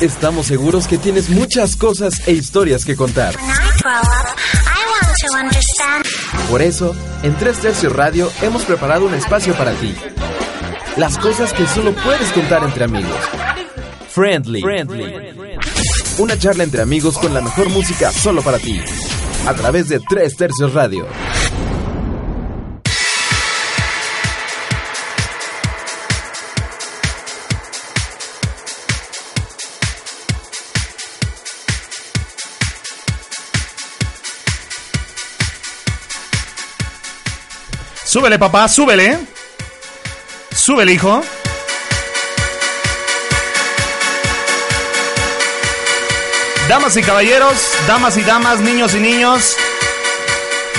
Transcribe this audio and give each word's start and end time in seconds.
Estamos 0.00 0.46
seguros 0.46 0.86
que 0.86 0.96
tienes 0.96 1.28
muchas 1.28 1.76
cosas 1.76 2.26
e 2.26 2.32
historias 2.32 2.86
que 2.86 2.96
contar. 2.96 3.34
Por 6.48 6.62
eso, 6.62 6.94
en 7.22 7.36
Tres 7.36 7.58
Tercios 7.58 7.92
Radio 7.94 8.32
hemos 8.40 8.64
preparado 8.64 9.04
un 9.04 9.12
espacio 9.12 9.52
para 9.54 9.72
ti. 9.74 9.94
Las 10.96 11.18
cosas 11.18 11.52
que 11.52 11.66
solo 11.66 11.92
puedes 11.92 12.30
contar 12.32 12.64
entre 12.64 12.84
amigos. 12.84 13.14
Friendly. 14.08 14.62
Una 16.16 16.38
charla 16.38 16.64
entre 16.64 16.80
amigos 16.80 17.18
con 17.18 17.34
la 17.34 17.42
mejor 17.42 17.68
música 17.68 18.10
solo 18.10 18.40
para 18.40 18.58
ti. 18.58 18.80
A 19.46 19.52
través 19.52 19.88
de 19.88 20.00
Tres 20.00 20.34
Tercios 20.34 20.72
Radio. 20.72 21.06
Súbele, 38.10 38.40
papá, 38.40 38.66
súbele. 38.66 39.20
Súbele, 40.52 40.94
hijo. 40.94 41.22
Damas 46.68 46.96
y 46.96 47.02
caballeros, 47.02 47.54
damas 47.86 48.16
y 48.16 48.22
damas, 48.22 48.58
niños 48.58 48.96
y 48.96 48.98
niños, 48.98 49.54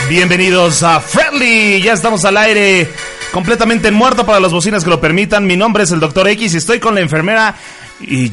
bienvenidos 0.09 0.83
a 0.83 0.99
Friendly. 0.99 1.81
Ya 1.81 1.93
estamos 1.93 2.25
al 2.25 2.35
aire, 2.35 2.89
completamente 3.31 3.91
muerto 3.91 4.25
para 4.25 4.41
las 4.41 4.51
bocinas 4.51 4.83
que 4.83 4.89
lo 4.89 4.99
permitan. 4.99 5.47
Mi 5.47 5.55
nombre 5.55 5.83
es 5.83 5.91
el 5.91 6.01
Dr. 6.01 6.27
X 6.27 6.53
y 6.53 6.57
estoy 6.57 6.81
con 6.81 6.95
la 6.95 6.99
enfermera 6.99 7.55
Y. 8.01 8.29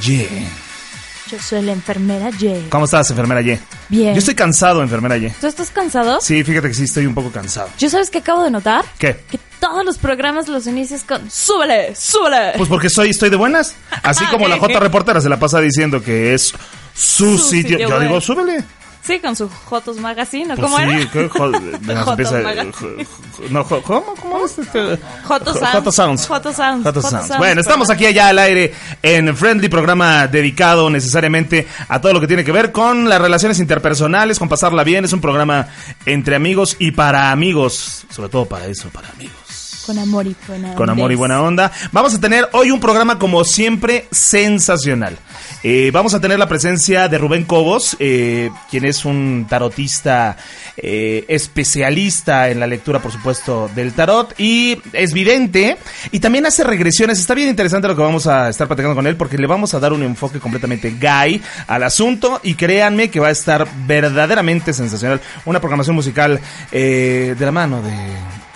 Yo 1.31 1.39
soy 1.39 1.63
la 1.63 1.73
enfermera 1.73 2.31
Ye. 2.31 2.67
¿Cómo 2.71 2.87
estás, 2.87 3.11
enfermera 3.11 3.43
Ye? 3.43 3.59
Bien. 3.89 4.15
Yo 4.15 4.19
estoy 4.19 4.35
cansado, 4.35 4.83
enfermera 4.83 5.17
Ye. 5.19 5.31
¿Tú 5.41 5.47
estás 5.47 5.71
cansado? 5.71 6.21
Sí, 6.21 6.43
fíjate 6.43 6.69
que 6.69 6.75
sí 6.75 6.85
estoy 6.85 7.07
un 7.07 7.15
poco 7.15 7.31
cansado. 7.31 7.69
¿Yo 7.79 7.91
sabes 7.91 8.09
qué 8.11 8.19
acabo 8.19 8.43
de 8.45 8.51
notar? 8.51 8.85
¿Qué? 8.99 9.21
Que 9.31 9.39
todos 9.61 9.85
los 9.85 9.99
programas 9.99 10.49
los 10.49 10.67
inicias 10.67 11.05
con 11.05 11.31
¡Súbele! 11.31 11.95
¡Súbele! 11.95 12.53
Pues 12.57 12.69
porque 12.69 12.89
soy, 12.89 13.11
estoy 13.11 13.29
de 13.29 13.37
buenas. 13.37 13.75
Así 14.03 14.25
como 14.31 14.49
la 14.49 14.59
J 14.59 14.79
reportera 14.81 15.21
se 15.21 15.29
la 15.29 15.39
pasa 15.39 15.61
diciendo 15.61 16.03
que 16.03 16.33
es 16.33 16.55
su, 16.95 17.37
Su 17.37 17.39
sitio. 17.39 17.79
sitio 17.79 17.89
Yo 17.89 18.01
digo, 18.01 18.21
súbele. 18.21 18.65
Sí, 19.09 19.21
con 19.21 19.35
su 19.35 19.49
Jotos 19.65 19.97
Magazine, 19.97 20.53
¿o 20.53 20.57
Pues 20.57 20.61
¿cómo 20.71 20.77
sí, 20.77 20.83
era? 20.85 21.29
Jotos 21.29 21.63
empieza- 22.09 22.41
Magazine. 22.43 23.07
no, 23.49 23.65
jo- 23.65 23.83
¿Cómo? 23.83 24.15
¿Cómo 24.21 24.45
es 24.45 24.59
este? 24.59 24.99
Joto 25.25 25.53
Jo- 25.55 25.59
Sounds. 25.59 25.73
Joto 25.73 25.93
Sounds. 25.93 26.27
Joto 26.29 26.53
Sounds. 26.53 26.83
Sounds. 26.85 27.11
Sounds, 27.11 27.39
Bueno, 27.39 27.61
estamos 27.63 27.89
aquí 27.89 28.05
allá 28.05 28.29
al 28.29 28.39
aire 28.39 28.75
en 29.03 29.35
Friendly, 29.35 29.69
programa 29.71 30.27
dedicado 30.27 30.91
necesariamente 30.91 31.67
a 31.89 32.01
todo 32.03 32.13
lo 32.13 32.21
que 32.21 32.27
tiene 32.27 32.45
que 32.45 32.53
ver 32.53 32.71
con 32.71 33.09
las 33.09 33.19
relaciones 33.21 33.59
interpersonales, 33.61 34.39
con 34.39 34.49
pasarla 34.51 34.85
bien. 34.85 35.07
Es 35.07 35.13
un 35.15 35.23
programa 35.23 35.69
entre 36.05 36.37
amigos 36.37 36.77
y 36.79 36.91
para 36.91 37.31
amigos. 37.33 38.05
Sobre 38.11 38.29
todo 38.29 38.45
para 38.45 38.67
eso, 38.67 38.91
para 38.91 39.09
amigos. 39.09 39.68
Con 39.89 39.99
amor 39.99 40.27
y 40.27 40.37
buena 40.47 40.75
Con 40.75 40.91
amor 40.91 41.11
y 41.13 41.15
buena 41.15 41.41
onda. 41.41 41.73
Vamos 41.93 42.15
a 42.15 42.21
tener 42.21 42.47
hoy 42.53 42.71
un 42.71 42.79
programa 42.79 43.19
como 43.19 43.43
siempre 43.43 44.07
sensacional. 44.11 45.17
Eh, 45.63 45.91
vamos 45.95 46.13
a 46.13 46.21
tener 46.21 46.39
la 46.39 46.47
presencia 46.47 47.09
de 47.09 47.17
Rubén 47.17 47.45
Cobos, 47.45 47.97
eh, 47.99 48.51
quien 48.71 48.85
es 48.85 49.07
un 49.07 49.47
tarotista 49.49 50.37
eh, 50.77 51.25
especialista 51.29 52.51
en 52.51 52.61
la 52.61 52.67
lectura, 52.67 52.99
por 52.99 53.13
supuesto, 53.13 53.71
del 53.75 53.95
tarot 53.95 54.39
y 54.39 54.79
es 54.93 55.15
vidente 55.15 55.79
y 56.13 56.21
también 56.21 56.45
hace 56.45 56.65
regresiones. 56.65 57.19
Está 57.19 57.33
bien 57.33 57.49
interesante 57.49 57.89
lo 57.89 57.97
que 57.97 58.03
vamos 58.03 58.27
a 58.27 58.51
estar 58.51 58.67
platicando 58.67 58.95
con 58.95 59.07
él 59.07 59.17
porque 59.17 59.39
le 59.39 59.47
vamos 59.47 59.73
a 59.73 59.81
dar 59.81 59.95
un 59.95 60.03
enfoque 60.03 60.39
completamente 60.39 60.97
gay 61.01 61.41
al 61.67 61.83
asunto 61.83 62.41
y 62.43 62.57
créanme 62.57 63.09
que 63.09 63.21
va 63.21 63.29
a 63.29 63.31
estar 63.33 63.67
verdaderamente 63.87 64.75
sensacional. 64.75 65.19
Una 65.47 65.61
programación 65.61 65.97
musical 65.97 66.39
eh, 66.73 67.35
de 67.39 67.47
la 67.47 67.53
mano 67.53 67.81
de 67.81 67.93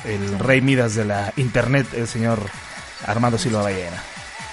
el 0.04 0.38
rey 0.38 0.60
Midas 0.60 0.94
de 0.94 1.04
la 1.04 1.32
internet, 1.36 1.86
el 1.94 2.08
señor 2.08 2.40
Armando 3.06 3.38
Silva 3.38 3.62
Ballena. 3.62 4.02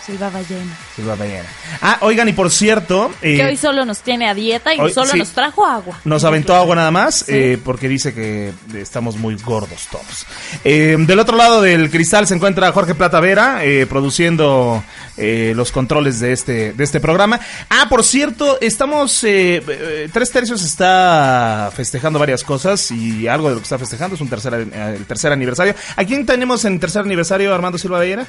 Silva 0.06 0.30
Ballena. 0.30 0.76
Silva 0.96 1.16
Ballena. 1.16 1.46
Ah, 1.82 1.98
oigan, 2.02 2.28
y 2.30 2.34
por 2.34 2.50
cierto, 2.50 3.12
eh, 3.22 3.36
Que 3.38 3.46
hoy 3.46 3.58
solo 3.58 3.86
nos 3.86 4.00
tiene 4.00 4.28
a 4.28 4.34
dieta 4.34 4.74
y 4.74 4.80
hoy- 4.80 4.92
solo 4.94 5.12
sí. 5.12 5.20
nos 5.20 5.30
trajo 5.30 5.66
agua. 5.66 6.00
nos 6.04 6.24
aventó 6.24 6.56
agua 6.56 6.76
nada 6.76 6.90
más, 6.92 7.16
Sí. 7.20 7.26
eh, 7.34 7.60
porque 7.64 7.88
dice 7.88 8.14
que 8.14 8.52
estamos 8.76 9.18
muy 9.18 9.36
gordos 9.36 9.88
todos. 9.92 10.26
Eh, 10.64 10.96
del 11.00 11.20
otro 11.20 11.38
lado 11.38 11.62
del 11.62 11.92
cristal 11.92 12.26
se 12.28 12.34
encuentra 12.36 12.72
Jorge 12.72 12.96
Plata 12.96 13.20
Vera, 13.20 13.64
eh, 13.64 13.86
produciendo 13.88 14.84
eh, 15.18 15.54
los 15.56 15.72
controles 15.72 16.20
de 16.22 16.32
este, 16.32 16.72
de 16.74 16.84
este 16.84 17.00
programa. 17.00 17.40
Ah, 17.70 17.88
por 17.90 18.04
cierto, 18.04 18.58
estamos, 18.62 19.20
Tres 19.20 20.32
Tercios 20.32 20.64
está 20.64 21.72
festejando 21.76 22.20
varias 22.20 22.44
cosas 22.44 22.90
y 22.92 23.28
algo 23.28 23.50
de 23.50 23.56
lo 23.56 23.60
que 23.60 23.66
está 23.66 23.78
festejando 23.78 24.16
es 24.16 24.22
un 24.22 24.30
tercer, 24.30 24.54
el 24.54 25.06
tercer 25.06 25.32
aniversario. 25.32 25.76
¿A 25.96 26.04
quién 26.06 26.26
tenemos 26.26 26.64
en 26.66 26.80
tercer 26.80 27.02
aniversario, 27.04 27.54
Armando 27.54 27.78
Silva 27.78 27.98
Ballena? 28.00 28.26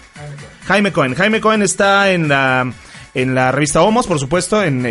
Jaime 0.66 0.92
Cohen. 0.92 1.14
Jaime 1.14 1.40
Cohen 1.40 1.59
está 1.62 2.10
en 2.12 2.28
la... 2.28 2.72
En 3.12 3.34
la 3.34 3.50
revista 3.50 3.82
Homos, 3.82 4.06
por 4.06 4.20
supuesto, 4.20 4.62
en, 4.62 4.86
eh, 4.86 4.90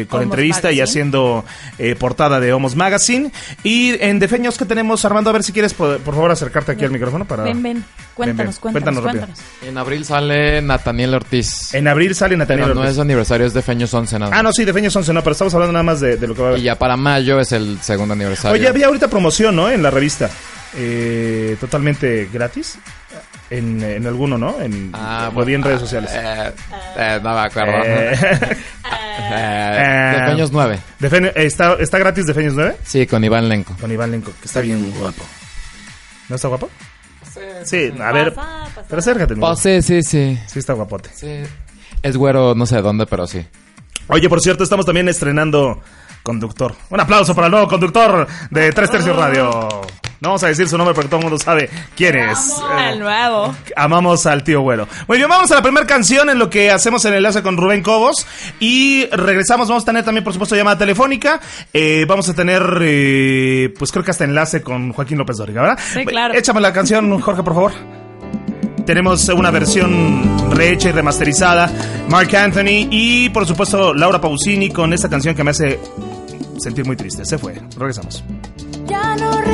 eh, 0.00 0.06
con 0.10 0.22
Homos 0.22 0.32
entrevista 0.32 0.72
y 0.72 0.80
haciendo 0.80 1.44
eh, 1.78 1.94
portada 1.94 2.40
de 2.40 2.52
Homos 2.52 2.74
Magazine. 2.74 3.30
Y 3.62 3.94
en 4.02 4.18
Defeños 4.18 4.58
que 4.58 4.64
tenemos, 4.64 5.04
Armando, 5.04 5.30
a 5.30 5.34
ver 5.34 5.44
si 5.44 5.52
quieres, 5.52 5.72
por, 5.72 6.00
por 6.00 6.14
favor, 6.14 6.32
acercarte 6.32 6.72
aquí 6.72 6.84
al 6.84 6.90
micrófono 6.90 7.26
para... 7.26 7.44
Ven, 7.44 7.62
ven. 7.62 7.84
Cuéntanos, 8.14 8.56
ven. 8.56 8.72
cuéntanos, 8.72 9.00
Cuéntanos 9.00 9.02
cuéntanos. 9.02 9.38
En 9.64 9.78
abril 9.78 10.04
sale 10.04 10.60
Nathaniel 10.62 11.14
Ortiz. 11.14 11.72
En 11.72 11.86
abril 11.86 12.16
sale 12.16 12.36
Natalia 12.36 12.64
pero 12.64 12.74
no 12.74 12.82
es 12.84 12.98
aniversario, 12.98 13.46
es 13.46 13.54
de 13.54 13.62
Feños 13.62 13.94
11 13.94 14.18
nada. 14.18 14.36
Ah, 14.36 14.42
no, 14.42 14.52
sí, 14.52 14.64
Defeños 14.64 14.96
11, 14.96 15.12
no, 15.12 15.22
pero 15.22 15.30
estamos 15.30 15.54
hablando 15.54 15.72
nada 15.72 15.84
más 15.84 16.00
de, 16.00 16.16
de 16.16 16.26
lo 16.26 16.34
que 16.34 16.42
va 16.42 16.48
a 16.48 16.50
Y 16.50 16.54
haber. 16.54 16.64
ya 16.64 16.74
para 16.76 16.96
mayo 16.96 17.38
es 17.38 17.52
el 17.52 17.78
segundo 17.80 18.14
aniversario. 18.14 18.52
Oye, 18.58 18.66
había 18.66 18.86
ahorita 18.86 19.06
promoción, 19.06 19.54
¿no? 19.54 19.70
En 19.70 19.80
la 19.80 19.92
revista. 19.92 20.28
Eh, 20.76 21.56
totalmente 21.60 22.28
gratis. 22.32 22.78
En, 23.50 23.82
en 23.82 24.06
alguno, 24.06 24.38
¿no? 24.38 24.60
En, 24.60 24.90
Ah, 24.94 25.30
lo 25.34 25.44
vi 25.44 25.54
en 25.54 25.62
redes 25.64 25.80
sociales. 25.80 26.10
Eh, 26.14 26.52
eh, 26.96 27.20
no 27.22 27.34
me 27.34 27.40
acuerdo. 27.40 27.82
Eh, 27.84 28.12
Eh, 29.32 30.14
de 30.18 30.26
Feños 30.30 30.50
9. 30.50 30.78
Defe- 30.98 31.32
¿está, 31.36 31.74
¿Está 31.74 31.98
gratis 31.98 32.26
Defeños 32.26 32.54
9? 32.54 32.76
Sí, 32.84 33.06
con 33.06 33.22
Iván 33.22 33.48
Lenco. 33.48 33.76
Con 33.80 33.90
Iván 33.92 34.10
Lenco, 34.10 34.32
que 34.40 34.46
está 34.46 34.60
bien 34.60 34.90
guapo. 34.98 35.22
¿No 36.28 36.36
está 36.36 36.48
guapo? 36.48 36.68
Sí, 37.64 37.92
a 38.00 38.12
ver. 38.12 38.34
Pasa, 38.34 38.64
pasa. 38.74 38.86
Pero 38.88 38.98
acércate, 38.98 39.34
Oh, 39.40 39.54
sí, 39.54 39.82
sí, 39.82 40.02
sí. 40.02 40.38
Sí, 40.46 40.58
está 40.58 40.72
guapote. 40.72 41.10
Sí. 41.14 41.42
Es 42.02 42.16
güero, 42.16 42.54
no 42.54 42.66
sé 42.66 42.76
de 42.76 42.82
dónde, 42.82 43.06
pero 43.06 43.26
sí. 43.26 43.44
Oye, 44.08 44.28
por 44.28 44.40
cierto, 44.40 44.64
estamos 44.64 44.86
también 44.86 45.08
estrenando 45.08 45.80
conductor. 46.22 46.74
Un 46.88 47.00
aplauso 47.00 47.34
para 47.34 47.46
el 47.46 47.52
nuevo 47.52 47.68
conductor 47.68 48.26
de 48.50 48.72
Tres 48.72 48.90
Tercios 48.90 49.16
Radio. 49.16 49.68
No 50.20 50.28
vamos 50.28 50.42
a 50.42 50.48
decir 50.48 50.68
su 50.68 50.76
nombre 50.76 50.94
porque 50.94 51.08
todo 51.08 51.20
el 51.20 51.24
mundo 51.24 51.38
sabe 51.38 51.70
quién 51.96 52.16
es. 52.16 52.56
El 52.90 52.98
nuevo. 52.98 53.54
Amamos 53.74 54.26
al 54.26 54.44
tío 54.44 54.60
güero. 54.60 54.86
Muy 55.08 55.16
bien, 55.16 55.30
vamos 55.30 55.50
a 55.50 55.54
la 55.54 55.62
primera 55.62 55.86
canción 55.86 56.28
en 56.28 56.38
lo 56.38 56.50
que 56.50 56.70
hacemos 56.70 57.02
el 57.06 57.14
enlace 57.14 57.42
con 57.42 57.56
Rubén 57.56 57.82
Cobos. 57.82 58.26
Y 58.58 59.06
regresamos, 59.06 59.68
vamos 59.68 59.84
a 59.84 59.86
tener 59.86 60.04
también, 60.04 60.22
por 60.22 60.34
supuesto, 60.34 60.54
llamada 60.56 60.76
telefónica. 60.76 61.40
Eh, 61.72 62.04
vamos 62.06 62.28
a 62.28 62.34
tener, 62.34 62.62
eh, 62.82 63.72
pues 63.78 63.92
creo 63.92 64.04
que 64.04 64.10
hasta 64.10 64.24
enlace 64.24 64.60
con 64.62 64.92
Joaquín 64.92 65.16
López 65.16 65.38
Dóriga, 65.38 65.62
¿verdad? 65.62 65.78
Sí, 65.94 66.04
claro. 66.04 66.34
Échame 66.34 66.60
la 66.60 66.72
canción, 66.72 67.18
Jorge, 67.18 67.42
por 67.42 67.54
favor. 67.54 67.72
Tenemos 68.84 69.28
una 69.28 69.50
versión 69.50 70.50
rehecha 70.50 70.90
y 70.90 70.92
remasterizada. 70.92 71.70
Mark 72.08 72.34
Anthony 72.34 72.88
y, 72.90 73.28
por 73.30 73.46
supuesto, 73.46 73.94
Laura 73.94 74.20
Pausini 74.20 74.70
con 74.70 74.92
esta 74.92 75.08
canción 75.08 75.34
que 75.34 75.44
me 75.44 75.52
hace 75.52 75.80
sentir 76.58 76.84
muy 76.84 76.96
triste. 76.96 77.24
Se 77.24 77.38
fue. 77.38 77.54
Regresamos. 77.76 78.22
Ya 78.86 79.14
no 79.16 79.32
al 79.32 79.44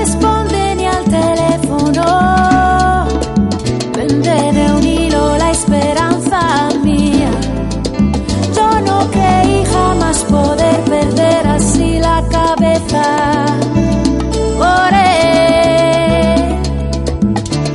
teléfono. 1.96 3.06
Pende 3.92 4.52
de 4.52 4.72
un 4.74 4.84
hilo 4.84 5.36
la 5.38 5.50
esperanza 5.50 6.68
mía. 6.82 7.30
Yo 8.54 8.80
no 8.80 9.10
creí 9.10 9.64
jamás 9.64 10.18
poder 10.24 10.80
perder 10.84 11.46
así 11.46 11.98
la 11.98 12.22
cabeza. 12.30 13.04
Por 14.58 14.92
él. 14.94 15.06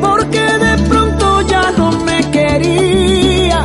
porque 0.01 0.39
de 0.39 0.77
pronto 0.89 1.41
ya 1.41 1.71
no 1.77 1.91
me 2.07 2.19
quería, 2.31 3.61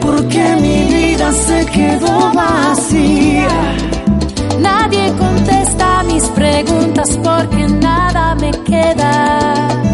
porque 0.00 0.56
mi 0.60 0.78
vida 0.94 1.32
se 1.32 1.66
quedó 1.66 2.32
vacía. 2.34 2.97
Preguntas 6.64 7.16
porque 7.22 7.68
nada 7.68 8.34
me 8.34 8.50
queda 8.50 9.87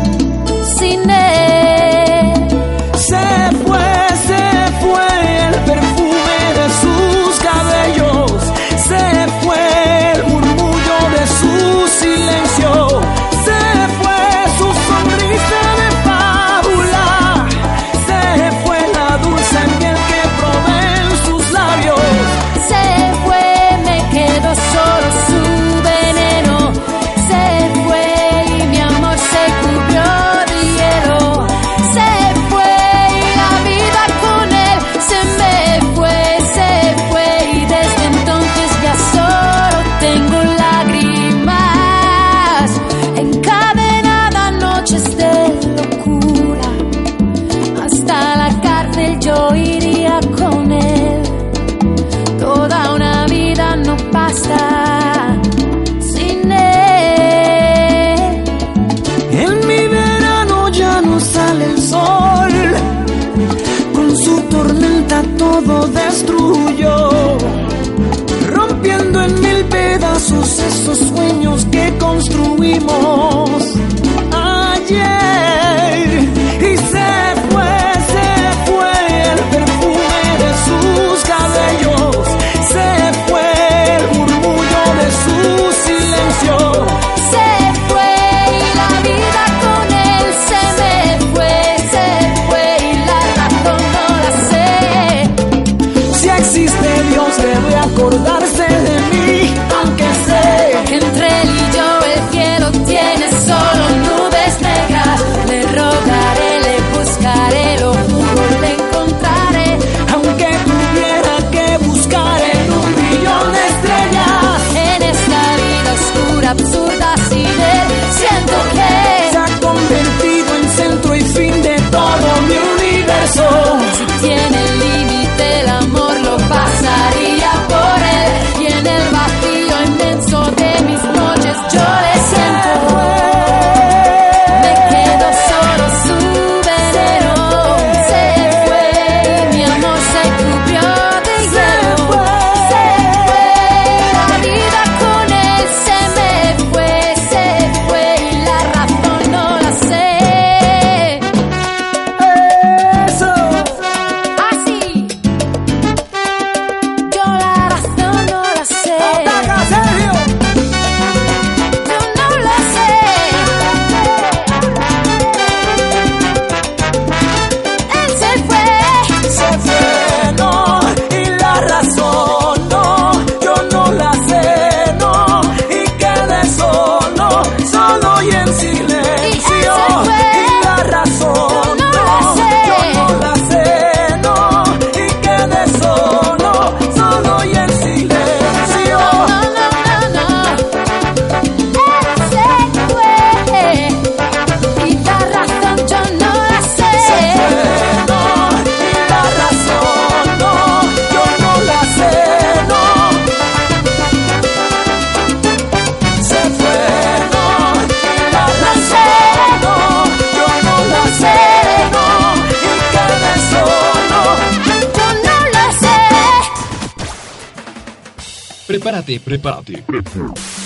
Prepárate, 218.85 219.19
prepárate. 219.19 219.85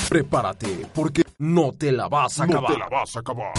Prepárate, 0.08 0.86
porque 0.92 1.22
no 1.38 1.72
te 1.78 1.92
la 1.92 2.08
vas 2.08 2.40
a 2.40 2.44
acabar. 2.44 2.72
te 2.72 2.76
la 2.76 2.88
vas 2.88 3.14
a 3.14 3.20
acabar. 3.20 3.52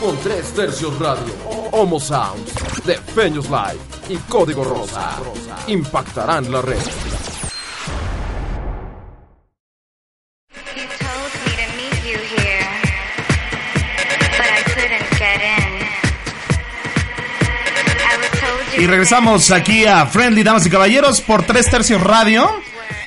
Con 0.00 0.16
tres 0.22 0.50
tercios 0.54 0.98
radio, 0.98 1.34
Homo 1.72 2.00
Sounds, 2.00 2.54
de 2.86 2.94
Feños 2.94 3.50
Live 3.50 3.76
y 4.08 4.16
Código 4.30 4.64
Rosa 4.64 5.18
impactarán 5.66 6.50
la 6.50 6.62
red. 6.62 7.01
Y 18.82 18.86
regresamos 18.88 19.52
aquí 19.52 19.86
a 19.86 20.06
Friendly 20.06 20.42
Damas 20.42 20.66
y 20.66 20.70
Caballeros 20.70 21.20
por 21.20 21.44
Tres 21.44 21.70
Tercios 21.70 22.02
Radio. 22.02 22.50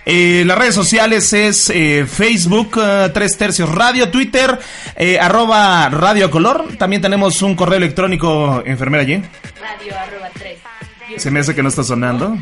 Eh, 0.06 0.44
las 0.46 0.58
redes 0.58 0.74
sociales 0.74 1.34
es 1.34 1.70
eh, 1.70 2.06
Facebook, 2.10 2.80
eh, 2.82 3.12
Tres 3.14 3.38
Tercios 3.38 3.70
Radio, 3.70 4.10
Twitter, 4.10 4.58
arroba 5.20 5.90
Radio 5.90 6.32
Color. 6.32 6.78
También 6.78 7.02
tenemos 7.02 7.42
un 7.42 7.58
correo 7.58 7.76
electrónico, 7.76 8.64
enfermera 8.66 9.04
allí. 9.04 9.16
Radio 9.16 10.00
arroba 10.00 10.30
3. 10.36 10.60
Se 11.18 11.30
me 11.30 11.42
hace 11.42 11.54
que 11.54 11.62
no 11.62 11.68
está 11.68 11.84
sonando. 11.84 12.38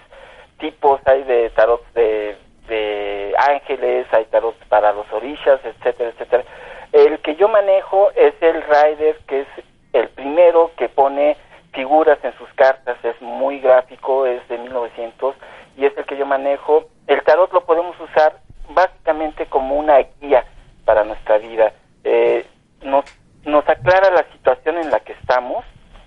tipos, 0.59 0.99
hay 1.05 1.23
de 1.23 1.49
tarot 1.51 1.81
de, 1.93 2.35
de 2.67 3.33
ángeles, 3.37 4.07
hay 4.11 4.25
tarot 4.25 4.55
para 4.69 4.91
los 4.93 5.11
orillas, 5.13 5.59
etcétera, 5.63 6.09
etcétera. 6.09 6.43
El 6.91 7.19
que 7.19 7.35
yo 7.35 7.47
manejo 7.47 8.11
es 8.15 8.33
el 8.41 8.61
Rider, 8.63 9.17
que 9.27 9.41
es 9.41 9.47
el 9.93 10.09
primero 10.09 10.71
que 10.77 10.89
pone 10.89 11.37
figuras 11.73 12.19
en 12.23 12.33
sus 12.37 12.51
cartas, 12.53 12.97
es 13.03 13.19
muy 13.21 13.59
gráfico, 13.59 14.25
es 14.25 14.47
de 14.47 14.57
1900 14.57 15.35
y 15.77 15.85
es 15.85 15.97
el 15.97 16.05
que 16.05 16.17
yo 16.17 16.25
manejo. 16.25 16.85
El 17.07 17.21
tarot 17.23 17.51
lo 17.51 17.65
podemos 17.65 17.99
usar 17.99 18.37
básicamente 18.69 19.45
como 19.47 19.75
una 19.75 19.97
guía 20.21 20.45
para 20.85 21.03
nuestra 21.03 21.37
vida. 21.39 21.73
Eh, 22.03 22.45
nos, 22.83 23.05
nos 23.43 23.67
aclara 23.67 24.11
la 24.11 24.23
situación 24.33 24.77
en 24.77 24.91
la 24.91 24.99
que 24.99 25.13
estamos 25.13 25.65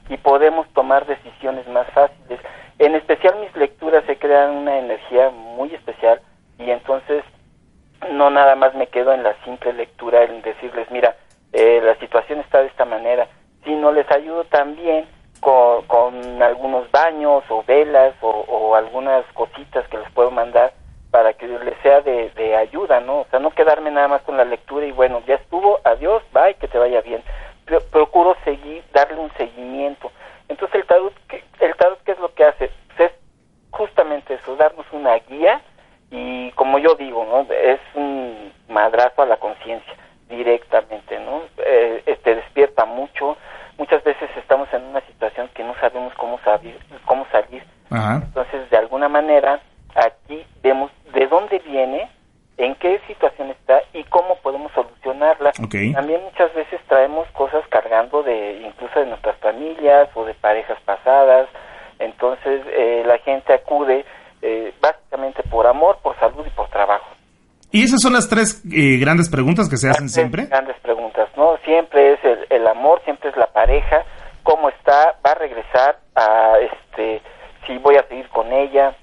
y 0.08 0.16
podemos 0.18 0.68
tomar 0.72 1.04
decisiones 1.06 1.66
más 1.66 1.88
fáciles. 1.90 2.38
En 2.78 2.94
especial 2.94 3.36
mis 3.40 3.54
lecturas 3.56 4.04
se 4.06 4.16
crean 4.18 4.50
una 4.52 4.78
energía 4.78 5.30
muy 5.30 5.74
especial 5.74 6.20
y 6.58 6.70
entonces 6.70 7.24
no 8.12 8.30
nada 8.30 8.54
más 8.54 8.74
me 8.74 8.86
quedo 8.86 9.12
en 9.12 9.22
la 9.24 9.34
simple 9.44 9.72
lectura 9.72 10.22
en 10.24 10.42
decirles, 10.42 10.88
mira, 10.90 11.16
eh, 11.52 11.80
la 11.82 11.96
situación 11.96 12.40
está 12.40 12.60
de 12.60 12.68
esta 12.68 12.84
manera, 12.84 13.26
sino 13.64 13.90
les 13.90 14.08
ayudo 14.12 14.44
también 14.44 15.06
con, 15.40 15.82
con 15.86 16.42
algunos 16.42 16.90
baños 16.92 17.42
o 17.48 17.62
velas 17.64 18.14
o, 18.20 18.28
o 18.30 18.74
algunas 18.76 19.24
cositas 19.34 19.86
que 19.88 19.98
les 19.98 20.10
puedo 20.12 20.30
mandar 20.30 20.72
para 21.10 21.32
que 21.32 21.46
les 21.48 21.76
sea 21.82 22.00
de, 22.02 22.30
de 22.30 22.54
ayuda, 22.56 23.00
¿no? 23.00 23.20
O 23.20 23.26
sea, 23.30 23.38
no 23.38 23.50
quedarme 23.50 23.90
nada 23.90 24.08
más 24.08 24.22
con 24.22 24.36
la 24.36 24.44
lectura 24.44 24.84
y 24.86 24.92
bueno, 24.92 25.22
ya 25.26 25.36
estuvo, 25.36 25.80
adiós, 25.84 26.22
bye, 26.32 26.54
que 26.54 26.68
te 26.68 26.78
vaya 26.78 27.00
bien. 27.00 27.22
Pro- 27.64 27.80
procuro 27.90 28.36
seguir, 28.44 28.84
darle 28.92 29.18
un 29.18 29.32
seguimiento. 29.36 30.10
Entonces 30.48 30.76
el 30.80 30.86
tarot, 30.86 31.12
¿qué, 31.28 31.42
el 31.60 31.74
tarot 31.76 32.02
¿qué 32.04 32.12
es 32.12 32.18
lo 32.18 32.32
que 32.34 32.44
hace? 32.44 32.70
Pues 32.96 33.10
es 33.10 33.16
justamente 33.70 34.34
eso, 34.34 34.56
darnos 34.56 34.86
una 34.92 35.14
guía 35.16 35.60
y 36.10 36.50
como 36.52 36.78
yo 36.78 36.94
digo, 36.94 37.24
¿no? 37.24 37.46
Es 37.54 37.80
un 37.94 38.52
madrazo 38.68 39.22
a 39.22 39.26
la 39.26 39.36
conciencia 39.38 39.94
directamente, 40.28 41.18
¿no? 41.20 41.42
Eh, 41.58 42.02
eh, 42.06 42.18
te 42.22 42.34
despierta 42.34 42.84
mucho. 42.84 43.36
Muchas 43.78 44.02
veces 44.04 44.28
estamos 44.36 44.72
en 44.72 44.82
una 44.84 45.00
situación 45.02 45.48
que 45.54 45.64
no 45.64 45.74
sabemos 45.80 46.12
cómo 46.14 46.38
salir, 46.44 46.78
cómo 47.06 47.26
salir. 47.32 47.62
Ajá. 47.90 48.20
Entonces, 48.24 48.68
de 48.70 48.76
alguna 48.76 49.08
manera, 49.08 49.60
aquí 49.94 50.44
vemos 50.62 50.90
de 51.12 51.26
dónde 51.26 51.58
viene, 51.60 52.08
en 52.58 52.74
qué 52.76 53.00
situación 53.06 53.50
está 53.50 53.80
y 53.92 54.02
cómo 54.04 54.36
podemos 54.36 54.72
solucionarla. 54.72 55.50
Ok. 55.62 55.74
También 55.94 56.22
muchas 56.24 56.54
veces 56.54 56.80
traemos 56.88 57.26
cosas 57.32 57.62
cargando 57.68 58.22
de 58.22 58.62
incluso 58.64 58.98
de 59.00 59.06
nuestras 59.06 59.36
familias 59.38 60.08
o 60.14 60.24
de 60.24 60.34
parejas 60.34 60.78
pasadas. 60.84 61.48
Entonces, 61.98 62.62
eh, 62.68 63.02
la 63.06 63.18
gente 63.18 63.52
acude 63.52 64.04
eh, 64.42 64.72
básicamente 64.80 65.42
por 65.44 65.66
amor, 65.66 65.98
por 66.02 66.18
salud 66.18 66.46
y 66.46 66.50
por 66.50 66.68
trabajo. 66.68 67.06
Y 67.72 67.82
esas 67.82 67.94
son 68.06 68.12
las 68.12 68.28
tres 68.28 68.62
eh, 68.72 68.98
grandes 68.98 69.28
preguntas 69.28 69.68
que 69.68 69.76
se 69.76 69.90
hacen 69.90 70.08
siempre. 70.08 70.46
Grandes 70.46 70.78
preguntas, 70.78 71.28
¿no? 71.36 71.56
Siempre 71.64 72.12
es 72.12 72.24
el, 72.24 72.46
el 72.50 72.66
amor, 72.68 73.02
siempre 73.02 73.30
es 73.30 73.36
la 73.36 73.48
pareja, 73.48 74.04
cómo 74.44 74.68
está, 74.68 75.16
va 75.26 75.32
a 75.32 75.34
regresar 75.34 75.98
a, 76.14 76.54
este, 76.60 77.20
si 77.66 77.76
voy 77.78 77.96
a 77.96 78.06
seguir 78.06 78.28
con 78.28 78.52
ella. 78.52 78.94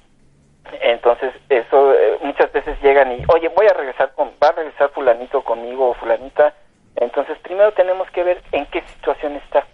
Entonces, 0.84 1.34
eso, 1.50 1.94
eh, 1.94 2.18
muchas 2.22 2.50
veces 2.54 2.82
llegan 2.82 3.12
y, 3.12 3.26
oye, 3.28 3.50
voy 3.50 3.68
a 3.68 3.74
regresar 3.74 4.14
con, 4.16 4.30
va 4.42 4.48
a 4.48 4.52
regresar 4.54 4.90
fulanito 4.92 5.44
conmigo 5.44 5.90
o 5.90 5.94
fulanita. 5.96 6.54
Entonces, 6.96 7.38
primero 7.40 7.74
tenemos 7.74 8.10
que 8.12 8.24
ver 8.24 8.42
en 8.54 8.66
qué 8.68 8.84
situación 8.84 9.36
está. 9.36 9.68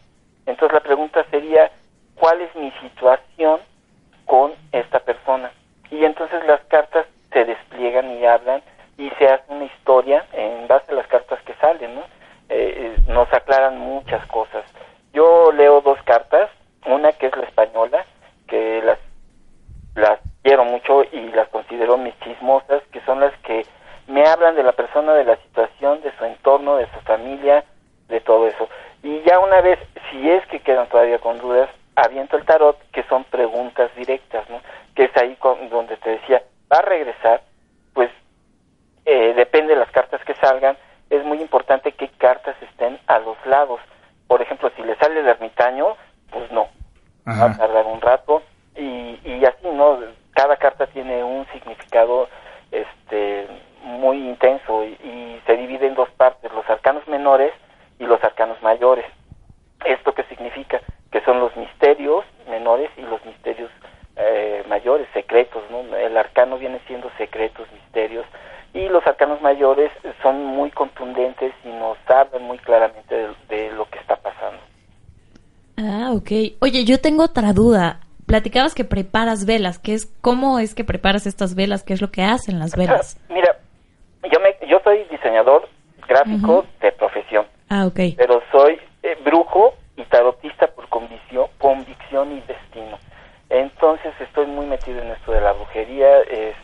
Entonces, 0.48 0.74
la 0.74 0.82
pregunta 0.82 1.24
sería, 1.30 1.70
¿cuál 2.16 2.42
es 2.42 2.56
mi 2.56 2.72
situación 2.82 3.60
con 4.26 4.54
esta 4.72 5.00
persona? 5.02 5.52
Y 5.92 6.04
entonces 6.04 6.44
las 6.48 6.62
cartas 6.62 7.06
se 7.32 7.46
despliegan 7.46 8.10
y 8.18 8.26
hablan 8.26 8.64
y 9.00 9.10
se 9.18 9.28
hace 9.28 9.44
una 9.48 9.66
historia 9.66 10.26
en 10.34 10.68
base 10.68 10.92
a 10.92 10.96
las 10.96 11.08
cartas 11.08 11.40
que 11.46 11.54
salen, 11.56 11.96
¿no? 11.96 12.02
Eh, 12.50 12.96
eh, 12.96 12.96
nos 13.08 13.32
aclaran 13.34 13.80
muchas 13.80 14.26
cosas. 14.28 14.64
Yo 15.14 15.52
leo 15.52 15.82
dos 15.82 15.98
cartas, 16.04 16.50
una 16.86 17.12
que 17.14 17.28
es 17.28 17.36
la 17.38 17.44
española, 17.46 18.06
que 18.48 18.82
las, 18.84 19.00
las 19.96 20.20
quiero 20.44 20.66
mucho 20.66 21.04
y 21.12 21.30
las 21.32 21.48
considero 21.50 21.98
mis 21.98 22.18
chismosas, 22.20 22.84
que 22.92 23.02
son 23.02 23.20
las 23.20 23.34
que 23.40 23.66
me 24.08 24.24
hablan 24.28 24.56
de 24.56 24.64
la 24.64 24.72
persona, 24.74 25.14
de 25.14 25.24
la 25.26 25.38
situación, 25.38 26.02
de 26.02 26.12
su 26.18 26.26
entorno, 26.26 26.76
de 26.78 26.88
su 26.94 27.00
familia, 27.02 27.64
de 28.08 28.20
todo 28.22 28.48
eso. 28.48 28.68
Y 29.04 29.22
ya 29.22 29.40
una 29.40 29.62
vez, 29.62 29.80
si 30.12 30.30
es 30.30 30.46
que 30.48 30.60
quedan 30.62 30.88
todavía 30.90 31.20
con 31.20 31.38
dudas, 31.40 31.70
aviento 31.96 32.38
el 32.38 32.46
tarot, 32.46 32.78
que 32.92 33.04
son 33.04 33.24
preguntas 33.26 33.90
directas, 33.96 34.50
¿no? 34.50 34.60
Que 34.96 35.06
es 35.06 35.18
ahí 35.18 35.36
con- 35.36 35.70
donde 35.70 35.96
te 35.98 36.10
decía, 36.12 36.42
¿va 36.74 36.80
a 36.80 36.82
regresar? 36.82 37.42
Eh, 39.12 39.34
depende 39.34 39.74
de 39.74 39.80
las 39.80 39.90
cartas 39.90 40.24
que 40.24 40.36
salgan, 40.36 40.78
es 41.10 41.26
muy 41.26 41.42
importante 41.42 41.94
qué 41.94 42.10
cartas 42.20 42.56
estén 42.62 43.00
a 43.08 43.18
los 43.18 43.44
lados. 43.48 43.80
Por 44.28 44.40
ejemplo, 44.40 44.72
si 44.76 44.84
le 44.84 44.96
sale 44.98 45.22
el 45.22 45.28
ermitaño, 45.28 45.98
pues 46.30 46.52
no, 46.52 46.68
va 47.28 47.46
a 47.46 47.58
tardar 47.58 47.88
un 47.88 48.02
rato 48.02 48.44
y, 48.76 49.20
y 49.26 49.44
así, 49.46 49.68
¿no? 49.68 49.98
Cada 50.36 50.58
carta 50.58 50.86
tiene 50.86 51.24
un 51.24 51.48
significado 51.48 52.30
este 52.72 53.48
muy 53.82 54.18
intenso 54.30 54.84
y, 54.84 54.90
y 54.90 55.42
se 55.48 55.58
divide 55.58 55.88
en 55.88 55.96
dos 55.96 56.12
partes, 56.12 56.54
los 56.54 56.70
arcanos 56.70 57.08
menores 57.08 57.52
y 57.98 58.06
los 58.06 58.24
arcanos 58.24 58.62
mayores. 58.62 59.06
¿Esto 59.86 60.14
qué 60.14 60.22
significa? 60.26 60.82
Que 61.12 61.22
son 61.22 61.40
los 61.40 61.56
misterios 61.58 62.26
menores 62.48 62.92
y 62.96 63.02
los 63.02 63.26
misterios 63.26 63.72
eh, 64.18 64.64
mayores, 64.68 65.08
secretos, 65.14 65.64
¿no? 65.72 65.80
El 65.98 66.16
arcano 66.16 66.60
viene 66.60 66.80
siendo 66.86 67.10
secretos, 67.18 67.72
misterios, 67.72 68.28
y 68.74 68.88
los 68.90 69.06
arcanos 69.08 69.42
mayores 69.42 69.92
son 70.22 70.44
muy 70.46 70.72
contundentes 70.72 71.54
y 71.66 71.70
nos 71.70 71.98
hablan 72.08 72.44
muy 72.44 72.58
claramente 72.60 73.16
de, 73.16 73.28
de 73.50 73.72
lo 73.74 73.90
que 73.90 74.00
está 74.00 74.16
pasando. 74.18 74.60
Ah, 75.78 76.12
ok. 76.14 76.58
Oye, 76.62 76.84
yo 76.86 77.00
tengo 77.00 77.24
otra 77.24 77.54
duda. 77.54 78.02
Platicabas 78.26 78.76
que 78.76 78.84
preparas 78.84 79.46
velas. 79.46 79.80
¿Qué 79.80 79.94
es, 79.94 80.06
¿Cómo 80.22 80.60
es 80.60 80.76
que 80.76 80.84
preparas 80.84 81.26
estas 81.26 81.56
velas? 81.56 81.84
¿Qué 81.84 81.94
es 81.94 82.02
lo 82.02 82.12
que 82.12 82.22
hacen 82.24 82.60
las 82.60 82.76
velas? 82.76 83.18
Mira, 83.30 83.58
yo, 84.32 84.40
me, 84.40 84.56
yo 84.68 84.80
soy 84.84 85.06
diseñador 85.10 85.68
gráfico 86.08 86.66
de 86.82 86.92
profesión, 86.92 87.46
Ah, 87.70 87.86
ok. 87.86 88.00
pero 88.18 88.42
soy 88.52 88.80
eh, 89.04 89.16
brujo 89.24 89.76
y 89.96 90.04
tarotista 90.06 90.68
por 90.68 90.90
convicción, 90.90 91.48
convicción 91.60 92.32
y 92.32 92.42
destino. 92.42 92.98
Entonces 93.50 94.12
estoy 94.20 94.48
muy 94.48 94.66
metido 94.66 95.02
en 95.02 95.10
esto 95.12 95.32
de 95.32 95.42
la 95.42 95.54
brujería. 95.54 96.22
Este, 96.22 96.56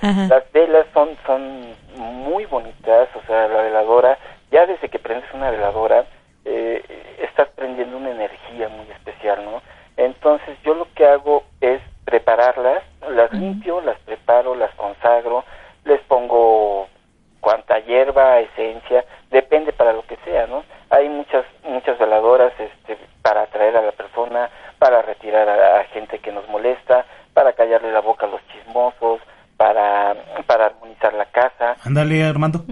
Ajá. 0.00 0.26
las 0.28 0.52
velas 0.52 0.86
son 0.92 1.16
son 1.26 1.74
muy 1.96 2.46
bonitas, 2.46 3.08
o 3.14 3.26
sea, 3.26 3.48
la 3.48 3.62
veladora, 3.62 4.18
ya 4.50 4.66
desde 4.66 4.88
que 4.88 4.98
prendes 4.98 5.32
una 5.32 5.50
veladora, 5.50 6.04
eh, 6.44 6.82
estás 7.18 7.48
prendiendo 7.56 7.96
una 7.96 8.10
energía 8.10 8.68
muy 8.68 8.90
especial, 8.90 9.44
¿no? 9.44 9.62
Entonces 9.96 10.56
yo 10.64 10.74
lo 10.74 10.86
que 10.94 11.06
hago 11.06 11.44
es 11.60 11.80
prepararlas, 12.04 12.82
las 13.10 13.32
limpio, 13.32 13.80
las 13.80 13.98
preparo, 14.00 14.54
las 14.54 14.74
consagro, 14.74 15.39
Ándale, 31.90 32.22
Armando. 32.22 32.64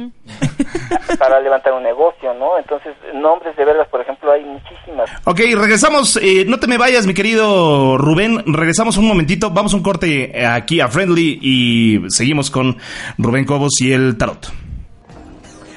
para 1.18 1.40
levantar 1.40 1.72
un 1.72 1.82
negocio, 1.82 2.32
¿no? 2.34 2.56
Entonces, 2.56 2.94
nombres 3.14 3.56
de 3.56 3.64
velas, 3.64 3.88
por 3.88 4.00
ejemplo, 4.00 4.30
hay 4.30 4.44
muchísimas. 4.44 5.10
Ok, 5.25 5.40
regresamos. 5.56 6.20
eh, 6.22 6.44
no 6.46 6.60
te 6.60 6.68
me 6.68 6.78
vayas, 6.78 7.04
mi 7.04 7.14
querido 7.14 7.98
Rubén. 7.98 8.44
Regresamos 8.46 8.96
un 8.96 9.08
momentito. 9.08 9.50
Vamos 9.50 9.75
un 9.75 9.82
corte 9.82 10.38
eh, 10.38 10.46
aquí 10.46 10.80
a 10.80 10.87
Friendly 10.87 11.40
y 11.42 12.10
seguimos 12.10 12.48
con 12.48 12.76
Rubén 13.18 13.44
Cobos 13.44 13.80
y 13.80 13.92
el 13.92 14.16
Tarot. 14.16 14.52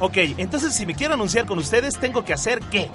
Ok, 0.00 0.16
entonces 0.36 0.74
si 0.74 0.84
me 0.84 0.94
quiero 0.94 1.14
anunciar 1.14 1.46
con 1.46 1.58
ustedes, 1.58 1.98
¿tengo 1.98 2.22
que 2.24 2.34
hacer 2.34 2.60
qué? 2.70 2.90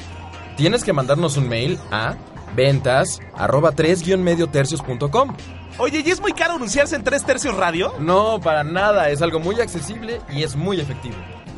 Tienes 0.58 0.84
que 0.84 0.94
mandarnos 0.94 1.38
un 1.38 1.48
mail 1.48 1.80
a 1.90 2.16
ventas 2.56 3.20
arroba 3.36 3.74
3-mediotercios.com. 3.74 5.36
Oye, 5.78 6.04
¿y 6.06 6.10
es 6.10 6.20
muy 6.20 6.34
caro 6.34 6.56
anunciarse 6.56 6.96
en 6.96 7.04
Tres 7.04 7.24
Tercios 7.24 7.56
Radio? 7.56 7.94
No, 8.00 8.40
para 8.42 8.64
nada. 8.64 9.10
Es 9.10 9.22
algo 9.22 9.40
muy 9.40 9.60
accesible 9.62 10.20
y 10.30 10.44
es 10.44 10.56
muy 10.56 10.80
efectivo. 10.80 11.16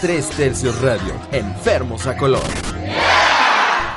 Tres 0.01 0.29
Tercios 0.29 0.79
Radio, 0.81 1.13
enfermos 1.31 2.05
a 2.07 2.15
color. 2.15 2.43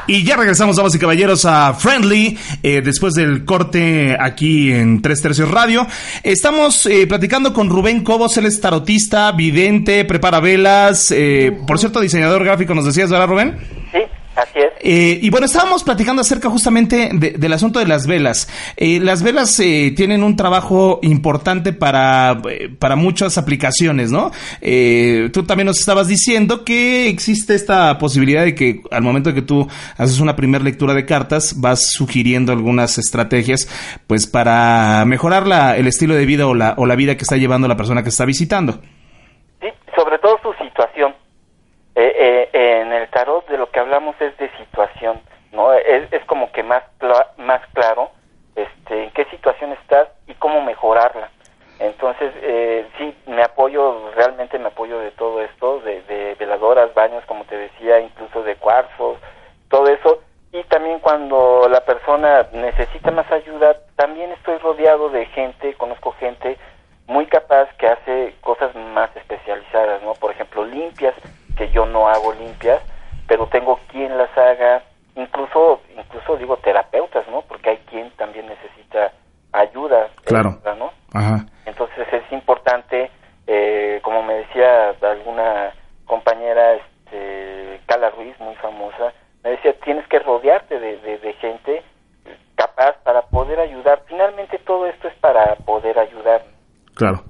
Y 0.07 0.25
ya 0.25 0.37
regresamos, 0.37 0.77
damas 0.77 0.95
y 0.97 0.99
caballeros, 0.99 1.45
a 1.45 1.75
Friendly, 1.75 2.37
eh, 2.63 2.81
después 2.83 3.15
del 3.15 3.45
corte 3.45 4.17
aquí 4.19 4.73
en 4.73 5.01
Tres 5.01 5.23
Tercios 5.23 5.49
Radio. 5.51 5.87
Estamos 6.25 6.87
eh, 6.87 7.07
platicando 7.07 7.53
con 7.53 7.71
Rubén 7.71 8.03
Cobos, 8.03 8.37
él 8.37 8.47
es 8.47 8.61
tarotista, 8.61 9.31
vidente, 9.31 10.05
prepara 10.05 10.41
velas, 10.41 11.13
eh, 11.13 11.57
por 11.69 11.79
cierto, 11.79 12.01
diseñador 12.01 12.43
gráfico, 12.43 12.75
nos 12.75 12.85
decías, 12.85 13.11
¿verdad, 13.11 13.29
Rubén? 13.29 13.57
Sí, 13.93 13.99
así 14.53 14.59
es. 14.61 14.73
Eh, 14.85 15.19
y 15.23 15.31
bueno, 15.31 15.47
estábamos 15.47 15.83
platicando 15.85 16.23
acerca 16.23 16.49
justamente 16.51 17.11
de- 17.13 17.31
del 17.33 17.53
asunto 17.53 17.79
de 17.79 17.87
las 17.87 18.07
velas. 18.07 18.49
Eh, 18.77 19.01
las 19.01 19.23
velas 19.23 19.59
eh, 19.61 19.93
tienen 19.97 20.23
un 20.23 20.37
trabajo 20.37 20.99
importante 21.03 21.73
para, 21.73 22.41
eh, 22.51 22.69
para 22.79 22.97
muchas 22.97 23.39
aplicaciones, 23.39 24.11
¿no? 24.11 24.31
Eh, 24.61 25.31
tú 25.33 25.45
también 25.45 25.67
nos 25.67 25.79
estabas 25.79 26.09
diciendo 26.09 26.65
que 26.65 27.09
existe 27.09 27.55
esta 27.55 27.99
posibilidad 27.99 28.45
de 28.45 28.55
que 28.55 28.83
al 28.91 29.03
momento 29.03 29.31
de 29.31 29.35
que 29.37 29.43
tú 29.43 29.67
haces 29.97 30.21
una 30.21 30.37
primera 30.37 30.63
lectura 30.65 30.95
de 30.95 31.07
cartas, 31.07 31.61
vas 31.61 31.91
sugiriendo 31.93 32.53
algunas 32.53 32.99
estrategias, 32.99 33.69
pues 34.07 34.27
para 34.27 35.05
mejorar 35.07 35.47
la, 35.47 35.77
el 35.77 35.87
estilo 35.87 36.15
de 36.15 36.27
vida 36.27 36.47
o 36.47 36.55
la, 36.55 36.75
o 36.77 36.87
la 36.87 36.97
vida 36.97 37.17
que 37.17 37.23
está 37.23 37.37
llevando 37.37 37.69
la 37.69 37.77
persona 37.77 38.03
que 38.03 38.09
está 38.11 38.25
visitando. 38.25 38.81
Sí, 39.61 39.69
sobre. 39.97 40.19
Eh, 41.95 42.49
eh, 42.55 42.81
en 42.81 42.93
el 42.93 43.09
tarot 43.11 43.47
de 43.49 43.59
lo 43.59 43.71
que 43.71 43.81
hablamos 43.81 44.19
es 44.21 44.37
de 44.39 44.51
situación, 44.57 45.21
¿no? 45.53 45.75
Es, 45.75 46.11
es 46.11 46.25
como 46.25 46.51
que 46.51 46.63
más, 46.63 46.83
más 47.37 47.61
claro 47.75 48.11
este, 48.57 49.05
en 49.05 49.11
qué 49.11 49.27
situación 49.27 49.73
estás 49.73 50.09
y 50.27 50.35
cómo 50.35 50.63
mejorarla. 50.63 51.29
Entonces, 51.79 52.33
eh, 52.43 52.87
sí, 52.97 53.15
me 53.27 53.43
apoyo, 53.43 54.11
realmente 54.15 54.59
me 54.59 54.69
apoyo 54.69 55.01
de 55.01 55.11
todo 55.13 55.43
esto, 55.43 55.81
de, 55.81 56.01
de 56.03 56.35
veladoras, 56.37 56.95
baños, 56.95 57.25
como 57.27 57.45
te 57.45 57.57
decía, 57.57 58.01
incluso 58.01 58.43
de 58.43 58.57
cuarzos, 58.57 59.19
todo 59.69 59.89
eso. 59.89 60.23
Y 60.53 60.63
también 60.65 61.01
cuando 61.01 61.69
la 61.69 61.81
persona 61.81 62.47
necesita 62.53 63.11
más 63.11 63.31
ayuda, 63.33 63.77
también 63.97 64.31
estoy 64.33 64.59
rodeado 64.59 65.09
de 65.09 65.27
gente, 65.27 65.75
conozco 65.75 66.13
gente 66.13 66.57
muy 67.07 67.27
capaz 67.27 67.69
que 67.79 67.87
hace 67.87 68.35
cosas 68.41 68.75
más 68.75 69.15
especializadas, 69.17 70.03
¿no? 70.03 70.13
Por 70.15 70.31
ejemplo, 70.31 70.65
limpias, 70.65 71.15
que 71.57 71.71
yo 71.71 71.87
no 72.03 72.09
hago 72.09 72.33
limpias, 72.35 72.83
pero 73.29 73.47
tengo 73.47 73.79
quien 73.91 74.17
las 74.19 74.37
haga, 74.37 74.83
incluso, 75.17 75.81
incluso 75.97 76.37
digo 76.37 76.57
terapeutas, 76.59 77.27
¿no? 77.29 77.43
Porque 77.43 77.71
hay 77.71 77.77
quien 77.91 78.11
también 78.17 78.47
necesita 78.47 79.13
ayuda, 79.53 80.09
Claro. 80.25 80.51
extra, 80.51 80.75
¿no? 80.75 80.91
Ajá. 81.13 81.47
Entonces 81.67 82.07
es 82.13 82.33
importante, 82.33 83.11
eh, 83.47 84.01
como 84.03 84.23
me 84.23 84.35
decía 84.35 84.91
alguna 85.03 85.73
compañera, 86.07 86.75
este, 86.75 87.81
Cala 87.87 88.11
Ruiz, 88.11 88.35
muy 88.41 88.55
famosa, 88.57 89.13
me 89.45 89.51
decía, 89.51 89.75
tienes 89.85 90.07
que 90.09 90.19
rodearte 90.19 90.79
de, 90.79 90.97
de- 90.99 91.19
de 91.19 91.33
gente 91.35 91.83
capaz 92.57 92.93
para 93.05 93.23
poder 93.23 93.59
ayudar. 93.61 94.03
Finalmente 94.09 94.59
todo 94.59 94.87
esto 94.87 95.09
es 95.09 95.15
para 95.15 95.57
poder 95.57 95.99
ayudar. 95.99 96.43
Claro. 96.95 97.25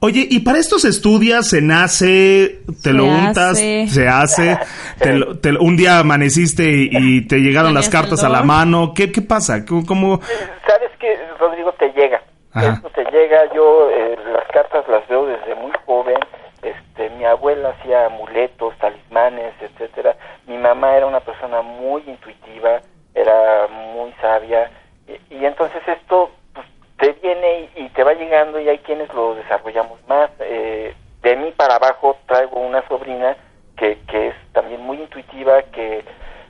Oye, 0.00 0.26
y 0.30 0.40
para 0.40 0.58
esto 0.58 0.78
se 0.78 0.88
estudia, 0.88 1.42
se 1.42 1.60
nace, 1.60 2.59
te 2.82 2.90
Se 2.90 2.92
lo 2.92 3.04
untas, 3.04 3.52
hace. 3.52 3.88
se 3.88 4.08
hace, 4.08 4.58
te 4.98 5.12
lo- 5.14 5.38
te 5.38 5.52
lo- 5.52 5.60
un 5.62 5.76
día 5.76 5.98
amaneciste 5.98 6.64
y 6.90 7.26
te 7.26 7.36
llegaron 7.38 7.74
las 7.74 7.88
cartas 7.88 8.22
a 8.24 8.28
la 8.28 8.42
mano. 8.42 8.92
¿Qué, 8.94 9.12
qué 9.12 9.22
pasa? 9.22 9.64
¿Cómo, 9.66 9.84
cómo- 9.86 10.20
Sabes 10.66 10.90
que 10.98 11.16
Rodrigo 11.38 11.72
te 11.72 11.88
llega, 11.92 12.22
Ajá. 12.52 12.74
esto 12.74 12.90
te 12.90 13.04
llega. 13.10 13.52
Yo 13.54 13.90
eh, 13.90 14.16
las 14.32 14.46
cartas 14.52 14.84
las 14.88 15.06
veo 15.08 15.26
desde 15.26 15.54
muy 15.54 15.72
joven. 15.86 16.16
Este, 16.62 17.08
mi 17.16 17.24
abuela 17.24 17.70
hacía 17.70 18.06
amuletos, 18.06 18.74
talismanes, 18.78 19.54
etcétera. 19.60 20.14
Mi 20.46 20.58
mamá 20.58 20.94
era 20.96 21.06
una 21.06 21.20
persona 21.20 21.62
muy 21.62 22.02
intuitiva, 22.06 22.80
era 23.14 23.66
muy 23.68 24.12
sabia 24.20 24.70
y, 25.08 25.34
y 25.36 25.44
entonces 25.46 25.80
esto 25.88 26.30
pues, 26.52 26.66
te 26.98 27.12
viene 27.22 27.70
y, 27.76 27.84
y 27.84 27.88
te 27.90 28.04
va 28.04 28.12
llegando 28.12 28.60
y 28.60 28.68
hay 28.68 28.78
quienes 28.78 29.12
lo 29.14 29.34
desarrollamos 29.36 29.98
más. 30.06 30.30
Eh, 30.40 30.94
de 31.22 31.36
mí 31.36 31.50
para 31.56 31.76
abajo 31.76 32.16
traigo 32.26 32.60
una 32.60 32.86
sobrina 32.88 33.36
que, 33.78 33.98
que 34.08 34.28
es 34.28 34.34
también 34.52 34.82
muy 34.82 34.98
intuitiva, 34.98 35.62
que 35.72 36.04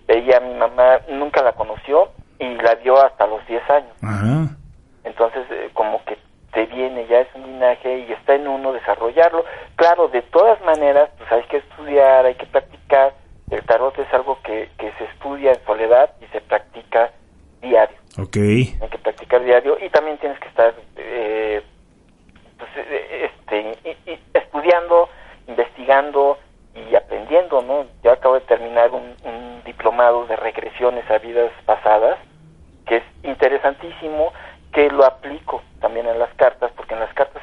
ella, 0.08 0.40
mi 0.40 0.54
mamá, 0.54 0.98
nunca 1.08 1.42
la 1.42 1.52
conoció 1.52 2.10
y 2.40 2.48
la 2.56 2.74
vio 2.76 3.00
hasta 3.00 3.26
los 3.28 3.46
10 3.46 3.70
años. 3.70 3.92
Ajá. 4.02 4.48
Entonces, 5.04 5.42
eh, 5.50 5.70
como 5.72 6.04
que 6.04 6.18
te 6.52 6.66
viene, 6.66 7.06
ya 7.08 7.20
es 7.20 7.28
un 7.34 7.42
linaje 7.44 7.98
y 8.08 8.12
está 8.12 8.34
en 8.34 8.46
uno 8.48 8.72
desarrollarlo. 8.72 9.44
Claro, 9.76 10.08
de 10.08 10.22
todas 10.22 10.60
maneras, 10.62 11.10
pues 11.16 11.30
hay 11.32 11.42
que 11.44 11.58
estudiar, 11.58 12.26
hay 12.26 12.34
que 12.34 12.46
practicar. 12.46 13.12
El 13.50 13.62
tarot 13.64 13.96
es 13.98 14.12
algo 14.12 14.38
que, 14.44 14.68
que 14.78 14.92
se 14.98 15.04
estudia 15.04 15.52
en 15.52 15.64
soledad 15.64 16.10
y 16.20 16.26
se 16.26 16.40
practica 16.40 17.10
diario. 17.60 17.96
Hay 18.82 18.88
que 18.88 18.98
practicar 18.98 19.42
diario 19.44 19.78
y 19.84 19.88
también 19.90 20.18
tienes 20.18 20.38
que 20.38 20.48
estar 20.48 20.74
eh, 20.96 21.62
pues, 22.58 22.70
eh, 22.76 23.30
este, 23.46 23.96
estudiando, 24.34 25.08
investigando 25.46 26.38
y 26.74 26.94
aprendiendo, 26.94 27.62
¿no? 27.62 27.86
Yo 28.02 28.12
acabo 28.12 28.34
de 28.34 28.42
terminar 28.42 28.90
un, 28.92 29.16
un 29.24 29.62
diplomado 29.64 30.26
de 30.26 30.36
regresiones 30.36 31.08
a 31.10 31.18
vidas 31.18 31.50
pasadas, 31.66 32.18
que 32.86 32.96
es 32.96 33.02
interesantísimo, 33.22 34.32
que 34.72 34.88
lo 34.90 35.04
aplico 35.04 35.62
también 35.80 36.06
en 36.06 36.18
las 36.18 36.32
cartas 36.34 36.70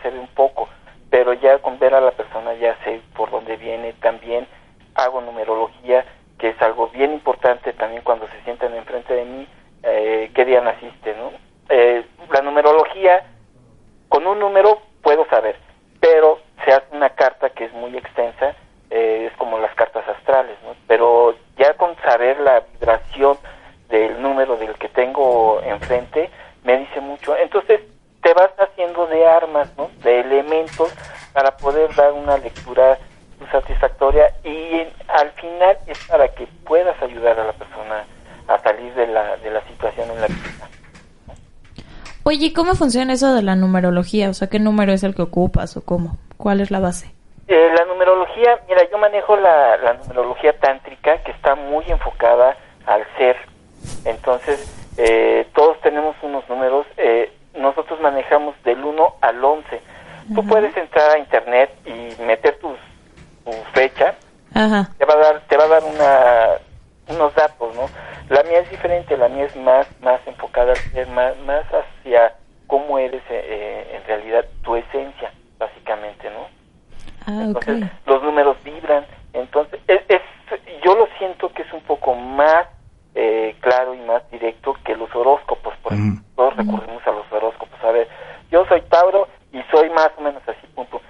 se 0.01 0.09
ve 0.09 0.19
un 0.19 0.27
poco, 0.27 0.69
pero 1.09 1.33
ya 1.33 1.59
con 1.59 1.79
ver 1.79 1.93
a 1.93 2.01
la 2.01 2.11
persona 2.11 2.53
ya 2.55 2.77
sé 2.83 3.01
por 3.15 3.31
dónde 3.31 3.57
viene, 3.57 3.93
también 3.93 4.47
hago 4.95 5.21
numerología, 5.21 6.05
que 6.37 6.49
es 6.49 6.61
algo 6.61 6.87
bien 6.89 7.13
importante 7.13 7.73
también 7.73 8.03
cuando 8.03 8.27
se 8.27 8.41
sientan 8.43 8.73
enfrente 8.75 9.13
de 9.13 9.25
mí, 9.25 9.47
eh, 9.83 10.31
qué 10.33 10.45
día 10.45 10.61
naciste, 10.61 11.15
¿no? 11.15 11.31
Eh, 11.69 12.05
la 12.31 12.41
numerología, 12.41 13.23
con 14.09 14.25
un 14.27 14.39
número 14.39 14.81
puedo 15.01 15.25
saber, 15.29 15.57
pero 15.99 16.39
se 16.63 16.71
hace 16.71 16.95
una 16.95 17.09
carta 17.09 17.49
que 17.49 17.65
es 17.65 17.73
muy 17.73 17.95
extensa, 17.97 18.55
eh, 18.89 19.29
es 19.31 19.37
como 19.37 19.59
las 19.59 19.73
cartas 19.75 20.07
astrales, 20.07 20.57
¿no? 20.63 20.75
Pero 20.87 21.35
ya 21.57 21.73
con 21.75 21.95
saber 21.97 22.39
la 22.39 22.61
vibración 22.73 23.37
del 23.89 24.21
número 24.21 24.57
del 24.57 24.75
que 24.75 24.89
tengo 24.89 25.61
enfrente, 25.63 26.29
me 26.63 26.77
dice 26.77 26.99
mucho. 26.99 27.35
Entonces, 27.37 27.81
te 28.21 28.33
vas 28.33 28.51
haciendo 28.57 29.07
de 29.07 29.25
armas, 29.25 29.67
¿no? 29.77 29.89
De 30.03 30.19
elementos 30.19 30.91
para 31.33 31.51
poder 31.59 31.93
dar 31.95 32.11
una 32.13 32.37
lectura 32.37 32.97
satisfactoria 33.51 34.33
y 34.43 34.79
en- 34.79 34.93
al 35.07 35.31
final 35.33 35.77
es 35.85 35.97
para 36.07 36.27
que 36.29 36.47
puedas 36.65 36.99
ayudar 37.01 37.39
a 37.39 37.45
la 37.45 37.53
persona 37.53 38.05
a 38.47 38.59
salir 38.63 38.93
de 38.95 39.07
la, 39.07 39.37
de 39.37 39.51
la 39.51 39.61
situación 39.67 40.09
en 40.11 40.21
la 40.21 40.27
que 40.29 40.49
está. 40.49 40.67
Oye, 42.23 42.46
¿y 42.46 42.46
¿cómo 42.57 42.73
funciona 42.73 43.13
eso 43.13 43.35
de 43.35 43.43
la 43.43 43.55
numerología? 43.55 44.31
O 44.31 44.33
sea, 44.33 44.49
¿qué 44.49 44.57
número 44.57 44.91
es 44.91 45.03
el 45.03 45.13
que 45.13 45.21
ocupas 45.21 45.77
o 45.77 45.85
cómo? 45.85 46.17
¿Cuál 46.37 46.59
es 46.59 46.71
la 46.71 46.79
base? 46.79 47.13
Eh, 47.47 47.69
la 47.77 47.85
numerología, 47.85 48.59
mira, 48.67 48.81
yo 48.91 48.97
manejo 48.97 49.35
la, 49.37 49.77
la 49.77 49.93
numerología 49.93 50.57
tántrica 50.57 51.21
que 51.23 51.31
está 51.31 51.53
muy 51.53 51.85
enfocada 51.87 52.57
al 52.87 53.05
ser. 53.15 53.37
Entonces, 54.05 54.57
eh, 54.97 55.47
todos 55.53 55.79
tenemos 55.81 56.15
unos 56.23 56.49
números. 56.49 56.87
eh, 56.97 57.31
nosotros 57.53 57.99
manejamos 58.01 58.55
del 58.63 58.83
1 58.83 59.15
al 59.21 59.43
11. 59.43 59.81
Tú 60.35 60.45
puedes 60.45 60.75
entrar 60.77 61.11
a 61.11 61.19
internet 61.19 61.71
y 61.85 62.21
meter 62.23 62.57
tus, 62.59 62.77
tu 63.45 63.51
fecha. 63.73 64.15
Ajá. 64.53 64.89
Te 64.97 65.05
va 65.05 65.13
a 65.13 65.17
dar, 65.17 65.41
te 65.47 65.57
va 65.57 65.63
a 65.63 65.67
dar 65.67 65.83
una, 65.83 67.15
unos 67.15 67.33
datos, 67.33 67.73
¿no? 67.75 67.87
La 68.29 68.43
mía 68.43 68.59
es 68.59 68.69
diferente. 68.69 69.15
La 69.17 69.27
mía 69.27 69.45
es 69.45 69.55
más, 69.55 69.87
más 70.01 70.19
enfocada 70.27 70.71
al 70.71 70.77
ser, 70.77 71.07
más, 71.07 71.35
más 71.45 71.65
hacia 71.65 72.33
cómo 72.67 72.99
eres 72.99 73.16
eh, 73.29 73.45
eh, 73.47 73.95
en 73.95 74.03
realidad 74.05 74.45
tu 74.61 74.75
esencia, 74.75 75.31
básicamente, 75.59 76.29
¿no? 76.29 76.47
Ah, 77.25 77.31
ok. 77.51 77.67
Entonces, 77.67 77.89
los 78.05 78.23
números 78.23 78.57
vibran. 78.63 79.05
Entonces, 79.33 79.79
es, 79.87 80.01
es- 80.07 80.21
yo 80.83 80.95
lo 80.95 81.07
siento 81.17 81.51
que 81.53 81.63
es 81.63 81.73
un 81.73 81.81
poco 81.81 82.13
más 82.15 82.67
eh, 83.15 83.55
claro 83.61 83.93
y 83.95 83.99
más 83.99 84.21
directo 84.31 84.75
que 84.83 84.95
los 84.95 85.13
horóscopos, 85.15 85.73
Por 85.77 85.93
ejemplo, 85.93 86.23
todos 86.35 86.55
recurrimos 86.55 87.05
a 87.07 87.11
los 87.11 87.31
horóscopos. 87.31 87.83
A 87.83 87.91
ver, 87.91 88.07
yo 88.51 88.63
soy 88.65 88.81
Tauro 88.83 89.27
y 89.51 89.61
soy 89.71 89.89
más 89.89 90.11
o 90.17 90.21
menos 90.21 90.43
así, 90.47 90.67
punto. 90.75 91.01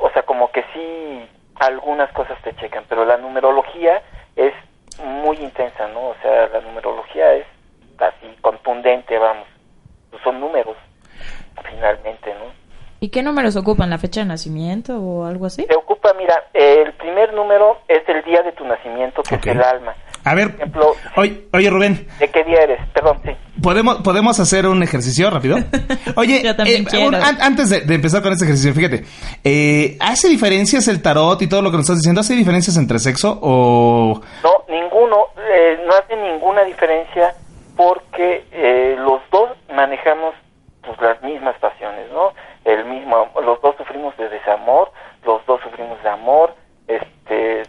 O 0.00 0.08
sea, 0.10 0.22
como 0.22 0.50
que 0.52 0.64
sí, 0.72 1.28
algunas 1.56 2.10
cosas 2.12 2.40
te 2.42 2.54
checan, 2.56 2.84
pero 2.88 3.04
la 3.04 3.16
numerología 3.16 4.00
es 4.36 4.54
muy 4.98 5.36
intensa, 5.38 5.88
¿no? 5.88 6.10
O 6.10 6.14
sea, 6.22 6.46
la 6.48 6.60
numerología 6.60 7.34
es 7.34 7.46
así, 7.98 8.36
contundente, 8.40 9.18
vamos. 9.18 9.46
Son 10.22 10.38
números, 10.40 10.76
finalmente, 11.68 12.32
¿no? 12.34 12.58
¿Y 13.00 13.10
qué 13.10 13.22
números 13.22 13.54
ocupan? 13.54 13.90
¿La 13.90 13.98
fecha 13.98 14.20
de 14.20 14.26
nacimiento 14.26 14.98
o 14.98 15.24
algo 15.24 15.46
así? 15.46 15.64
Se 15.68 15.74
ocupa, 15.76 16.12
mira, 16.18 16.34
el 16.52 16.92
primer 16.94 17.32
número 17.32 17.78
es 17.86 18.00
el 18.08 18.24
día 18.24 18.42
de 18.42 18.50
tu 18.52 18.64
nacimiento, 18.64 19.22
que 19.22 19.36
es 19.36 19.46
el 19.46 19.62
alma. 19.62 19.94
A 20.24 20.34
ver, 20.34 20.48
Por 20.50 20.56
ejemplo, 20.56 20.92
oye, 21.14 21.44
oye 21.52 21.70
Rubén, 21.70 22.08
¿de 22.18 22.28
qué 22.28 22.42
día 22.42 22.58
eres? 22.62 22.80
Perdón, 22.92 23.20
sí. 23.24 23.30
¿podemos, 23.62 23.98
¿podemos 24.02 24.40
hacer 24.40 24.66
un 24.66 24.82
ejercicio 24.82 25.30
rápido? 25.30 25.58
Oye, 26.16 26.42
Yo 26.42 26.56
también 26.56 26.82
eh, 26.82 26.86
quiero. 26.90 27.06
un- 27.08 27.14
an- 27.14 27.38
antes 27.40 27.70
de, 27.70 27.82
de 27.82 27.94
empezar 27.94 28.20
con 28.20 28.32
este 28.32 28.44
ejercicio, 28.44 28.74
fíjate, 28.74 29.04
eh, 29.44 29.96
¿hace 30.00 30.28
diferencias 30.28 30.88
el 30.88 31.00
tarot 31.00 31.40
y 31.40 31.46
todo 31.48 31.62
lo 31.62 31.70
que 31.70 31.76
nos 31.76 31.84
estás 31.86 31.98
diciendo? 31.98 32.20
¿Hace 32.20 32.34
diferencias 32.34 32.76
entre 32.76 32.98
sexo 32.98 33.38
o...? 33.40 34.20
No, 34.42 34.50
ninguno, 34.68 35.28
eh, 35.54 35.78
no 35.86 35.94
hace 35.94 36.16
ninguna 36.16 36.64
diferencia 36.64 37.32
porque 37.76 38.44
eh, 38.52 38.96
los 38.98 39.20
dos 39.30 39.50
manejamos 39.74 40.34
pues 40.96 41.00
las 41.00 41.22
mismas 41.22 41.56
pasiones, 41.58 42.10
¿no? 42.12 42.32
El 42.64 42.84
mismo, 42.86 43.30
los 43.42 43.60
dos 43.62 43.76
sufrimos 43.76 44.16
de 44.16 44.28
desamor, 44.28 44.90
los 45.24 45.44
dos 45.46 45.60
sufrimos 45.62 46.02
de 46.02 46.08
amor, 46.08 46.54
este, 46.86 47.62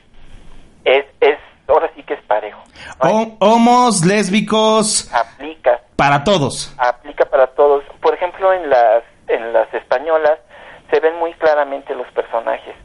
es, 0.85 1.05
es, 1.19 1.37
ahora 1.67 1.89
sí 1.95 2.03
que 2.03 2.15
es 2.15 2.21
parejo. 2.23 2.61
¿no? 3.03 3.09
Hom- 3.09 3.37
homos, 3.39 4.05
lésbicos, 4.05 5.11
Aplica, 5.13 5.81
para 5.95 6.23
todos? 6.23 6.73
aplica 6.77 7.25
para 7.25 7.47
todos. 7.47 7.83
Por 8.01 8.13
ejemplo, 8.13 8.51
en 8.53 8.69
las, 8.69 9.03
en 9.27 9.53
las 9.53 9.71
españolas 9.73 10.39
se 10.91 10.99
ven 10.99 11.17
muy 11.19 11.33
claramente 11.33 11.93
los 11.95 12.07
personajes. 12.11 12.75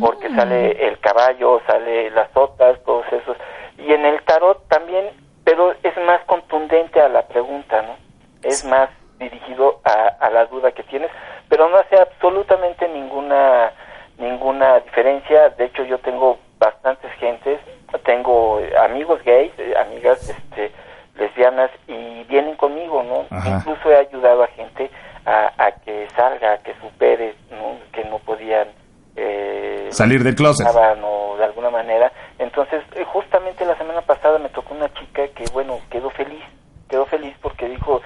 porque 0.00 0.28
sale 0.34 0.88
el 0.88 0.98
caballo, 1.00 1.60
sale 1.66 2.10
las 2.10 2.30
sotas, 2.32 2.78
todos 2.84 3.04
esos. 3.12 3.36
Y 3.78 3.92
en 3.92 4.04
el 4.04 4.20
tarot 4.24 4.66
también, 4.68 5.06
pero 5.44 5.72
es 5.82 5.96
más 6.06 6.20
contundente 6.26 7.00
a 7.00 7.08
la 7.08 7.22
pregunta, 7.26 7.82
¿no? 7.82 7.96
Es 8.42 8.64
más 8.64 8.88
dirigido 9.22 9.80
a, 9.84 10.26
a 10.26 10.30
la 10.30 10.46
duda 10.46 10.72
que 10.72 10.82
tienes, 10.84 11.10
pero 11.48 11.68
no 11.68 11.76
hace 11.76 11.96
absolutamente 12.00 12.88
ninguna 12.88 13.72
ninguna 14.18 14.80
diferencia. 14.80 15.50
De 15.50 15.64
hecho, 15.64 15.84
yo 15.84 15.98
tengo 15.98 16.38
bastantes 16.58 17.10
gentes, 17.14 17.58
tengo 18.04 18.60
amigos 18.80 19.22
gays, 19.24 19.52
eh, 19.58 19.74
amigas 19.76 20.28
este, 20.28 20.72
lesbianas 21.16 21.70
y 21.88 22.24
vienen 22.24 22.56
conmigo, 22.56 23.02
¿no? 23.02 23.26
Ajá. 23.36 23.58
Incluso 23.58 23.90
he 23.90 23.96
ayudado 23.96 24.44
a 24.44 24.48
gente 24.48 24.90
a, 25.26 25.52
a 25.58 25.72
que 25.72 26.08
salga, 26.14 26.52
a 26.54 26.58
que 26.58 26.74
supere, 26.80 27.34
¿no? 27.50 27.78
Que 27.92 28.04
no 28.04 28.18
podían 28.20 28.68
eh, 29.16 29.88
Salir 29.90 30.22
del 30.22 30.34
closet. 30.34 30.66
estaban 30.66 31.00
o 31.04 31.36
de 31.36 31.44
alguna 31.44 31.70
manera. 31.70 32.12
Entonces, 32.38 32.82
eh, 32.94 33.04
justamente 33.04 33.64
la 33.64 33.76
semana 33.76 34.02
pasada 34.02 34.38
me 34.38 34.48
tocó 34.50 34.74
una 34.74 34.92
chica 34.94 35.26
que, 35.28 35.44
bueno, 35.52 35.80
quedó 35.90 36.10
feliz, 36.10 36.44
quedó 36.88 37.06
feliz 37.06 37.34
porque 37.42 37.68
dijo, 37.68 38.00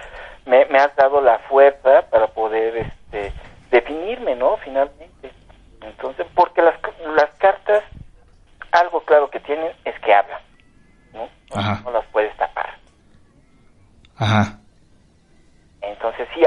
me, 0.46 0.64
me 0.66 0.78
has 0.78 0.94
dado 0.96 1.20
la 1.20 1.38
fuerza 1.40 2.02
para 2.10 2.26
poder 2.28 2.76
este, 2.78 3.32
definirme, 3.70 4.34
¿no? 4.34 4.56
Finalmente. 4.58 5.30
Entonces, 5.80 6.26
porque 6.34 6.62
las, 6.62 6.74
las 7.14 7.30
cartas, 7.38 7.84
algo 8.72 9.00
claro 9.02 9.30
que 9.30 9.38
tienen 9.40 9.70
es 9.84 9.98
que 10.00 10.12
hablan, 10.12 10.40
¿no? 11.14 11.28
Ajá. 11.54 11.80
No 11.84 11.92
las 11.92 12.04
puedes 12.06 12.36
tapar. 12.36 12.74
Ajá. 14.18 14.58
Entonces, 15.80 16.28
sí 16.34 16.44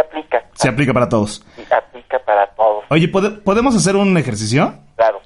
aplica, 0.84 0.94
para 0.94 1.10
todos. 1.10 1.46
aplica 1.72 2.20
para 2.20 2.48
todos, 2.56 2.86
Oye, 2.90 3.08
¿pode- 3.08 3.42
¿podemos 3.44 3.76
hacer 3.76 3.96
un 3.96 4.18
ejercicio? 4.18 4.74
claro. 4.96 5.22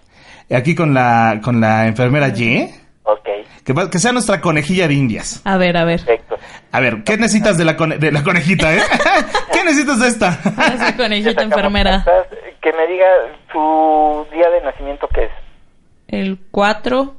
Aquí 0.53 0.75
con 0.75 0.93
la, 0.93 1.39
con 1.43 1.61
la 1.61 1.87
enfermera 1.87 2.27
Y. 2.29 2.69
Ok, 3.03 3.27
Que, 3.65 3.73
que 3.91 3.99
sea 3.99 4.11
nuestra 4.11 4.39
conejilla 4.41 4.87
de 4.87 4.93
indias. 4.93 5.41
A 5.45 5.57
ver, 5.57 5.75
a 5.77 5.83
ver. 5.85 5.99
perfecto. 6.03 6.35
A 6.71 6.79
ver, 6.79 7.03
¿qué 7.03 7.17
necesitas 7.17 7.57
de 7.57 7.65
la, 7.65 7.75
cone- 7.77 7.97
de 7.97 8.11
la 8.11 8.23
conejita, 8.23 8.73
eh? 8.75 8.81
¿Qué 9.53 9.63
necesitas 9.63 9.99
de 9.99 10.07
esta? 10.07 10.29
Esa 10.29 10.95
conejita 10.97 11.31
Sacamos 11.31 11.57
enfermera. 11.57 12.03
cartas, 12.03 12.39
Que 12.61 12.71
me 12.73 12.87
diga 12.87 13.05
su 13.51 14.27
día 14.31 14.49
de 14.49 14.61
nacimiento 14.61 15.07
que 15.07 15.25
es. 15.25 15.31
El 16.07 16.39
4, 16.51 17.15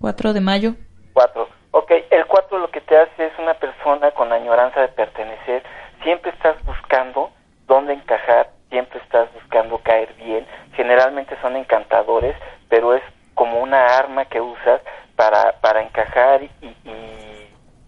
4 0.00 0.32
de 0.32 0.40
mayo. 0.40 0.74
Cuatro. 1.12 1.48
Ok, 1.70 1.90
el 2.10 2.26
cuatro 2.26 2.58
lo 2.58 2.70
que 2.70 2.80
te 2.82 2.96
hace 2.96 3.26
es 3.26 3.32
una 3.38 3.54
persona 3.54 4.10
con 4.10 4.30
añoranza 4.32 4.80
de 4.80 4.88
pertenecer. 4.88 5.62
Siempre 6.02 6.30
estás 6.32 6.56
buscando 6.66 7.30
dónde 7.66 7.94
encajar, 7.94 8.50
siempre 8.68 9.00
estás 9.00 9.32
buscando 9.34 9.78
caer 9.78 10.12
bien. 10.14 10.46
Generalmente 10.76 11.34
son 11.40 11.56
encantadores, 11.56 12.36
pero 12.68 12.94
es 12.94 13.02
como 13.34 13.60
una 13.60 13.96
arma 13.96 14.26
que 14.26 14.40
usas 14.40 14.80
para, 15.16 15.52
para 15.62 15.82
encajar 15.82 16.42
y, 16.42 16.50
y, 16.62 16.76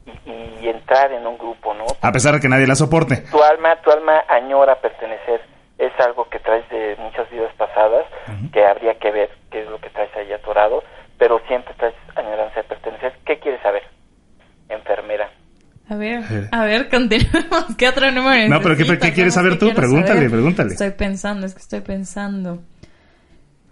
y- 0.07 0.59
y 0.63 0.69
entrar 0.69 1.13
en 1.13 1.27
un 1.27 1.37
grupo, 1.37 1.75
¿no? 1.75 1.85
A 2.01 2.04
pesar 2.15 2.35
de 2.35 2.41
que 2.41 2.49
nadie 2.49 2.67
la 2.67 2.75
soporte. 2.75 3.17
Tu 3.31 3.43
alma, 3.43 3.77
tu 3.83 3.91
alma 3.91 4.23
añora 4.29 4.81
pertenecer. 4.81 5.41
Es 5.79 5.93
algo 5.99 6.29
que 6.31 6.39
traes 6.39 6.69
de 6.71 6.97
muchas 6.99 7.29
vidas 7.31 7.53
pasadas, 7.59 8.07
que 8.53 8.65
habría 8.65 8.95
que 8.99 9.11
ver 9.11 9.29
qué 9.51 9.63
es 9.63 9.69
lo 9.69 9.79
que 9.81 9.91
traes 9.91 10.11
ahí 10.17 10.33
atorado, 10.33 10.83
pero 11.19 11.41
siempre 11.49 11.75
traes 11.77 11.95
añoranza 12.15 12.57
de 12.63 12.65
pertenecer. 12.65 13.13
¿Qué 13.27 13.39
quieres 13.41 13.61
saber? 13.63 13.83
Enfermera. 14.69 15.29
A 15.91 15.97
ver, 15.97 16.23
a 16.53 16.65
ver, 16.65 16.89
continuemos. 16.89 17.67
¿Qué 17.79 17.89
otro 17.89 18.11
número 18.11 18.49
No, 18.49 18.61
pero 18.63 18.77
¿qué- 18.77 18.99
qué 18.99 19.13
quieres 19.13 19.35
saber 19.35 19.53
que 19.55 19.59
tú? 19.59 19.75
Pregúntale, 19.75 20.15
saber. 20.15 20.31
pregúntale. 20.31 20.71
Estoy 20.73 20.91
pensando, 20.93 21.45
es 21.47 21.53
que 21.55 21.61
estoy 21.61 21.81
pensando. 21.81 22.61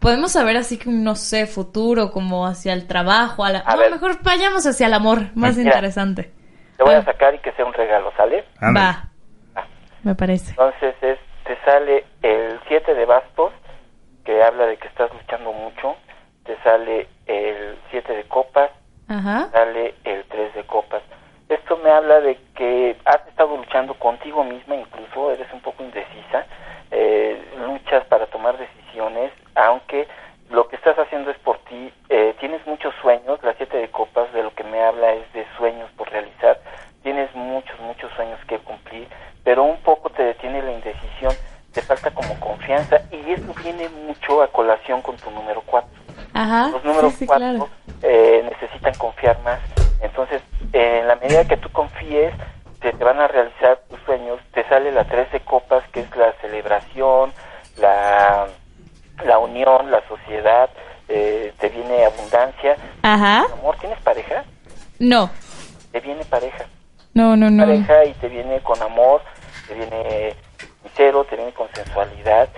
Podemos 0.00 0.32
saber 0.32 0.56
así 0.56 0.78
que, 0.78 0.90
no 0.90 1.14
sé, 1.14 1.46
futuro, 1.46 2.10
como 2.10 2.46
hacia 2.46 2.72
el 2.72 2.88
trabajo, 2.88 3.44
a 3.44 3.50
la... 3.50 3.60
A 3.60 3.74
no, 3.76 3.78
ver. 3.82 3.92
mejor 3.92 4.18
vayamos 4.22 4.66
hacia 4.66 4.88
el 4.88 4.94
amor, 4.94 5.28
más 5.36 5.56
Mira. 5.56 5.70
interesante. 5.70 6.32
Te 6.82 6.88
voy 6.88 6.96
Ah. 6.96 6.98
a 6.98 7.04
sacar 7.04 7.32
y 7.32 7.38
que 7.38 7.52
sea 7.52 7.64
un 7.64 7.72
regalo, 7.74 8.12
¿sale? 8.16 8.44
Va, 8.60 9.04
me 10.02 10.16
parece. 10.16 10.50
Entonces 10.50 10.96
es, 11.00 11.16
te 11.44 11.56
sale 11.64 12.04
el 12.22 12.58
7 12.66 12.92
de 12.94 13.04
bastos, 13.04 13.52
que 14.24 14.42
habla 14.42 14.66
de 14.66 14.76
que 14.78 14.88
estás 14.88 15.12
luchando 15.12 15.52
mucho. 15.52 15.94
Te 16.44 16.56
sale 16.64 17.06
el 17.26 17.78
7 17.92 18.12
de 18.12 18.24
copas, 18.24 18.70
Ajá. 19.08 19.48
sale 19.52 19.94
el 20.02 20.24
3 20.24 20.54
de 20.56 20.64
copas. 20.64 21.02
Esto 21.48 21.76
me 21.76 21.90
habla 21.90 22.20
de 22.20 22.36
que 22.56 22.96
has 23.04 23.28
estado 23.28 23.56
luchando 23.56 23.94
contigo 23.94 24.42
misma, 24.42 24.74
incluso 24.74 25.30
eres 25.30 25.46
un 25.52 25.60
poco 25.60 25.84
indecisa, 25.84 26.46
eh, 26.90 27.40
luchas 27.64 28.04
para 28.06 28.26
tomar 28.26 28.58
decisiones, 28.58 29.30
aunque 29.54 30.08
lo 30.52 30.68
que 30.68 30.76
estás 30.76 30.98
haciendo 30.98 31.30
es 31.30 31.38
por 31.38 31.58
ti, 31.64 31.92
eh, 32.10 32.34
tienes 32.38 32.64
muchos 32.66 32.94
sueños, 33.00 33.42
la 33.42 33.54
siete 33.54 33.78
de 33.78 33.90
copas 33.90 34.30
de 34.32 34.42
lo 34.42 34.54
que 34.54 34.64
me 34.64 34.82
habla 34.82 35.12
es 35.14 35.32
de 35.32 35.46
sueños 35.56 35.90
por 35.96 36.10
realizar, 36.10 36.60
tienes 37.02 37.34
muchos, 37.34 37.78
muchos 37.80 38.12
sueños 38.12 38.38
que 38.46 38.58
cumplir, 38.58 39.08
pero 39.44 39.62
un 39.64 39.78
poco 39.78 40.10
te 40.10 40.22
detiene 40.22 40.62
la 40.62 40.72
indecisión, 40.72 41.32
te 41.72 41.80
falta 41.80 42.10
como 42.10 42.38
confianza 42.38 43.00
y 43.10 43.32
eso 43.32 43.54
viene 43.62 43.88
mucho 43.88 44.42
a 44.42 44.48
colación 44.48 45.00
con 45.00 45.16
tu 45.16 45.30
número 45.30 45.62
4 45.64 45.88
Ajá. 46.34 46.68
los 46.68 46.84
números 46.84 47.12
sí, 47.14 47.20
sí, 47.20 47.26
4 47.26 47.48
claro. 47.48 47.68
eh, 48.02 48.46
necesitan 48.48 48.94
confiar 48.94 49.38
más. 49.42 49.58
Entonces, 50.02 50.42
eh, 50.74 50.98
en 51.00 51.08
la 51.08 51.16
medida 51.16 51.44
que 51.46 51.56
tú 51.56 51.70
confíes, 51.70 52.34
se 52.82 52.92
te 52.92 53.04
van 53.04 53.20
a 53.20 53.28
realizar 53.28 53.78
tus 53.88 54.00
sueños. 54.00 54.38
Te 54.52 54.64
sale 54.68 54.90
la 54.92 55.04
3 55.04 55.30
de 55.32 55.40
copas, 55.40 55.84
que 55.92 56.00
es 56.00 56.16
la 56.16 56.32
celebración, 56.40 57.32
la, 57.78 58.48
la 59.26 59.38
unión, 59.38 59.90
la 59.90 60.02
sociedad. 60.08 60.68
eh, 61.08 61.52
te 61.60 61.68
viene 61.68 62.04
abundancia. 62.06 62.76
Ajá. 63.02 63.44
Amor, 63.58 63.76
¿tienes 63.80 64.00
pareja? 64.00 64.44
No, 64.98 65.30
Te 65.90 66.00
viene 66.00 66.24
pareja. 66.24 66.64
no, 67.14 67.36
no, 67.36 67.50
no. 67.50 67.64
Pareja 67.66 68.04
y 68.06 68.14
te 68.14 68.28
viene 68.28 68.60
con 68.60 68.80
amor, 68.82 69.20
te 69.68 69.74
viene 69.74 70.34
sincero, 70.82 71.24
te 71.24 71.36
viene 71.36 71.52
con 71.52 71.68
sensualidad. 71.74 72.48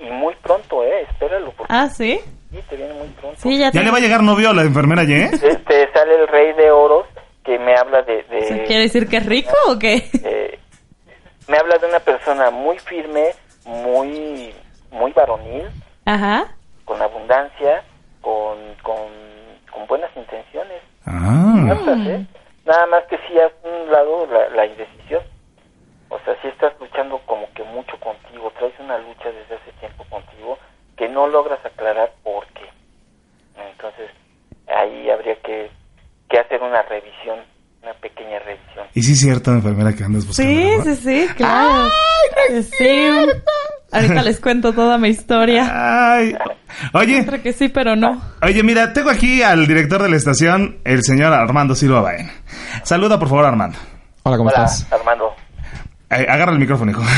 Y, 0.00 0.06
y 0.06 0.10
muy 0.10 0.34
pronto, 0.36 0.82
¿eh? 0.82 1.02
Espéralo, 1.10 1.52
porque 1.52 1.72
Ah, 1.72 1.88
¿sí? 1.88 2.20
sí, 2.50 2.60
te 2.68 2.76
viene 2.76 2.94
muy 2.94 3.08
pronto. 3.08 3.38
Sí, 3.40 3.58
ya, 3.58 3.70
¿Ya 3.70 3.82
le 3.82 3.90
va 3.92 3.98
a 3.98 4.00
llegar 4.00 4.22
novio 4.24 4.50
a 4.50 4.54
la 4.54 4.62
enfermera 4.62 5.02
eh? 5.02 5.30
Este 5.32 5.92
sale 5.92 6.14
el 6.16 6.26
rey 6.26 6.52
de 6.54 6.70
oros 6.72 7.06
que 7.44 7.58
me 7.58 7.76
habla 7.76 8.02
de, 8.02 8.22
de- 8.24 8.38
¿Eso 8.38 8.54
quiere 8.66 8.82
decir 8.82 9.06
que 9.08 9.18
es 9.18 9.26
rico 9.26 9.52
o 9.68 9.78
qué? 9.78 10.08
eh, 10.24 10.58
me 11.46 11.58
habla 11.58 11.78
de 11.78 11.86
una 11.86 12.00
persona 12.00 12.50
muy 12.50 12.78
firme, 12.80 13.34
muy 13.64 14.52
muy 14.90 15.12
varonil, 15.12 15.68
Ajá. 16.06 16.54
con 16.84 17.00
abundancia, 17.00 17.82
con, 18.20 18.58
con, 18.82 19.08
con 19.72 19.86
buenas 19.86 20.10
intenciones. 20.16 20.82
Ah. 21.06 21.64
Tantas, 21.68 22.06
¿eh? 22.06 22.26
Nada 22.64 22.86
más 22.86 23.04
que 23.04 23.18
si 23.28 23.38
has 23.38 23.52
un 23.62 23.90
lado 23.90 24.26
la, 24.26 24.48
la 24.50 24.66
indecisión. 24.66 25.22
O 26.10 26.18
sea, 26.20 26.36
si 26.42 26.48
estás 26.48 26.72
luchando 26.78 27.18
como 27.26 27.50
que 27.54 27.62
mucho 27.64 27.98
contigo, 28.00 28.52
traes 28.58 28.74
una 28.78 28.98
lucha 28.98 29.30
desde 29.32 29.56
hace 29.56 29.72
tiempo 29.80 30.04
contigo 30.10 30.58
que 30.96 31.08
no 31.08 31.26
logras 31.26 31.64
aclarar 31.64 32.12
por 32.22 32.46
qué. 32.48 32.68
Entonces, 33.70 34.10
ahí 34.68 35.10
habría 35.10 35.36
que, 35.36 35.70
que 36.28 36.38
hacer 36.38 36.62
una 36.62 36.82
revisión 36.82 37.40
una 37.84 37.94
pequeña 38.00 38.38
revisión. 38.40 38.86
Y 38.94 39.02
sí 39.02 39.12
es 39.12 39.20
cierto, 39.20 39.52
enfermera, 39.52 39.92
que 39.92 40.04
andas 40.04 40.26
buscando. 40.26 40.52
Sí, 40.52 40.96
sí, 40.96 40.96
sí, 40.96 41.34
claro. 41.36 41.90
sí. 42.78 43.10
Ahorita 43.92 44.22
les 44.22 44.40
cuento 44.40 44.72
toda 44.72 44.98
mi 44.98 45.08
historia. 45.08 45.70
Ay. 46.16 46.34
Oye, 46.94 47.24
Creo 47.24 47.42
que 47.42 47.52
sí, 47.52 47.68
pero 47.68 47.94
no. 47.94 48.20
oye, 48.42 48.62
mira, 48.62 48.92
tengo 48.92 49.10
aquí 49.10 49.42
al 49.42 49.66
director 49.68 50.02
de 50.02 50.08
la 50.08 50.16
estación, 50.16 50.78
el 50.84 51.04
señor 51.04 51.32
Armando 51.32 51.74
Silva 51.76 52.00
Baena. 52.00 52.32
Saluda, 52.82 53.18
por 53.18 53.28
favor, 53.28 53.44
Armando. 53.44 53.78
Hola, 54.24 54.36
¿cómo 54.38 54.50
Hola, 54.50 54.64
estás? 54.64 54.92
Armando. 54.92 55.32
Eh, 56.20 56.26
agarra 56.28 56.52
el 56.52 56.58
micrófono, 56.58 56.90
hijo. 56.92 57.02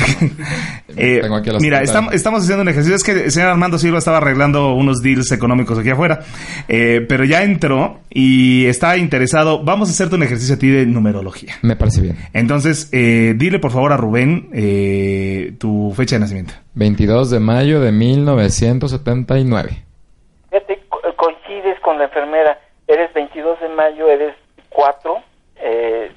Eh, 0.98 1.20
mira, 1.60 1.82
estamos, 1.82 2.14
estamos 2.14 2.40
haciendo 2.42 2.62
un 2.62 2.68
ejercicio. 2.70 2.96
Es 2.96 3.04
que 3.04 3.12
el 3.12 3.30
señor 3.30 3.50
Armando 3.50 3.76
Silva 3.76 3.98
estaba 3.98 4.16
arreglando 4.16 4.72
unos 4.72 5.02
deals 5.02 5.30
económicos 5.30 5.78
aquí 5.78 5.90
afuera, 5.90 6.20
eh, 6.68 7.04
pero 7.06 7.24
ya 7.26 7.42
entró 7.42 8.00
y 8.08 8.64
está 8.64 8.96
interesado. 8.96 9.62
Vamos 9.62 9.90
a 9.90 9.92
hacerte 9.92 10.14
un 10.14 10.22
ejercicio 10.22 10.54
a 10.54 10.58
ti 10.58 10.70
de 10.70 10.86
numerología. 10.86 11.56
Me 11.60 11.76
parece 11.76 12.00
bien. 12.00 12.16
Entonces, 12.32 12.88
eh, 12.92 13.34
dile 13.36 13.58
por 13.58 13.72
favor 13.72 13.92
a 13.92 13.98
Rubén 13.98 14.48
eh, 14.54 15.52
tu 15.58 15.92
fecha 15.94 16.16
de 16.16 16.20
nacimiento. 16.20 16.54
22 16.76 17.28
de 17.30 17.40
mayo 17.40 17.80
de 17.80 17.92
1979. 17.92 19.84
Fíjate, 20.50 20.80
co- 20.88 21.00
coincides 21.16 21.78
con 21.80 21.98
la 21.98 22.04
enfermera. 22.04 22.58
Eres 22.88 23.12
22 23.12 23.60
de 23.60 23.68
mayo, 23.70 24.08
eres 24.08 24.34
4. 24.70 25.14
Eh, 25.56 26.10
eh, 26.10 26.12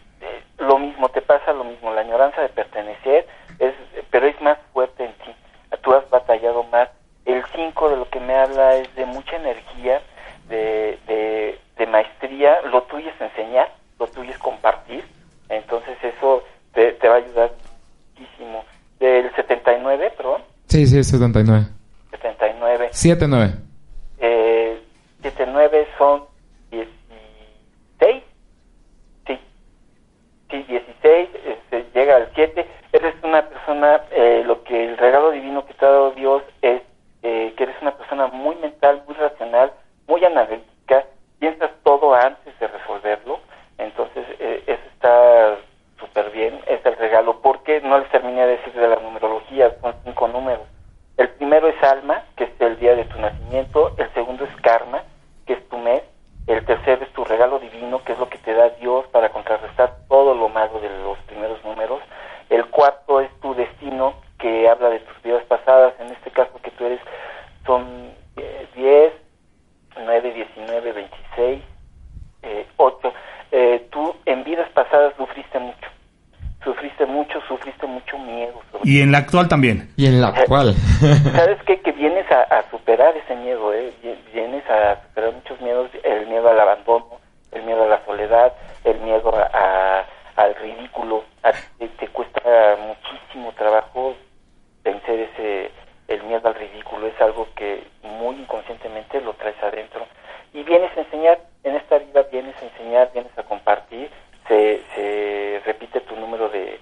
lo 0.60 0.78
mismo, 0.78 1.10
te 1.10 1.22
pasa 1.22 1.54
lo 1.54 1.64
mismo. 1.64 1.94
La 1.94 2.02
añoranza 2.02 2.42
de 2.42 2.50
pertenecer, 2.50 3.28
es, 3.60 3.74
pero 4.12 4.28
es 4.28 4.40
más 4.42 4.58
fuerte 4.74 5.06
en 5.06 5.14
ti. 5.14 5.36
Tú 5.82 5.94
has 5.94 6.10
batallado 6.10 6.64
más. 6.64 6.90
El 7.26 7.44
5 7.56 7.90
de 7.90 7.98
lo 7.98 8.10
que 8.10 8.20
me 8.20 8.36
habla 8.36 8.76
es 8.76 8.94
de 8.96 9.06
mucha 9.06 9.36
energía, 9.36 10.02
de, 10.48 10.98
de, 11.08 11.60
de 11.78 11.86
maestría. 11.88 12.62
Lo 12.72 12.84
tuyo 12.84 13.10
es 13.10 13.22
enseñar, 13.22 13.72
lo 14.00 14.08
tuyo 14.08 14.32
es 14.32 14.38
compartir. 14.40 15.06
Entonces 15.50 15.98
eso 16.04 16.44
te, 16.74 16.94
te 16.94 17.08
va 17.08 17.16
a 17.16 17.18
ayudar 17.18 17.52
muchísimo. 18.18 18.64
Del 19.00 19.34
79, 19.36 20.14
perdón, 20.18 20.42
Sí, 20.70 20.86
sí, 20.86 21.04
79. 21.04 21.66
79. 22.12 22.90
79. 22.92 23.54
Eh, 24.20 24.80
79 25.24 25.88
son 25.98 26.26
16. 26.70 28.24
Sí. 29.26 29.40
Sí, 30.52 30.64
16. 30.64 31.30
este, 31.46 31.86
llega 31.96 32.18
al 32.18 32.30
7. 32.36 32.68
Eres 32.92 33.16
una 33.24 33.50
persona, 33.50 34.02
eh, 34.12 34.44
lo 34.46 34.64
que 34.64 34.90
el 34.90 34.98
regalo 34.98 35.32
divino 35.32 35.66
que 35.66 35.74
te 35.74 35.86
ha 35.86 35.90
dado 35.90 36.12
Dios 36.12 36.44
es 36.62 36.82
eh, 37.24 37.54
que 37.58 37.64
eres 37.64 37.76
una 37.82 37.98
persona 37.98 38.28
muy 38.28 38.56
mental, 38.58 39.02
muy 39.08 39.16
racional, 39.16 39.74
muy 40.08 40.24
analítica. 40.24 41.06
Piensas 41.40 41.72
todo 41.84 42.14
antes 42.14 42.58
de 42.60 42.68
resolverlo. 42.68 43.40
Entonces, 43.80 44.24
eh, 44.40 44.64
eso 44.68 44.84
está 44.94 45.58
súper 46.00 46.30
bien. 46.32 46.60
Es 46.68 46.86
el 46.86 46.96
regalo. 46.98 47.42
Porque 47.42 47.82
no 47.82 48.00
les 48.00 48.10
terminé 48.10 48.42
de 48.46 48.58
decir 48.58 48.74
de 48.74 48.88
la 48.88 48.98
numerología. 48.98 49.76
Son 49.82 49.94
cinco 50.04 50.28
números. 50.28 50.68
El 51.18 51.30
primero 51.32 51.68
es 51.68 51.84
alma, 51.84 52.24
que 52.38 52.46
es 52.46 52.52
el 52.60 52.80
día 52.80 52.96
de 52.96 53.04
tu 53.06 53.20
nacimiento. 53.20 53.94
El 53.98 54.12
segundo 54.14 54.46
es 54.46 54.56
karma, 54.62 55.04
que 55.46 55.54
es 55.54 55.70
tu 55.70 55.78
mes. 55.78 56.02
El 56.48 56.66
tercero 56.66 57.04
es 57.04 57.12
tu 57.12 57.24
regalo 57.26 57.60
divino, 57.60 58.02
que 58.04 58.14
es 58.14 58.20
lo 58.20 58.30
que 58.30 58.38
te 58.40 58.54
da 58.54 58.70
Dios 58.82 59.06
para 59.08 59.30
contrarrestar 59.30 59.98
todo 60.08 60.34
lo 60.34 60.50
malo 60.50 60.80
de 60.80 60.90
los 61.04 61.18
primeros 61.28 61.64
números. 61.64 62.00
El 62.50 62.66
cuarto 62.68 63.20
es 63.20 63.30
tu 63.42 63.54
destino, 63.54 64.14
que 64.40 64.68
habla 64.70 64.90
de 64.90 65.00
tus 65.00 65.22
vidas 65.22 65.44
pasadas. 65.44 65.94
En 66.00 66.08
este 66.08 66.32
caso 66.32 66.58
que 66.64 66.72
tú 66.72 66.86
eres, 66.86 67.02
son 67.66 68.12
eh, 68.38 68.68
10, 68.76 69.14
9, 70.06 70.34
19, 70.34 70.92
26, 70.94 71.62
eh, 72.44 72.66
8. 72.78 73.14
Eh, 73.52 73.88
tú 73.92 74.16
en 74.26 74.44
vidas 74.44 74.70
pasadas 74.70 75.14
sufriste 75.18 75.60
mucho. 75.60 75.88
Sufriste 76.64 77.06
mucho, 77.06 77.42
sufriste 77.48 77.88
mucho 77.88 78.18
miedo. 78.18 78.54
sobre 78.72 78.90
Y 78.90 79.02
en 79.02 79.09
la 79.09 79.09
actual 79.20 79.48
también. 79.48 79.90
Y 79.98 80.08
en 80.08 80.22
la 80.22 80.30
actual. 80.30 80.74
¿Sabes 81.36 81.58
qué? 81.66 81.80
Que 81.82 81.92
vienes 81.92 82.30
a, 82.32 82.42
a 82.44 82.70
superar 82.72 83.16
ese 83.18 83.36
miedo, 83.36 83.74
¿eh? 83.74 83.92
Vi- 84.04 84.18
Vienes 84.34 84.64
a 84.70 85.02
superar 85.08 85.34
muchos 85.34 85.60
miedos, 85.62 85.90
el 86.04 86.28
miedo 86.28 86.50
al 86.50 86.60
abandono, 86.60 87.20
el 87.52 87.64
miedo 87.64 87.84
a 87.84 87.88
la 87.88 88.06
soledad, 88.06 88.54
el 88.84 89.00
miedo 89.00 89.34
a, 89.36 89.50
a- 89.54 90.06
al 90.36 90.56
ridículo. 90.56 91.24
A- 91.44 91.52
te, 91.78 91.88
te 91.88 92.08
cuesta 92.10 92.42
muchísimo 92.88 93.52
trabajo 93.54 94.16
vencer 94.84 95.20
ese, 95.34 95.72
el 96.08 96.24
miedo 96.24 96.48
al 96.48 96.56
ridículo. 96.56 97.08
Es 97.08 97.20
algo 97.22 97.48
que 97.56 97.84
muy 98.04 98.36
inconscientemente 98.36 99.22
lo 99.22 99.34
traes 99.34 99.62
adentro. 99.62 100.06
Y 100.54 100.64
vienes 100.64 100.96
a 100.98 101.02
enseñar, 101.02 101.40
en 101.64 101.76
esta 101.76 101.98
vida 102.00 102.24
vienes 102.32 102.56
a 102.62 102.66
enseñar, 102.66 103.12
vienes 103.14 103.38
a 103.38 103.44
compartir. 103.44 104.10
Se, 104.48 104.82
se 104.96 105.62
repite 105.66 106.00
tu 106.02 106.16
número 106.16 106.50
de, 106.50 106.80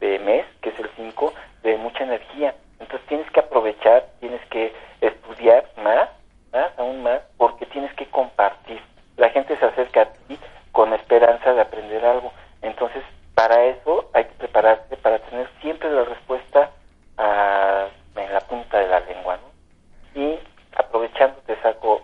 de 0.00 0.18
mes, 0.18 0.44
que 0.60 0.68
es 0.70 0.78
el 0.78 0.90
5, 0.96 1.32
de 1.62 1.76
mucha 1.78 2.04
energía. 2.04 2.54
Entonces 2.78 3.06
tienes 3.08 3.30
que 3.30 3.40
aprovechar, 3.40 4.04
tienes 4.20 4.40
que 4.50 4.74
estudiar 5.00 5.64
más, 5.82 6.10
más, 6.52 6.70
aún 6.76 7.02
más, 7.02 7.20
porque 7.38 7.64
tienes 7.66 7.90
que 7.94 8.04
compartir. 8.06 8.80
La 9.16 9.30
gente 9.30 9.56
se 9.56 9.64
acerca 9.64 10.02
a 10.02 10.08
ti 10.28 10.38
con 10.72 10.92
esperanza 10.92 11.54
de 11.54 11.60
aprender 11.62 12.04
algo. 12.04 12.32
Entonces, 12.60 13.02
para 13.46 13.64
eso 13.66 14.10
hay 14.12 14.24
que 14.24 14.34
prepararse, 14.38 14.96
para 14.96 15.20
tener 15.20 15.48
siempre 15.60 15.88
la 15.88 16.02
respuesta 16.02 16.70
a- 17.16 17.86
en 18.16 18.32
la 18.32 18.40
punta 18.40 18.76
de 18.80 18.88
la 18.88 18.98
lengua, 19.00 19.36
¿no? 19.36 20.20
Y 20.20 20.36
aprovechando, 20.76 21.36
te 21.46 21.54
saco 21.62 22.02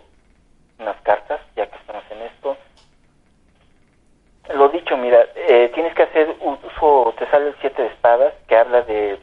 unas 0.79 0.95
cartas, 1.01 1.41
ya 1.57 1.65
que 1.65 1.75
estamos 1.75 2.03
en 2.11 2.21
esto. 2.21 2.55
Lo 4.53 4.69
dicho, 4.69 4.95
mira, 4.95 5.25
eh, 5.35 5.69
tienes 5.73 5.93
que 5.95 6.03
hacer 6.03 6.33
uso, 6.39 7.13
te 7.19 7.29
sale 7.29 7.49
el 7.49 7.55
siete 7.59 7.81
de 7.81 7.87
espadas, 7.89 8.33
que 8.47 8.55
habla 8.55 8.81
de 8.83 9.19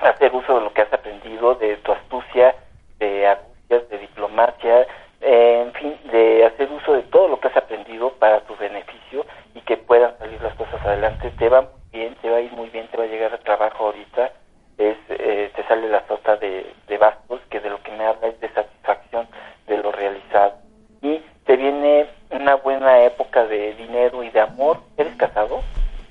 hacer 0.00 0.32
uso 0.32 0.58
de 0.58 0.60
lo 0.60 0.72
que 0.72 0.82
has 0.82 0.92
aprendido, 0.92 1.56
de 1.56 1.76
tu 1.78 1.90
astucia, 1.90 2.54
de 3.00 3.26
argucias, 3.26 3.88
de 3.88 3.98
diplomacia, 3.98 4.86
eh, 5.20 5.62
en 5.66 5.72
fin, 5.72 5.98
de 6.12 6.44
hacer 6.46 6.70
uso 6.70 6.92
de 6.92 7.02
todo 7.02 7.26
lo 7.26 7.40
que 7.40 7.48
has 7.48 7.56
aprendido 7.56 8.10
para 8.12 8.40
tu 8.42 8.54
beneficio 8.56 9.26
y 9.54 9.60
que 9.62 9.76
puedan 9.76 10.16
salir 10.18 10.40
las 10.42 10.54
cosas 10.54 10.80
adelante. 10.84 11.30
Te 11.38 11.48
va 11.48 11.62
muy 11.62 11.70
bien, 12.00 12.14
te 12.22 12.30
va 12.30 12.36
a 12.36 12.40
ir 12.40 12.52
muy 12.52 12.68
bien, 12.70 12.86
te 12.88 12.96
va 12.96 13.04
a 13.04 13.08
llegar 13.08 13.32
a 13.34 13.38
trabajo 13.38 13.86
ahorita. 13.86 14.30
Es, 14.78 14.96
eh, 15.08 15.50
te 15.56 15.64
sale 15.64 15.88
la 15.88 16.06
sota 16.06 16.36
de, 16.36 16.72
de 16.86 16.98
bastos, 16.98 17.40
que 17.50 17.58
de 17.58 17.70
lo 17.70 17.82
que 17.82 17.90
me 17.92 18.04
habla 18.06 18.28
es 18.28 18.40
de 18.40 18.48
satisfacción 18.50 19.26
de 19.66 19.78
lo 19.78 19.90
realizado. 19.90 20.54
Y 21.02 21.20
te 21.44 21.56
viene 21.56 22.06
una 22.30 22.54
buena 22.54 23.02
época 23.02 23.44
de 23.46 23.74
dinero 23.74 24.22
y 24.22 24.30
de 24.30 24.40
amor. 24.40 24.78
¿Eres 24.96 25.16
casado? 25.16 25.62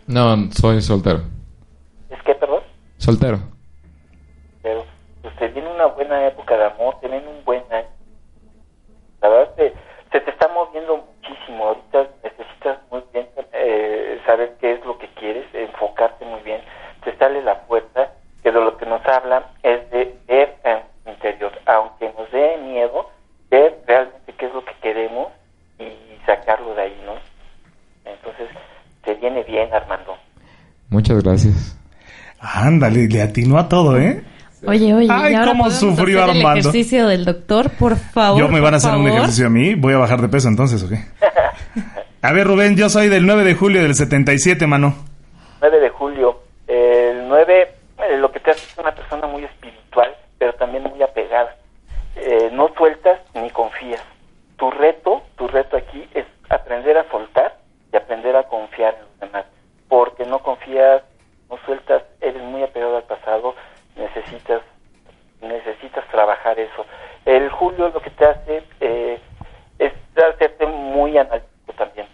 No, 0.07 0.35
soltero. 0.81 1.26
Le 33.07 33.21
atinó 33.21 33.57
a 33.59 33.69
todo, 33.69 33.97
¿eh? 33.97 34.23
Oye, 34.65 34.93
oye, 34.93 35.07
Ay, 35.11 35.33
¿y 35.33 35.35
ahora 35.35 35.51
cómo 35.51 35.69
sufrió 35.69 36.23
hacer 36.23 36.37
Armando. 36.37 36.51
el 36.53 36.57
ejercicio 36.59 37.07
del 37.07 37.25
doctor, 37.25 37.69
por 37.77 37.95
favor. 37.95 38.39
Yo 38.39 38.47
me 38.49 38.59
van 38.59 38.73
a 38.73 38.77
hacer 38.77 38.89
por 38.91 38.99
un 38.99 39.05
favor? 39.05 39.19
ejercicio 39.19 39.47
a 39.47 39.49
mí. 39.49 39.75
Voy 39.75 39.93
a 39.93 39.97
bajar 39.99 40.19
de 40.21 40.29
peso 40.29 40.47
entonces, 40.47 40.81
¿o 40.83 40.89
qué? 40.89 40.97
A 42.23 42.31
ver, 42.33 42.47
Rubén, 42.47 42.75
yo 42.75 42.89
soy 42.89 43.07
del 43.09 43.25
9 43.25 43.43
de 43.43 43.53
julio 43.53 43.81
del 43.83 43.93
77, 43.93 44.65
mano. 44.65 44.95
9 45.61 45.79
de 45.79 45.89
julio. 45.89 46.39
El 46.67 47.27
9, 47.29 47.61
eh, 47.61 48.17
lo 48.17 48.31
que 48.31 48.39
te 48.39 48.51
hace 48.51 48.65
es 48.65 48.77
una 48.77 48.93
persona 48.93 49.27
muy 49.27 49.43
espiritual, 49.43 50.09
pero 50.39 50.53
también 50.53 50.83
muy 50.83 51.01
apegada. 51.03 51.55
Eh, 52.15 52.49
no 52.51 52.69
sueltas 52.75 53.19
ni 53.35 53.49
confías. 53.51 54.01
Tu 54.57 54.69
reto, 54.71 55.21
tu 55.37 55.47
reto 55.47 55.77
aquí 55.77 56.03
es 56.15 56.25
aprender 56.49 56.97
a 56.97 57.07
soltar 57.11 57.55
y 57.93 57.95
aprender 57.95 58.35
a 58.35 58.43
confiar 58.47 58.95
en 58.95 59.01
los 59.01 59.19
demás. 59.31 59.45
Porque 59.87 60.25
no 60.25 60.39
confías, 60.39 61.03
no 61.49 61.57
sueltas, 61.65 62.03
eres 62.21 62.41
muy 62.41 62.63
apegado 62.63 62.97
al 62.97 63.03
pasado, 63.03 63.55
necesitas 63.95 64.61
necesitas 65.41 66.07
trabajar 66.09 66.59
eso. 66.59 66.85
El 67.25 67.49
julio 67.49 67.89
lo 67.89 68.01
que 68.01 68.09
te 68.09 68.25
hace 68.25 68.63
eh, 68.79 69.19
es 69.79 69.93
hacerte 70.15 70.65
muy 70.65 71.17
analítico 71.17 71.73
también. 71.77 72.07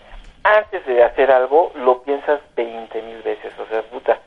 Antes 0.43 0.85
de 0.85 1.03
hacer 1.03 1.31
algo, 1.31 1.71
lo 1.75 2.03
piensas 2.03 2.41
20 2.55 3.01
mil 3.01 3.21
veces. 3.21 3.53
O 3.59 3.65
sea, 3.67 3.81
puta, 3.83 4.19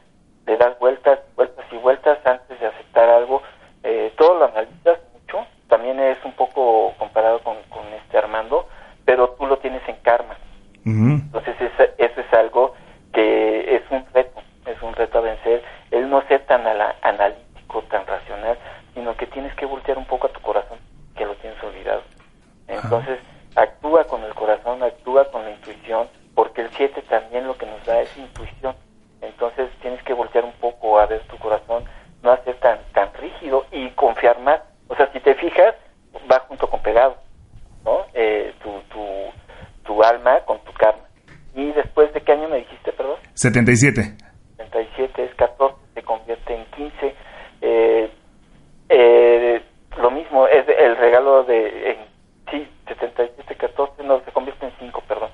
le 0.47 0.57
das 0.57 0.79
vueltas, 0.79 1.19
vueltas 1.35 1.65
y 1.71 1.77
vueltas 1.77 2.19
antes 2.25 2.59
de 2.59 2.67
aceptar 2.67 3.09
algo. 3.11 3.43
Eh, 3.83 4.13
todo 4.17 4.39
lo 4.39 4.45
analizas 4.47 4.99
mucho. 5.13 5.47
También 5.69 6.01
es 6.01 6.19
un 6.25 6.33
poco 6.33 6.95
comparado 6.99 7.41
con, 7.41 7.57
con 7.69 7.85
este 7.93 8.17
Armando, 8.17 8.67
pero 9.05 9.31
tú 9.31 9.47
lo 9.47 9.59
tienes 9.59 9.87
en 9.89 9.97
karma. 9.97 10.37
Entonces 10.85 11.57
eso 11.99 12.21
es 12.21 12.33
algo 12.33 12.75
un 14.87 14.95
reto 14.95 15.19
a 15.19 15.23
vencer, 15.23 15.63
el 15.91 16.09
no 16.09 16.27
ser 16.29 16.45
tan 16.47 16.67
analítico, 17.03 17.83
tan 17.83 18.07
racional, 18.07 18.59
sino 18.95 19.17
que 19.17 19.27
tienes 19.27 19.55
que 19.55 19.67
voltear 19.67 19.99
un 19.99 20.07
poco 20.07 20.27
a 20.27 20.33
tu 20.33 20.41
corazón, 20.41 20.79
que 21.17 21.27
lo 21.27 21.35
tienes 21.37 21.63
olvidado. 21.63 22.03
Entonces, 22.69 23.19
actúa 23.55 24.05
con 24.05 24.23
el 24.25 24.35
corazón, 24.35 24.83
actúa 24.83 25.31
con 25.31 25.45
la 25.45 25.51
intuición, 25.51 26.09
porque 26.35 26.63
el 26.63 26.71
7 26.71 27.03
también 27.03 27.47
lo 27.47 27.57
que 27.57 27.67
nos 27.67 27.85
da 27.85 28.01
es 28.01 28.17
intuición. 28.17 28.75
Entonces, 29.21 29.71
tienes 29.81 30.03
que 30.03 30.13
voltear 30.13 30.45
un 30.45 30.53
poco 30.53 30.99
a 30.99 31.07
ver 31.07 31.23
tu 31.29 31.37
corazón, 31.39 31.85
no 32.23 32.33
hacer 32.33 32.57
tan, 32.57 32.79
tan 32.93 33.13
rígido 33.15 33.67
y 33.71 33.91
confiar 33.91 34.39
más. 34.41 34.61
O 34.89 34.97
sea, 34.97 35.11
si 35.13 35.21
te 35.21 35.35
fijas, 35.35 35.75
va 36.31 36.41
junto 36.41 36.69
con 36.69 36.81
pegado, 36.81 37.17
¿no? 37.85 38.05
Eh, 38.15 38.55
tu, 38.63 38.81
tu, 38.91 39.05
tu 39.85 40.03
alma 40.03 40.41
con 40.41 40.59
tu 40.61 40.73
karma. 40.73 41.03
¿Y 41.55 41.73
después 41.73 42.13
de 42.13 42.21
qué 42.21 42.33
año 42.33 42.49
me 42.49 42.59
dijiste, 42.59 42.93
perdón? 42.93 43.17
77. 43.35 44.26
37 44.57 45.25
es 45.25 45.35
14, 45.35 45.77
se 45.95 46.03
convierte 46.03 46.55
en 46.55 46.65
15. 46.67 47.15
Eh, 47.63 48.11
eh, 48.89 49.63
lo 49.99 50.11
mismo, 50.11 50.47
es 50.47 50.67
el 50.69 50.97
regalo 50.97 51.45
de. 51.45 51.91
En, 51.91 51.97
sí, 52.51 52.69
77, 52.89 53.55
14, 53.57 54.03
no, 54.05 54.21
se 54.21 54.33
convierte 54.33 54.67
en 54.67 54.73
5, 54.79 55.03
perdón. 55.09 55.31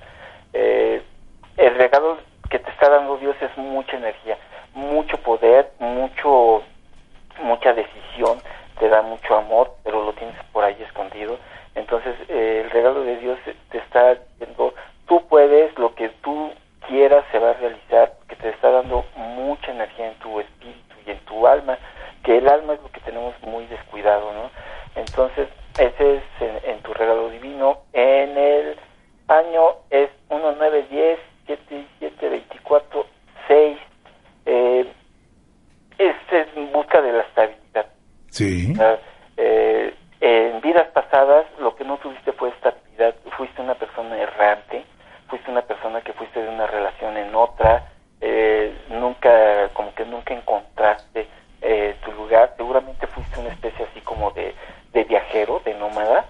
Eh, 0.53 1.03
el 1.57 1.75
regalo 1.77 2.19
que 2.51 2.59
te 2.59 2.71
está 2.71 2.89
dando 2.89 3.17
Dios 3.19 3.37
es 3.41 3.57
mucha 3.57 3.97
energía, 3.97 4.39
mucho 4.75 5.17
poder, 5.19 5.71
mucho 5.79 6.63
mucha 7.43 7.73
decisión, 7.73 8.39
te 8.79 8.89
da 8.89 9.01
mucho 9.03 9.35
amor, 9.37 9.75
pero 9.85 10.05
lo 10.05 10.13
tienes 10.13 10.37
por 10.53 10.65
ahí 10.65 10.77
escondido. 10.83 11.39
Entonces, 11.75 12.15
eh, 12.29 12.63
el 12.65 12.71
regalo 12.71 13.03
de 13.05 13.17
Dios 13.17 13.39
te 13.71 13.79
está 13.79 14.15
diciendo, 14.17 14.75
tú 15.07 15.27
puedes, 15.29 15.77
lo 15.79 15.95
que 15.95 16.11
tú 16.23 16.53
quieras 16.89 17.25
se 17.33 17.39
va 17.39 17.51
a 17.51 17.55
realizar, 17.55 18.13
porque 18.19 18.37
te 18.37 18.51
está 18.51 18.71
dando 18.71 19.05
mucha 19.17 19.71
energía 19.73 20.09
en 20.09 20.15
tu 20.19 20.41
espíritu 20.41 20.95
y 21.07 21.11
en 21.11 21.19
tu 21.21 21.47
alma, 21.47 21.79
que 22.23 22.37
el 22.39 22.49
alma 22.49 22.75
es 22.75 22.83
lo 22.83 22.91
que 22.93 23.01
tenemos 23.01 23.35
muy 23.43 23.65
descuidado, 23.67 24.31
¿no? 24.35 24.51
Entonces, 24.95 25.49
ese 25.79 26.17
es 26.17 26.23
en, 26.41 26.71
en 26.71 26.83
tu 26.83 26.93
regalo 26.93 27.31
divino. 27.31 27.79
En 27.95 28.37
el 28.37 28.77
año 29.29 29.77
es 29.89 30.11
1, 30.29 30.55
9, 30.59 30.87
10, 30.91 31.19
7, 31.47 31.87
7, 31.99 32.29
24, 32.29 33.07
6. 33.49 33.79
Eh, 34.45 34.87
este 35.99 36.41
es 36.41 36.49
en 36.57 36.73
busca 36.73 37.01
de 37.01 37.13
la 37.13 37.23
estabilidad. 37.23 37.87
Sí. 38.31 38.73
Ah, 38.81 38.97
eh, 39.37 39.95
en 40.21 40.61
vidas 40.61 40.89
pasadas 40.89 41.47
lo 41.59 41.75
que 41.77 41.85
no 41.85 41.97
tuviste 41.99 42.33
fue 42.33 42.49
estabilidad, 42.51 43.15
fuiste 43.37 43.61
una 43.61 43.75
persona 43.75 44.17
errante, 44.19 44.85
fuiste 45.29 45.51
una 45.51 45.63
persona 45.63 46.01
que 46.01 46.13
fuiste 46.13 46.43
de 46.43 46.49
una 46.49 46.67
relación 46.67 47.17
en 47.17 47.35
otra, 47.35 47.89
eh, 48.21 48.77
nunca, 48.89 49.69
como 49.75 49.95
que 49.95 50.05
nunca 50.05 50.33
encontraste 50.35 51.27
eh, 51.61 51.97
tu 52.05 52.13
lugar, 52.13 52.55
seguramente 52.57 53.07
fuiste 53.09 53.39
una 53.41 53.51
especie 53.51 53.85
así 53.85 54.01
como 54.01 54.31
de, 54.33 54.55
de 54.93 55.05
viajero, 55.05 55.61
de 55.65 55.75
nómada, 55.75 56.27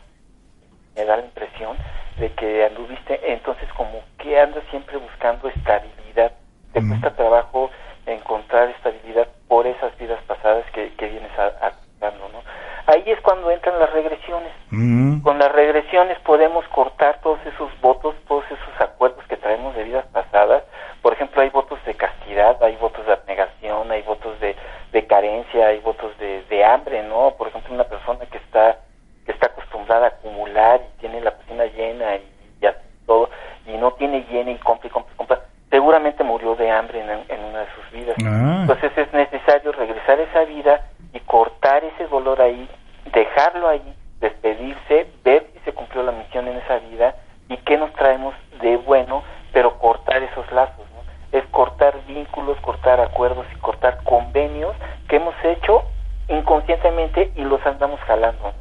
me 0.97 1.05
da 1.05 1.17
la 1.19 1.25
impresión 1.25 1.77
de 2.19 2.31
que 2.33 2.65
anduviste, 2.65 3.33
entonces 3.33 3.69
como 3.75 4.01
que 4.19 4.39
andas 4.39 4.65
siempre 4.71 4.97
buscando 4.99 5.49
estabilidad, 5.49 6.33
te 6.73 6.81
cuesta 6.87 7.15
trabajo 7.15 7.71
encontrar 8.07 8.69
estabilidad 8.71 9.29
por 9.49 9.67
esas 9.67 9.97
vidas 9.99 10.21
pasadas 10.27 10.65
que, 10.73 10.93
que 10.95 11.09
vienes 11.09 11.31
a- 11.39 11.67
acumulando, 11.69 12.29
¿no? 12.31 12.43
Ahí 12.87 13.05
es 13.07 13.21
cuando 13.21 13.51
entran 13.51 13.79
las 13.79 13.93
regresiones. 13.93 14.51
Mm. 14.71 15.21
Con 15.23 15.39
las 15.39 15.53
regresiones 15.53 16.19
podemos 16.21 16.67
cortar 16.69 17.21
todos 17.23 17.39
esos 17.47 17.71
votos, 17.81 18.17
todos 18.27 18.45
esos 18.47 18.81
acuerdos 18.81 19.25
que 19.29 19.37
traemos 19.37 19.75
de 19.77 19.85
vidas 19.85 20.05
pasadas. 20.07 20.65
Por 21.01 21.13
ejemplo, 21.13 21.43
hay 21.43 21.51
votos 21.51 21.79
de 21.85 21.95
castidad, 21.95 22.61
hay 22.63 22.75
votos 22.77 23.07
de 23.07 23.13
abnegación, 23.13 23.91
hay 23.93 24.03
votos 24.03 24.39
de, 24.41 24.57
de 24.91 25.07
carencia, 25.07 25.69
hay 25.69 25.79
votos 25.79 26.17
de, 26.19 26.43
de 26.51 26.65
hambre, 26.65 27.05
¿no? 27.05 27.35
Por 27.39 27.49
ejemplo, 27.49 27.73
una 27.73 27.85
persona 27.85 28.27
que 28.27 28.39
está 28.39 28.79
que 29.25 29.31
está 29.31 29.47
acostumbrada 29.47 30.07
a 30.07 30.09
acumular 30.09 30.81
y 30.81 31.01
tiene 31.01 31.21
la 31.21 31.31
cocina 31.31 31.65
llena 31.67 32.17
y 32.17 32.29
ya 32.61 32.75
todo, 33.07 33.31
y 33.69 33.77
no 33.77 33.93
tiene 33.93 34.25
llena 34.29 34.51
y 34.51 34.57
compra 34.59 34.89
y 34.89 34.91
compra 34.91 35.13
y 35.15 35.17
compra, 35.17 35.41
seguramente 35.71 36.25
murió 36.25 36.57
de 36.57 36.69
hambre 36.69 36.99
en, 37.01 37.09
en 37.29 37.45
una 37.45 37.61
de 37.61 37.67
sus 37.77 37.91
vidas. 37.93 38.17
Ah. 38.27 38.59
Entonces 38.63 38.91
es 38.99 39.13
necesario 39.13 39.71
regresar 39.71 40.19
a 40.19 40.23
esa 40.25 40.45
vida 40.45 40.89
y 41.13 41.21
cortar 41.21 41.85
ese 41.85 42.09
dolor 42.09 42.43
ahí, 42.43 42.69
dejarlo 43.13 43.69
ahí, 43.69 43.95
despedirse, 44.19 45.07
ver 45.23 45.47
si 45.53 45.61
se 45.61 45.73
cumplió 45.73 46.03
la 46.03 46.11
misión 46.13 46.49
en 46.49 46.57
esa 46.57 46.79
vida 46.81 47.15
y 47.49 47.57
qué 47.59 47.77
nos 47.77 47.93
traemos 47.93 48.35
de 48.61 48.77
bueno, 48.79 49.23
pero 49.53 49.79
cortar 49.79 50.21
esos 50.25 50.51
lazos, 50.51 50.85
¿no? 50.91 51.39
Es 51.39 51.45
cortar 51.53 51.95
vínculos, 52.09 52.59
cortar 52.83 53.01
acuerdos 53.01 53.47
y 53.55 53.61
cortar 53.61 54.03
convenios 54.03 54.75
que 55.09 55.17
hemos 55.17 55.37
hecho 55.45 55.85
inconscientemente 56.29 57.31
y 57.37 57.43
los 57.43 57.65
andamos 57.65 58.01
jalando. 58.01 58.53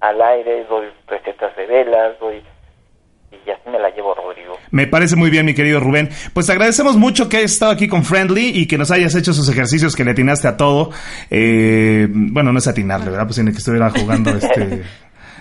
al 0.00 0.20
aire, 0.22 0.64
doy 0.64 0.90
recetas 1.06 1.54
de 1.56 1.66
velas, 1.66 2.18
doy... 2.18 2.42
Y 3.46 3.50
así 3.50 3.68
me 3.70 3.78
la 3.78 3.88
llevo, 3.90 4.14
Rodrigo. 4.14 4.56
Me 4.82 4.88
parece 4.88 5.14
muy 5.14 5.30
bien, 5.30 5.46
mi 5.46 5.54
querido 5.54 5.78
Rubén. 5.78 6.08
Pues 6.32 6.46
te 6.46 6.52
agradecemos 6.52 6.96
mucho 6.96 7.28
que 7.28 7.36
hayas 7.36 7.52
estado 7.52 7.70
aquí 7.70 7.86
con 7.86 8.04
Friendly 8.04 8.48
y 8.48 8.66
que 8.66 8.76
nos 8.76 8.90
hayas 8.90 9.14
hecho 9.14 9.30
esos 9.30 9.48
ejercicios 9.48 9.94
que 9.94 10.04
le 10.04 10.10
atinaste 10.10 10.48
a 10.48 10.56
todo. 10.56 10.90
Eh, 11.30 12.08
bueno, 12.10 12.52
no 12.52 12.58
es 12.58 12.66
atinarle, 12.66 13.10
¿verdad? 13.10 13.26
Pues 13.26 13.36
tiene 13.36 13.52
que 13.52 13.58
estuviera 13.58 13.90
jugando 13.90 14.30
este... 14.36 14.82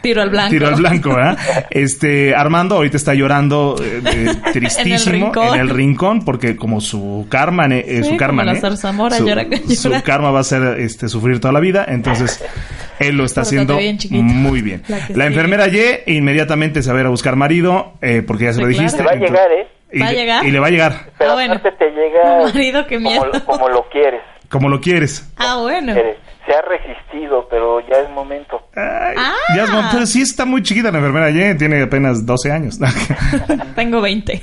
Tiro 0.04 0.22
al 0.22 0.30
blanco. 0.30 0.50
Tiro 0.52 0.68
al 0.68 0.76
blanco, 0.76 1.10
¿verdad? 1.16 1.38
Este, 1.72 2.36
Armando 2.36 2.76
ahorita 2.76 2.98
está 2.98 3.14
llorando 3.16 3.76
eh, 3.84 4.02
eh, 4.06 4.36
tristísimo 4.54 5.32
en 5.54 5.60
el 5.60 5.70
rincón 5.70 6.24
porque 6.26 6.56
como 6.56 6.82
su 6.82 7.26
karma, 7.30 7.66
eh, 7.68 8.02
Sí, 8.04 8.10
su 8.12 8.18
karma, 8.18 8.44
zarzamora, 8.56 9.18
su, 9.18 9.28
llora- 9.28 9.48
su 9.76 9.92
karma 10.04 10.30
va 10.32 10.40
a 10.42 10.44
ser 10.44 10.80
este 10.80 11.08
sufrir 11.08 11.40
toda 11.40 11.52
la 11.52 11.60
vida, 11.60 11.86
entonces 11.88 12.44
él 13.02 13.18
lo 13.18 13.26
está 13.26 13.42
Pórtate 13.42 13.56
haciendo 13.62 13.78
bien, 13.78 14.26
muy 14.26 14.62
bien. 14.62 14.84
La 15.16 15.26
enfermera 15.26 15.68
Ye 15.68 16.04
inmediatamente 16.08 16.82
se 16.84 16.92
va 16.92 16.98
a 16.98 17.02
ir 17.02 17.08
a 17.08 17.10
buscar 17.10 17.36
marido 17.36 17.94
eh, 18.02 18.24
porque 18.26 18.46
ya 18.46 18.54
se 18.54 18.62
lo 18.62 18.68
claro. 18.68 18.80
dijiste. 18.80 18.98
Te 18.98 19.04
va 19.04 19.12
a 19.12 19.14
entonces- 19.16 19.38
llegar, 19.40 19.52
¿eh? 19.52 19.68
Y, 19.94 20.00
¿Va 20.00 20.08
a 20.08 20.12
le- 20.12 20.18
llegar? 20.18 20.46
y 20.46 20.52
le 20.52 20.60
va 20.60 20.68
a 20.68 20.70
llegar 20.70 20.94
Pero 21.18 21.32
Ah, 21.32 21.34
bueno. 21.34 21.54
aparte 21.56 21.78
te 21.78 21.92
llega 21.92 22.44
Marido, 22.54 22.88
qué 22.88 22.96
como, 22.96 23.10
miedo. 23.10 23.26
lo- 23.26 23.46
como 23.46 23.68
lo 23.70 23.90
quieres. 23.90 24.22
como 24.50 24.70
lo 24.70 24.80
quieres. 24.80 25.30
Ah, 25.38 25.58
bueno. 25.62 25.94
quieres. 25.94 26.16
Se 26.46 26.54
ha 26.54 26.62
resistido, 26.62 27.48
pero 27.50 27.80
ya 27.82 27.98
es 27.98 28.10
momento. 28.10 28.62
Ay, 28.76 29.16
Ah. 29.18 29.34
ya 29.56 29.64
es 29.64 29.70
pero 29.92 30.06
sí 30.06 30.22
está 30.22 30.46
muy 30.46 30.64
chiquita 30.64 30.92
la 30.92 30.98
enfermera 30.98 31.58
tiene 31.58 31.84
apenas 31.84 32.26
12 32.26 32.52
años. 32.52 32.80
Tengo 33.76 34.02
20. 34.02 34.42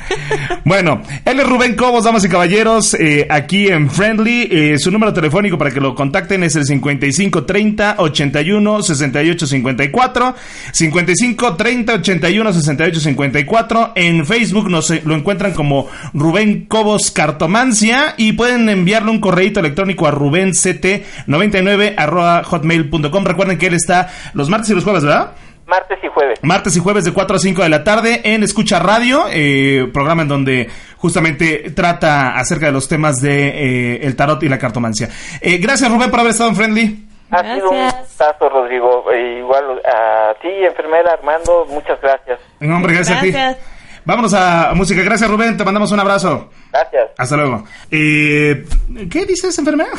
Bueno, 0.65 1.03
él 1.25 1.41
es 1.41 1.49
Rubén 1.49 1.75
Cobos, 1.75 2.05
damas 2.05 2.25
y 2.25 2.29
caballeros, 2.29 2.95
eh, 2.95 3.27
aquí 3.29 3.69
en 3.69 3.91
Friendly. 3.91 4.49
Eh, 4.51 4.79
su 4.79 4.91
número 4.91 5.13
telefónico 5.13 5.59
para 5.59 5.71
que 5.71 5.81
lo 5.81 5.95
contacten 5.95 6.43
es 6.45 6.57
el 6.57 6.65
55 6.65 7.45
30 7.45 7.97
81 7.99 8.83
68 8.83 9.47
54. 9.47 10.35
55 10.73 11.57
30 11.57 11.95
81 11.95 12.53
68 12.53 13.01
54. 13.01 13.93
En 13.95 14.25
Facebook 14.27 14.71
nos 14.71 14.91
eh, 14.91 15.03
lo 15.05 15.15
encuentran 15.15 15.53
como 15.53 15.89
Rubén 16.15 16.67
Cobos 16.67 17.11
Cartomancia 17.11 18.15
y 18.17 18.33
pueden 18.33 18.69
enviarle 18.69 19.11
un 19.11 19.21
correíto 19.21 19.61
electrónico 19.61 20.07
a 20.07 20.13
rubenct99 20.13 21.88
arroba 21.88 21.88
hotmail.com. 21.97 23.25
Recuerden 23.25 23.59
que 23.59 23.67
él 23.67 23.75
está 23.75 24.09
los 24.35 24.49
martes 24.49 24.71
y 24.71 24.75
los 24.75 24.85
jueves, 24.85 25.05
¿verdad? 25.05 25.33
Martes 25.67 25.99
y 26.03 26.09
jueves. 26.09 26.39
Martes 26.43 26.77
y 26.77 26.81
jueves 26.81 27.05
de 27.05 27.13
4 27.13 27.37
a 27.37 27.39
5 27.39 27.63
de 27.63 27.69
la 27.69 27.85
tarde 27.85 28.23
en 28.25 28.43
Escucha 28.43 28.79
Radio, 28.79 29.25
eh, 29.31 29.87
programa 29.93 30.23
en 30.23 30.29
donde 30.29 30.71
justamente 30.97 31.71
trata 31.77 32.39
acerca 32.39 32.67
de 32.67 32.73
los 32.73 32.89
temas 32.89 33.17
de 33.21 33.49
eh, 33.49 34.01
el 34.03 34.17
tarot 34.17 34.43
y 34.43 34.49
la 34.49 34.59
cartomancia. 34.59 35.11
Eh, 35.43 35.59
gracias 35.59 35.91
Rubén 35.91 36.11
por 36.11 36.21
haber 36.21 36.33
estado 36.33 36.51
en 36.51 36.57
Friendly. 36.57 37.05
Ha 37.31 37.43
sido 37.55 37.69
un 37.71 37.77
Gracias. 37.77 38.01
gustazo, 38.05 38.49
Rodrigo. 38.49 39.05
E 39.13 39.39
igual 39.41 39.83
a 39.85 40.33
ti, 40.41 40.49
enfermera 40.65 41.13
Armando, 41.13 41.67
muchas 41.69 42.01
gracias. 42.01 42.41
No, 42.61 42.77
hombre, 42.77 42.95
gracias, 42.95 43.19
a 43.19 43.21
Gracias. 43.23 43.57
ti. 43.59 43.63
Vámonos 44.09 44.33
a 44.33 44.73
música. 44.75 45.03
Gracias 45.03 45.29
Rubén, 45.29 45.59
te 45.59 45.65
mandamos 45.67 45.93
un 45.93 46.01
abrazo. 46.01 46.49
Gracias. 46.73 47.11
Hasta 47.19 47.37
luego. 47.37 47.65
Eh, 47.91 48.65
¿Qué 49.11 49.27
dices, 49.27 49.59
enfermera? 49.59 49.91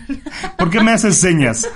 ¿Por 0.56 0.70
qué 0.70 0.80
me 0.80 0.92
haces 0.92 1.18
señas? 1.18 1.70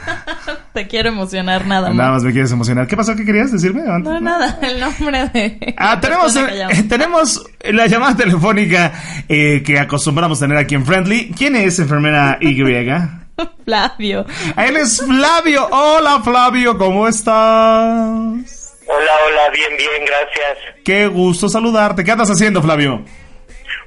Te 0.73 0.89
quiero 0.89 1.11
emocionar 1.11 1.67
nada 1.67 1.89
más. 1.89 1.97
Nada 1.97 2.11
más 2.13 2.25
me 2.25 2.33
quieres 2.33 2.51
emocionar. 2.53 2.87
¿Qué 2.87 2.97
pasó? 2.97 3.15
¿Qué 3.15 3.27
querías 3.27 3.53
decirme? 3.53 3.83
antes? 3.83 4.11
No, 4.11 4.19
nada, 4.19 4.59
el 4.63 4.81
nombre 4.81 5.29
de... 5.29 5.75
Ah, 5.77 6.01
tenemos, 6.01 6.35
eh, 6.35 6.85
tenemos 6.89 7.45
la 7.61 7.87
llamada 7.87 8.17
telefónica 8.17 8.91
eh, 9.29 9.63
que 9.63 9.79
acostumbramos 9.79 10.41
tener 10.41 10.57
aquí 10.57 10.77
en 10.77 10.87
Friendly. 10.87 11.35
¿Quién 11.37 11.55
es 11.55 11.79
enfermera 11.81 12.39
Y? 12.41 12.63
Flavio. 13.67 14.25
Él 14.57 14.77
es 14.79 15.03
Flavio. 15.05 15.69
Hola 15.71 16.23
Flavio, 16.25 16.79
¿cómo 16.79 17.07
estás? 17.07 18.64
Hola, 18.87 19.13
hola, 19.27 19.51
bien, 19.51 19.71
bien, 19.77 20.05
gracias. 20.07 20.75
Qué 20.85 21.07
gusto 21.07 21.49
saludarte. 21.49 22.05
¿Qué 22.05 22.11
andas 22.13 22.31
haciendo, 22.31 22.63
Flavio? 22.63 23.03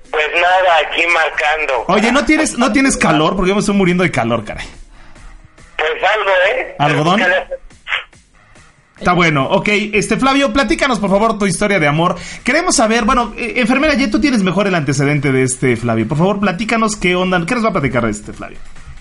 Pues 0.10 0.26
nada, 0.36 0.78
aquí 0.90 1.02
marcando. 1.14 1.86
Oye, 1.88 2.12
¿no 2.12 2.26
tienes, 2.26 2.58
¿no 2.58 2.72
tienes 2.72 2.98
calor? 2.98 3.36
Porque 3.36 3.50
yo 3.50 3.56
me 3.56 3.60
estoy 3.60 3.76
muriendo 3.76 4.04
de 4.04 4.12
calor, 4.12 4.44
caray. 4.44 4.66
Pues 5.78 5.92
algo, 6.12 6.30
¿eh? 6.52 6.76
¿Algodón? 6.80 7.18
¿Qué 7.20 7.28
le- 7.28 7.68
Está 8.98 9.14
bueno. 9.14 9.46
Ok, 9.52 9.68
este 9.94 10.18
Flavio, 10.18 10.52
platícanos 10.52 10.98
por 11.00 11.12
favor 11.12 11.38
tu 11.38 11.46
historia 11.46 11.78
de 11.80 11.86
amor. 11.88 12.16
Queremos 12.44 12.76
saber, 12.76 13.04
bueno, 13.04 13.32
eh, 13.38 13.54
enfermera, 13.58 13.94
ya 13.94 14.10
tú 14.10 14.20
tienes 14.20 14.42
mejor 14.42 14.66
el 14.66 14.74
antecedente 14.74 15.32
de 15.32 15.44
este 15.44 15.76
Flavio. 15.78 16.08
Por 16.08 16.18
favor, 16.18 16.40
platícanos 16.40 16.96
qué 16.96 17.16
onda, 17.16 17.40
qué 17.46 17.54
nos 17.54 17.64
va 17.66 17.70
a 17.70 17.74
platicar 17.74 18.04
este 18.06 18.34
Flavio. 18.34 18.58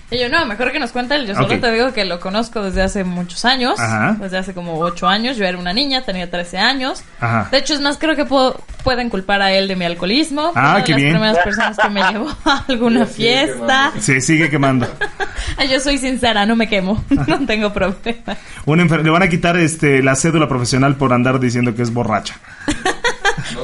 Y 0.09 0.17
yo, 0.19 0.29
no, 0.29 0.45
mejor 0.45 0.71
que 0.71 0.79
nos 0.79 0.91
cuente 0.93 1.15
él. 1.15 1.27
Yo 1.27 1.35
solo 1.35 1.47
te 1.59 1.69
digo 1.71 1.91
que 1.91 2.05
lo 2.05 2.21
conozco 2.21 2.61
desde 2.63 2.81
hace 2.81 3.03
muchos 3.03 3.43
años. 3.43 3.77
Ajá. 3.77 4.15
Desde 4.19 4.37
hace 4.37 4.53
como 4.53 4.79
8 4.79 5.05
años. 5.07 5.35
Yo 5.35 5.43
era 5.45 5.57
una 5.57 5.73
niña, 5.73 6.03
tenía 6.05 6.29
13 6.29 6.57
años. 6.59 7.03
Ajá. 7.19 7.49
De 7.51 7.57
hecho, 7.57 7.73
es 7.73 7.81
más, 7.81 7.97
creo 7.97 8.15
que 8.15 8.23
puedo- 8.23 8.61
pueden 8.85 9.09
culpar 9.09 9.41
a 9.41 9.51
él 9.51 9.67
de 9.67 9.75
mi 9.75 9.83
alcoholismo. 9.83 10.53
Ah, 10.55 10.61
Una 10.61 10.73
de 10.75 10.79
las 10.79 10.95
bien. 10.97 11.11
primeras 11.11 11.37
personas 11.39 11.77
que 11.77 11.89
me 11.89 12.01
llevó 12.09 12.29
a 12.45 12.63
alguna 12.69 13.05
fiesta. 13.05 13.91
Se 13.99 14.21
sigue 14.21 14.49
quemando. 14.49 14.87
Yo 15.69 15.79
soy 15.81 15.97
sincera, 15.97 16.45
no 16.45 16.55
me 16.55 16.69
quemo. 16.69 17.03
no 17.09 17.45
tengo 17.45 17.73
problema. 17.73 18.37
Un 18.65 18.79
enfer- 18.79 19.03
le 19.03 19.09
van 19.09 19.23
a 19.23 19.27
quitar 19.27 19.57
este 19.57 20.01
la 20.01 20.15
cédula 20.15 20.47
profesional 20.47 20.95
por 20.95 21.11
andar 21.11 21.37
diciendo 21.41 21.75
que 21.75 21.81
es 21.81 21.91
borracha. 21.93 22.35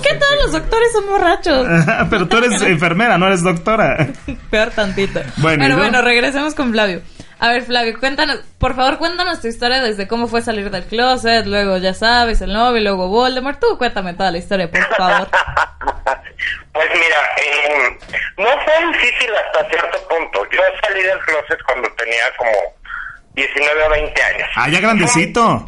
¿Qué 0.02 0.14
tal? 0.16 0.38
Los 0.44 0.52
doctores 0.52 0.92
son 0.92 1.06
borrachos. 1.08 1.68
Pero 2.10 2.28
tú 2.28 2.38
eres 2.38 2.62
enfermera, 2.64 3.18
no 3.18 3.28
eres 3.28 3.44
doctora. 3.44 4.08
Peor 4.50 4.72
tantito. 4.72 5.22
Bueno, 5.38 5.60
Bueno, 5.64 5.76
¿y 5.76 5.78
bueno, 5.78 6.02
regresemos 6.02 6.56
con 6.56 6.72
Flavio. 6.72 7.02
A 7.40 7.50
ver, 7.50 7.64
Flavio, 7.64 8.00
cuéntanos, 8.00 8.38
por 8.58 8.74
favor, 8.76 8.98
cuéntanos 8.98 9.42
tu 9.42 9.48
historia 9.48 9.82
desde 9.82 10.08
cómo 10.08 10.28
fue 10.28 10.42
salir 10.42 10.70
del 10.70 10.86
closet, 10.86 11.46
luego 11.46 11.76
ya 11.78 11.94
sabes, 11.94 12.40
el 12.42 12.54
novio, 12.54 12.82
luego 12.82 13.10
Voldemort. 13.10 13.60
Tú 13.60 13.78
cuéntame 13.78 14.14
toda 14.14 14.32
la 14.32 14.38
historia, 14.38 14.72
por 14.72 14.82
favor. 14.96 15.28
Pues 16.72 16.88
mira, 16.94 17.18
eh, 17.38 18.00
no 18.38 18.48
fue 18.64 18.88
difícil 18.94 19.30
hasta 19.36 19.70
cierto 19.70 20.08
punto. 20.08 20.40
Yo 20.52 20.60
salí 20.88 21.02
del 21.04 21.20
closet 21.20 21.60
cuando 21.66 21.90
tenía 21.96 22.22
como 22.38 22.52
19 23.36 23.84
o 23.84 23.90
20 23.90 24.24
años. 24.24 24.50
Ah, 24.56 24.70
ya 24.70 24.80
grandecito. 24.80 25.66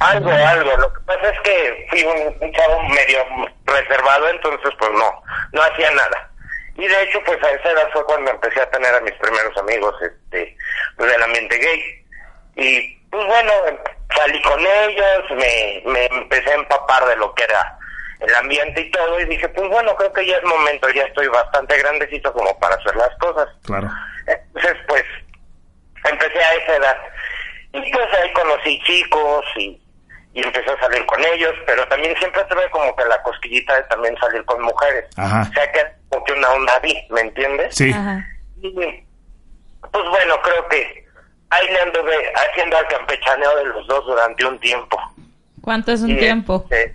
Algo, 0.00 0.30
algo. 0.30 0.76
Lo 0.78 0.92
que 0.92 1.00
pasa 1.02 1.28
es 1.28 1.40
que 1.40 1.86
fui 1.90 2.02
un, 2.02 2.36
un 2.40 2.52
chavo 2.52 2.82
medio 2.84 3.18
reservado, 3.66 4.28
entonces 4.28 4.70
pues 4.78 4.90
no, 4.92 5.22
no 5.52 5.62
hacía 5.62 5.90
nada. 5.92 6.30
Y 6.76 6.86
de 6.86 7.02
hecho, 7.02 7.22
pues 7.24 7.42
a 7.42 7.50
esa 7.50 7.70
edad 7.70 7.90
fue 7.92 8.04
cuando 8.06 8.30
empecé 8.30 8.60
a 8.60 8.70
tener 8.70 8.94
a 8.94 9.00
mis 9.00 9.12
primeros 9.14 9.56
amigos 9.58 9.94
este, 10.00 10.56
pues, 10.96 11.12
del 11.12 11.22
ambiente 11.22 11.58
gay. 11.58 12.06
Y 12.56 12.96
pues 13.10 13.26
bueno, 13.26 13.52
salí 14.16 14.40
con 14.42 14.58
ellos, 14.60 15.24
me, 15.30 15.82
me 15.84 16.06
empecé 16.06 16.50
a 16.50 16.54
empapar 16.54 17.04
de 17.06 17.16
lo 17.16 17.34
que 17.34 17.44
era 17.44 17.76
el 18.20 18.34
ambiente 18.34 18.80
y 18.82 18.90
todo, 18.90 19.20
y 19.20 19.24
dije, 19.24 19.48
pues 19.50 19.68
bueno, 19.68 19.94
creo 19.96 20.12
que 20.12 20.26
ya 20.26 20.36
es 20.36 20.44
momento, 20.44 20.88
ya 20.90 21.04
estoy 21.04 21.26
bastante 21.28 21.78
grandecito 21.78 22.32
como 22.32 22.58
para 22.58 22.76
hacer 22.76 22.94
las 22.96 23.14
cosas. 23.18 23.48
Claro. 23.64 23.88
Entonces, 24.26 24.76
pues, 24.88 25.04
empecé 26.04 26.38
a 26.38 26.54
esa 26.54 26.76
edad. 26.76 26.96
Y 27.72 27.92
pues 27.92 28.06
ahí 28.14 28.32
conocí 28.32 28.82
chicos 28.84 29.44
y, 29.56 29.80
y 30.40 30.42
empecé 30.46 30.70
a 30.70 30.80
salir 30.80 31.04
con 31.06 31.22
ellos, 31.24 31.54
pero 31.66 31.86
también 31.88 32.16
siempre 32.16 32.42
tuve 32.44 32.68
como 32.70 32.94
que 32.96 33.04
la 33.04 33.22
cosquillita 33.22 33.76
de 33.76 33.82
también 33.84 34.16
salir 34.18 34.44
con 34.44 34.62
mujeres. 34.62 35.04
Ajá. 35.16 35.46
O 35.48 35.52
sea 35.52 35.70
que 35.72 35.78
era 35.80 35.92
como 36.08 36.24
que 36.24 36.32
una 36.32 36.50
onda 36.50 36.78
vi, 36.80 36.96
¿me 37.10 37.20
entiendes? 37.20 37.74
Sí. 37.74 37.90
Ajá. 37.92 38.24
Y, 38.62 38.70
pues 38.72 40.08
bueno, 40.10 40.34
creo 40.42 40.68
que 40.68 41.06
ahí 41.50 41.66
le 41.68 41.80
anduve 41.80 42.32
haciendo 42.34 42.78
el 42.78 42.86
campechaneo 42.86 43.56
de 43.56 43.64
los 43.66 43.86
dos 43.86 44.04
durante 44.06 44.44
un 44.46 44.58
tiempo. 44.60 44.98
¿Cuánto 45.62 45.92
es 45.92 46.00
un 46.02 46.10
Y, 46.10 46.16
tiempo? 46.18 46.64
este, 46.70 46.94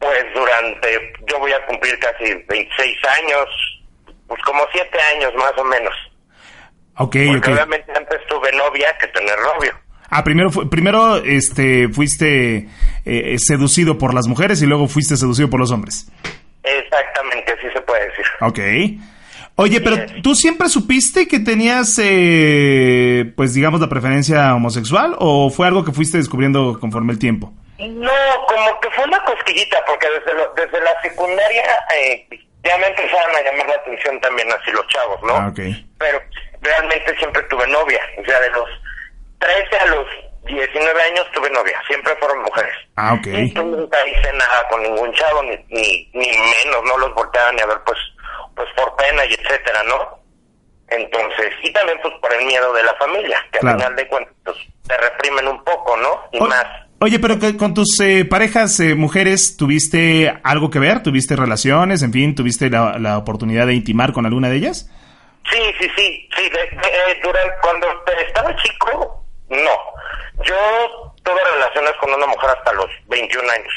pues 0.00 0.24
durante, 0.34 1.12
yo 1.28 1.38
voy 1.38 1.52
a 1.52 1.64
cumplir 1.66 1.98
casi 1.98 2.34
26 2.48 2.98
años, 3.22 3.48
pues 4.26 4.42
como 4.42 4.64
7 4.72 4.98
años 5.14 5.32
más 5.34 5.52
o 5.56 5.64
menos. 5.64 5.94
Ok, 6.98 7.16
Porque 7.28 7.38
ok. 7.38 7.48
obviamente 7.48 7.92
antes 7.94 8.26
tuve 8.26 8.50
novia 8.52 8.96
que 8.98 9.06
tener 9.08 9.38
novio. 9.40 9.78
Ah, 10.08 10.22
primero, 10.24 10.50
primero 10.70 11.16
este, 11.16 11.88
fuiste 11.88 12.68
eh, 13.04 13.36
seducido 13.38 13.98
por 13.98 14.14
las 14.14 14.26
mujeres 14.28 14.62
y 14.62 14.66
luego 14.66 14.86
fuiste 14.88 15.16
seducido 15.16 15.50
por 15.50 15.60
los 15.60 15.70
hombres. 15.72 16.08
Exactamente, 16.62 17.52
así 17.52 17.66
se 17.72 17.80
puede 17.82 18.06
decir. 18.08 18.24
Ok. 18.40 18.58
Oye, 19.58 19.80
pero 19.80 19.96
Yes. 19.96 20.22
¿tú 20.22 20.34
siempre 20.34 20.68
supiste 20.68 21.26
que 21.26 21.40
tenías, 21.40 21.98
eh, 22.02 23.32
pues 23.36 23.54
digamos, 23.54 23.80
la 23.80 23.88
preferencia 23.88 24.54
homosexual 24.54 25.16
o 25.18 25.48
fue 25.50 25.66
algo 25.66 25.84
que 25.84 25.92
fuiste 25.92 26.18
descubriendo 26.18 26.78
conforme 26.78 27.12
el 27.12 27.18
tiempo? 27.18 27.52
No, 27.78 28.10
como 28.48 28.80
que 28.80 28.90
fue 28.94 29.04
una 29.04 29.22
cosquillita, 29.24 29.78
porque 29.86 30.06
desde, 30.18 30.34
lo- 30.38 30.52
desde 30.54 30.80
la 30.84 30.90
secundaria 31.02 31.62
eh, 31.96 32.26
ya 32.64 32.76
me 32.78 32.86
empezaron 32.88 33.34
a 33.36 33.42
llamar 33.50 33.68
la 33.68 33.74
atención 33.76 34.20
también 34.20 34.48
así 34.52 34.70
los 34.72 34.86
chavos, 34.88 35.18
¿no? 35.26 35.34
Ah, 35.36 35.48
ok. 35.48 35.60
Pero 35.98 36.18
realmente 36.62 37.16
siempre 37.18 37.42
tuve 37.48 37.66
novia, 37.68 38.00
o 38.20 38.24
sea, 38.24 38.40
de 38.40 38.50
los 38.50 38.68
13 39.38 39.76
a 39.78 39.86
los 39.86 40.06
19 40.46 41.02
años 41.02 41.26
tuve 41.34 41.50
novia, 41.50 41.80
siempre 41.86 42.14
fueron 42.16 42.42
mujeres. 42.42 42.74
Ah, 42.96 43.14
ok. 43.14 43.26
Y 43.26 43.52
nunca 43.54 43.98
hice 44.06 44.32
nada 44.32 44.68
con 44.70 44.82
ningún 44.82 45.12
chavo, 45.14 45.42
ni, 45.42 45.56
ni, 45.68 46.10
ni 46.14 46.26
menos, 46.28 46.84
no 46.84 46.98
los 46.98 47.14
volteaba 47.14 47.52
ni 47.52 47.60
a 47.60 47.66
ver, 47.66 47.78
pues, 47.84 47.98
pues 48.54 48.68
por 48.76 48.94
pena 48.96 49.24
y 49.26 49.34
etcétera, 49.34 49.82
¿no? 49.84 50.18
Entonces, 50.88 51.50
y 51.64 51.72
también 51.72 51.98
pues 52.00 52.14
por 52.20 52.32
el 52.32 52.46
miedo 52.46 52.72
de 52.72 52.82
la 52.84 52.94
familia, 52.94 53.44
que 53.52 53.58
Claro. 53.58 53.76
al 53.76 53.82
final 53.82 53.96
de 53.96 54.08
cuentas 54.08 54.34
pues, 54.44 54.56
te 54.86 54.96
reprimen 54.96 55.48
un 55.48 55.64
poco, 55.64 55.96
¿no? 55.96 56.20
Y 56.32 56.38
O- 56.40 56.46
más. 56.46 56.64
Oye, 57.00 57.18
pero 57.18 57.38
que 57.38 57.56
con 57.58 57.74
tus 57.74 58.00
eh, 58.00 58.24
parejas 58.24 58.80
eh, 58.80 58.94
mujeres, 58.94 59.56
¿tuviste 59.58 60.32
algo 60.44 60.70
que 60.70 60.78
ver? 60.78 61.02
¿Tuviste 61.02 61.36
relaciones? 61.36 62.02
En 62.02 62.10
fin, 62.12 62.34
¿tuviste 62.34 62.70
la, 62.70 62.98
la 62.98 63.18
oportunidad 63.18 63.66
de 63.66 63.74
intimar 63.74 64.12
con 64.14 64.24
alguna 64.24 64.48
de 64.48 64.56
ellas? 64.56 64.90
Sí, 65.50 65.58
sí, 65.78 65.90
sí, 65.94 66.28
sí, 66.36 66.42
de- 66.48 66.58
de- 66.76 67.20
durante, 67.22 67.52
cuando 67.60 67.86
estaba 68.26 68.56
chico, 68.62 69.25
no. 69.48 70.44
Yo 70.44 70.54
tuve 71.22 71.40
relaciones 71.54 71.92
con 72.00 72.12
una 72.12 72.26
mujer 72.26 72.50
hasta 72.50 72.72
los 72.74 72.86
21 73.08 73.44
años. 73.50 73.74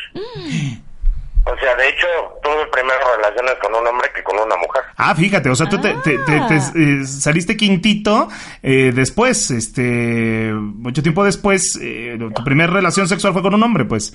O 1.46 1.58
sea, 1.58 1.74
de 1.76 1.88
hecho, 1.90 2.06
tuve 2.44 2.68
primero 2.72 3.00
relaciones 3.16 3.54
con 3.62 3.74
un 3.74 3.88
hombre 3.88 4.10
que 4.14 4.22
con 4.24 4.38
una 4.38 4.56
mujer. 4.58 4.84
Ah, 4.98 5.16
fíjate, 5.16 5.50
o 5.50 5.56
sea, 5.56 5.68
tú 5.68 5.80
te, 5.82 5.94
te- 6.04 6.18
te- 6.20 6.42
te, 6.42 6.56
eh, 6.58 7.06
saliste 7.08 7.56
quintito 7.58 8.28
eh, 8.62 8.92
después, 8.94 9.50
este, 9.50 10.52
mucho 10.54 11.02
tiempo 11.02 11.24
después, 11.24 11.80
eh, 11.82 12.18
tu 12.36 12.44
primera 12.44 12.72
relación 12.72 13.08
sexual 13.08 13.34
fue 13.34 13.42
con 13.42 13.54
un 13.56 13.64
hombre, 13.64 13.86
pues. 13.86 14.14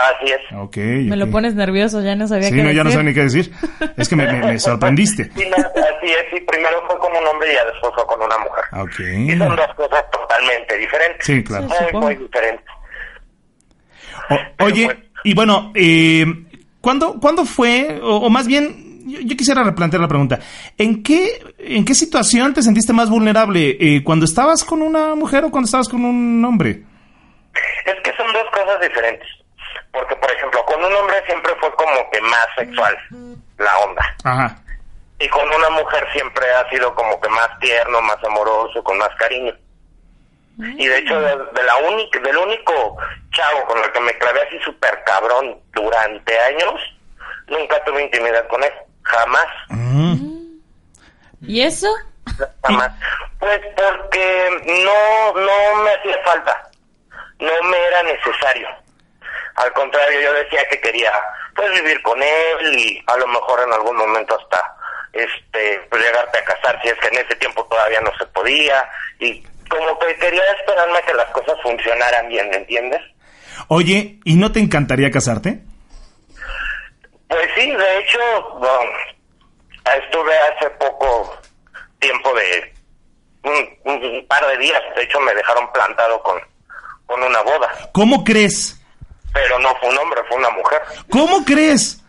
Así 0.00 0.32
es. 0.32 0.40
Ok. 0.56 0.76
Me 0.76 1.16
lo 1.16 1.30
pones 1.30 1.54
nervioso, 1.54 2.00
ya 2.02 2.16
no 2.16 2.26
sabía 2.26 2.48
Sí, 2.48 2.54
qué 2.54 2.62
no, 2.62 2.70
ya 2.70 2.84
no 2.84 2.90
decir. 2.90 3.00
sé 3.00 3.04
ni 3.04 3.14
qué 3.14 3.20
decir. 3.22 3.52
Es 3.96 4.08
que 4.08 4.16
me, 4.16 4.26
me- 4.26 4.40
me 4.46 4.58
sorprendiste. 4.58 5.24
Sí, 5.36 5.44
no, 5.50 5.56
así 5.56 6.06
es, 6.06 6.24
sí, 6.32 6.40
primero 6.46 6.82
fue 6.86 6.98
con 6.98 7.12
un 7.14 7.26
hombre 7.26 7.52
y 7.52 7.54
ya 7.54 7.64
después 7.66 7.92
fue 7.94 8.06
con 8.06 8.22
una 8.22 8.38
mujer. 8.38 8.64
Ok. 8.72 9.00
Y 9.00 9.36
son 9.38 9.56
dos 9.56 9.74
cosas 9.76 10.04
totalmente 10.10 10.78
diferentes. 10.78 11.26
Sí, 11.26 11.42
claro. 11.44 11.66
Muy, 11.66 11.76
supongo. 11.78 12.06
muy 12.06 12.16
diferentes. 12.16 12.64
O- 14.30 14.64
oye, 14.64 14.88
y 15.24 15.34
bueno, 15.34 15.72
eh, 15.74 16.24
¿cuándo, 16.80 17.18
¿cuándo 17.20 17.44
fue, 17.44 18.00
o, 18.02 18.16
o 18.18 18.30
más 18.30 18.46
bien, 18.46 19.00
yo, 19.06 19.20
yo 19.20 19.36
quisiera 19.36 19.62
replantear 19.64 20.00
la 20.00 20.08
pregunta, 20.08 20.38
¿en 20.78 21.02
qué, 21.02 21.42
¿en 21.58 21.84
qué 21.84 21.94
situación 21.94 22.54
te 22.54 22.62
sentiste 22.62 22.92
más 22.92 23.10
vulnerable? 23.10 23.76
Eh, 23.80 24.02
¿Cuando 24.04 24.24
estabas 24.24 24.64
con 24.64 24.82
una 24.82 25.14
mujer 25.14 25.44
o 25.44 25.50
cuando 25.50 25.66
estabas 25.66 25.88
con 25.88 26.04
un 26.04 26.44
hombre? 26.44 26.82
Es 27.84 27.94
que 28.04 28.12
son 28.16 28.32
dos 28.32 28.44
cosas 28.52 28.80
diferentes. 28.80 29.26
Porque, 29.92 30.14
por 30.16 30.30
ejemplo, 30.30 30.64
con 30.64 30.84
un 30.84 30.94
hombre 30.94 31.22
siempre 31.26 31.54
fue 31.60 31.74
como 31.74 32.10
que 32.10 32.20
más 32.20 32.46
sexual 32.56 32.96
la 33.58 33.78
onda. 33.78 34.16
Ajá. 34.24 34.56
Y 35.18 35.28
con 35.28 35.46
una 35.52 35.70
mujer 35.70 36.06
siempre 36.12 36.50
ha 36.54 36.68
sido 36.70 36.94
como 36.94 37.20
que 37.20 37.28
más 37.28 37.58
tierno, 37.58 38.00
más 38.02 38.22
amoroso, 38.24 38.82
con 38.82 38.96
más 38.98 39.14
cariño. 39.16 39.52
Y 40.58 40.86
de 40.86 40.98
hecho, 40.98 41.18
de, 41.20 41.36
de 41.36 41.62
la 41.62 41.76
única, 41.76 42.18
del 42.20 42.36
único 42.36 42.96
chavo 43.32 43.64
con 43.66 43.78
el 43.82 43.92
que 43.92 44.00
me 44.00 44.16
clavé 44.18 44.42
así 44.42 44.58
súper 44.60 45.02
cabrón 45.04 45.58
durante 45.72 46.38
años, 46.40 46.74
nunca 47.48 47.82
tuve 47.84 48.02
intimidad 48.02 48.46
con 48.48 48.62
él. 48.62 48.72
Jamás. 49.02 49.46
¿Y 51.42 51.62
eso? 51.62 51.88
Jamás. 52.62 52.92
Pues 53.38 53.60
porque 53.74 54.50
no, 54.66 55.40
no 55.40 55.82
me 55.82 55.90
hacía 55.90 56.22
falta. 56.24 56.70
No 57.38 57.52
me 57.68 57.78
era 57.78 58.02
necesario. 58.02 58.68
Al 59.62 59.72
contrario, 59.72 60.20
yo 60.20 60.32
decía 60.32 60.66
que 60.70 60.80
quería 60.80 61.12
pues 61.54 61.70
vivir 61.72 62.00
con 62.02 62.22
él 62.22 62.78
y 62.78 63.02
a 63.06 63.16
lo 63.16 63.26
mejor 63.26 63.60
en 63.66 63.72
algún 63.72 63.96
momento 63.96 64.38
hasta 64.40 64.76
este 65.12 65.80
pues 65.90 66.02
llegarte 66.02 66.38
a 66.38 66.44
casar 66.44 66.80
si 66.82 66.88
es 66.88 66.94
que 66.98 67.08
en 67.08 67.18
ese 67.24 67.34
tiempo 67.36 67.64
todavía 67.66 68.00
no 68.00 68.12
se 68.18 68.24
podía 68.26 68.88
y 69.18 69.42
como 69.68 69.98
que 69.98 70.14
quería 70.16 70.42
esperarme 70.58 70.98
a 70.98 71.02
que 71.02 71.14
las 71.14 71.30
cosas 71.30 71.54
funcionaran 71.62 72.28
bien, 72.28 72.48
¿me 72.50 72.56
entiendes? 72.56 73.00
Oye, 73.68 74.18
¿y 74.24 74.34
no 74.36 74.50
te 74.52 74.60
encantaría 74.60 75.10
casarte? 75.10 75.60
Pues 77.28 77.48
sí, 77.54 77.70
de 77.70 77.98
hecho, 77.98 78.18
bueno, 78.58 78.90
estuve 80.04 80.36
hace 80.38 80.70
poco 80.70 81.38
tiempo 81.98 82.32
de 82.34 82.74
un, 83.44 83.78
un- 83.84 84.04
un 84.04 84.26
par 84.26 84.44
de 84.46 84.58
días, 84.58 84.80
de 84.96 85.02
hecho 85.02 85.20
me 85.20 85.34
dejaron 85.34 85.70
plantado 85.72 86.22
con, 86.22 86.40
con 87.06 87.22
una 87.22 87.42
boda, 87.42 87.68
¿Cómo 87.92 88.24
crees? 88.24 88.79
Pero 89.32 89.58
no 89.58 89.74
fue 89.76 89.88
un 89.90 89.98
hombre, 89.98 90.20
fue 90.28 90.36
una 90.38 90.50
mujer. 90.50 90.80
¿Cómo 91.10 91.44
crees? 91.44 92.02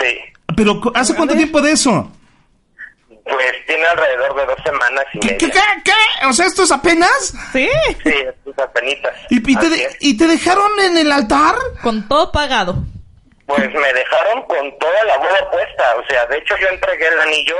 Sí, 0.00 0.18
Pero, 0.56 0.80
¿hace 0.94 1.14
cuánto 1.14 1.34
tiempo 1.34 1.60
de 1.60 1.72
eso? 1.72 2.10
pues 3.24 3.52
tiene 3.68 3.84
alrededor 3.86 4.34
de 4.34 4.46
dos 4.46 4.58
semanas 4.64 5.04
y 5.14 5.20
¿Qué, 5.20 5.36
qué, 5.36 5.46
media. 5.46 5.62
qué, 5.84 5.92
qué? 5.92 6.26
O 6.26 6.32
sea, 6.32 6.46
¿esto 6.46 6.64
es 6.64 6.72
apenas? 6.72 7.32
Sí. 7.52 7.68
Sí, 8.02 8.10
es 8.14 8.58
apenitas. 8.58 9.12
¿Y, 9.30 9.36
y 9.48 9.56
te, 9.56 9.68
de-. 9.68 9.96
¿Y 10.00 10.16
te 10.16 10.26
dejaron 10.26 10.70
en 10.80 10.96
el 10.96 11.12
altar? 11.12 11.54
Con 11.82 12.08
todo 12.08 12.32
pagado. 12.32 12.82
Pues 13.46 13.72
me 13.72 13.92
dejaron 13.92 14.42
con 14.46 14.76
toda 14.78 15.04
la 15.04 15.18
boda 15.18 15.50
puesta, 15.52 15.94
o 16.02 16.06
sea, 16.08 16.26
de 16.26 16.38
hecho 16.38 16.54
yo 16.60 16.66
entregué 16.68 17.06
el 17.08 17.20
anillo 17.20 17.56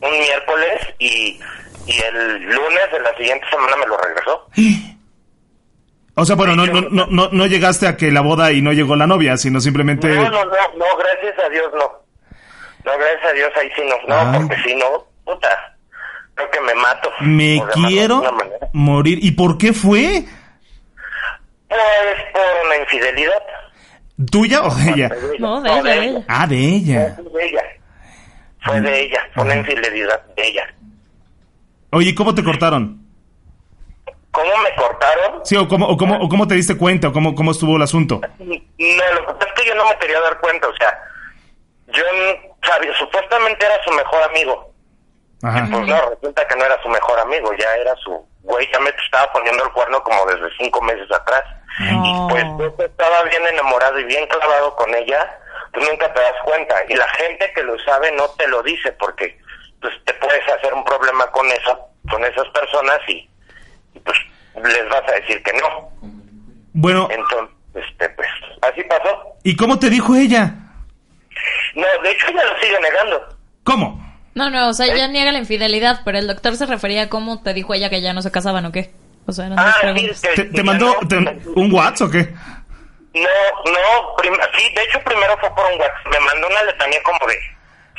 un 0.00 0.18
miércoles 0.18 0.80
y, 0.98 1.38
y 1.86 2.00
el 2.00 2.42
lunes 2.44 2.92
de 2.92 3.00
la 3.00 3.14
siguiente 3.16 3.46
semana 3.50 3.76
me 3.76 3.86
lo 3.86 3.96
regresó. 3.98 4.48
O 6.16 6.24
sea, 6.24 6.36
bueno, 6.36 6.54
no, 6.54 6.66
no, 6.66 6.80
no, 6.90 7.06
no, 7.10 7.28
no 7.32 7.46
llegaste 7.46 7.88
a 7.88 7.96
que 7.96 8.10
la 8.12 8.20
boda 8.20 8.52
y 8.52 8.62
no 8.62 8.72
llegó 8.72 8.94
la 8.94 9.06
novia, 9.06 9.36
sino 9.36 9.60
simplemente... 9.60 10.08
No, 10.08 10.22
no, 10.24 10.30
no, 10.44 10.44
no, 10.44 10.84
gracias 10.96 11.44
a 11.44 11.48
Dios 11.48 11.66
no. 11.74 11.90
No, 12.84 12.92
gracias 12.98 13.30
a 13.30 13.32
Dios 13.34 13.50
ahí 13.60 13.68
sí 13.74 13.82
no, 13.88 13.96
no, 14.06 14.14
Ah. 14.14 14.32
porque 14.36 14.56
si 14.62 14.76
no, 14.76 14.86
puta, 15.24 15.48
creo 16.34 16.50
que 16.50 16.60
me 16.60 16.74
mato. 16.74 17.10
Me 17.20 17.60
O 17.60 17.66
quiero 17.68 18.22
morir. 18.72 19.18
¿Y 19.22 19.32
por 19.32 19.58
qué 19.58 19.72
fue? 19.72 20.24
Pues 21.68 21.80
por 22.32 22.66
una 22.66 22.76
infidelidad. 22.76 23.42
¿Tuya 24.30 24.62
o 24.62 24.72
de 24.74 24.90
ella? 24.90 25.10
No, 25.40 25.60
de 25.60 25.70
ella, 25.70 25.82
de 25.82 26.04
ella. 26.06 26.24
Ah, 26.28 26.46
de 26.46 26.56
ella. 26.76 27.16
Fue 27.16 27.40
de 27.40 27.48
ella. 27.48 27.62
Fue 28.62 28.80
de 28.80 29.00
ella, 29.02 29.20
fue 29.34 29.42
una 29.44 29.56
infidelidad 29.56 30.22
de 30.36 30.46
ella. 30.46 30.74
Oye, 31.90 32.10
¿y 32.10 32.14
¿cómo 32.14 32.34
te 32.34 32.44
cortaron? 32.44 33.03
¿Cómo 34.34 34.56
me 34.58 34.74
cortaron? 34.74 35.46
Sí, 35.46 35.56
o 35.56 35.68
cómo, 35.68 35.86
o 35.86 35.96
cómo, 35.96 36.16
o 36.18 36.28
cómo 36.28 36.48
te 36.48 36.56
diste 36.56 36.76
cuenta, 36.76 37.08
o 37.08 37.12
cómo, 37.12 37.36
cómo 37.36 37.52
estuvo 37.52 37.76
el 37.76 37.82
asunto. 37.82 38.20
No, 38.38 38.46
lo 39.14 39.26
que 39.26 39.32
pasa 39.32 39.46
es 39.46 39.52
que 39.54 39.68
yo 39.68 39.74
no 39.76 39.88
me 39.88 39.96
quería 39.98 40.20
dar 40.20 40.40
cuenta, 40.40 40.66
o 40.66 40.76
sea, 40.76 41.00
yo 41.86 42.02
sabía, 42.62 42.92
supuestamente 42.98 43.64
era 43.64 43.82
su 43.84 43.92
mejor 43.92 44.22
amigo. 44.24 44.74
Ajá. 45.42 45.68
Pues 45.70 45.86
no, 45.86 46.10
resulta 46.10 46.48
que 46.48 46.56
no 46.56 46.64
era 46.64 46.82
su 46.82 46.88
mejor 46.88 47.20
amigo, 47.20 47.52
ya 47.54 47.76
era 47.76 47.94
su 47.96 48.26
güey, 48.42 48.68
ya 48.72 48.80
me 48.80 48.90
estaba 48.90 49.32
poniendo 49.32 49.64
el 49.64 49.72
cuerno 49.72 50.02
como 50.02 50.26
desde 50.26 50.54
cinco 50.58 50.82
meses 50.82 51.10
atrás. 51.12 51.44
No. 51.78 52.04
Y 52.04 52.30
pues 52.30 52.44
yo 52.58 52.84
estaba 52.84 53.22
bien 53.24 53.46
enamorado 53.46 53.98
y 54.00 54.04
bien 54.04 54.26
clavado 54.26 54.74
con 54.76 54.94
ella, 54.94 55.38
tú 55.72 55.80
nunca 55.80 56.12
te 56.12 56.20
das 56.20 56.34
cuenta. 56.44 56.74
Y 56.88 56.94
la 56.94 57.08
gente 57.10 57.52
que 57.54 57.62
lo 57.62 57.78
sabe 57.80 58.12
no 58.12 58.28
te 58.30 58.46
lo 58.48 58.62
dice 58.62 58.92
porque 58.92 59.38
pues 59.80 59.94
te 60.04 60.14
puedes 60.14 60.48
hacer 60.48 60.72
un 60.72 60.84
problema 60.84 61.26
con 61.30 61.46
esa, 61.46 61.78
con 62.10 62.24
esas 62.24 62.48
personas 62.48 62.98
y, 63.08 63.28
pues 64.00 64.16
les 64.62 64.88
vas 64.88 65.02
a 65.08 65.12
decir 65.12 65.42
que 65.42 65.52
no. 65.54 65.90
Bueno, 66.72 67.08
Entonces, 67.10 67.54
este, 67.74 68.08
pues 68.10 68.28
así 68.62 68.82
pasó. 68.84 69.36
¿y 69.44 69.54
cómo 69.56 69.78
te 69.78 69.90
dijo 69.90 70.14
ella? 70.14 70.54
No, 71.74 71.86
de 72.02 72.10
hecho 72.10 72.26
ella 72.28 72.44
lo 72.44 72.58
sigue 72.60 72.80
negando. 72.80 73.36
¿Cómo? 73.64 74.04
No, 74.34 74.50
no, 74.50 74.68
o 74.68 74.72
sea, 74.74 74.86
ella 74.86 75.06
niega 75.06 75.30
la 75.32 75.38
infidelidad, 75.38 76.00
pero 76.04 76.18
el 76.18 76.26
doctor 76.26 76.56
se 76.56 76.66
refería 76.66 77.02
a 77.02 77.08
cómo 77.08 77.42
te 77.42 77.54
dijo 77.54 77.72
ella 77.74 77.90
que 77.90 78.00
ya 78.02 78.12
no 78.12 78.22
se 78.22 78.32
casaban 78.32 78.66
o 78.66 78.72
qué. 78.72 78.92
O 79.26 79.32
sea, 79.32 79.46
eran 79.46 79.58
Ah, 79.58 79.72
sí, 79.74 79.80
preguntas. 79.80 80.20
que- 80.20 80.28
¿Te, 80.42 80.44
te 80.46 80.62
mandó 80.64 80.96
no- 81.00 81.08
te- 81.08 81.16
un 81.54 81.72
WhatsApp 81.72 82.08
o 82.08 82.10
qué? 82.10 82.34
No, 83.14 83.22
no, 83.72 84.16
prim- 84.18 84.34
sí, 84.58 84.74
de 84.74 84.82
hecho 84.82 85.00
primero 85.04 85.36
fue 85.38 85.48
por 85.54 85.64
un 85.72 85.78
WhatsApp. 85.80 86.06
Me 86.10 86.18
mandó 86.20 86.48
una 86.48 86.62
letanía 86.64 87.00
como 87.04 87.18
de 87.28 87.38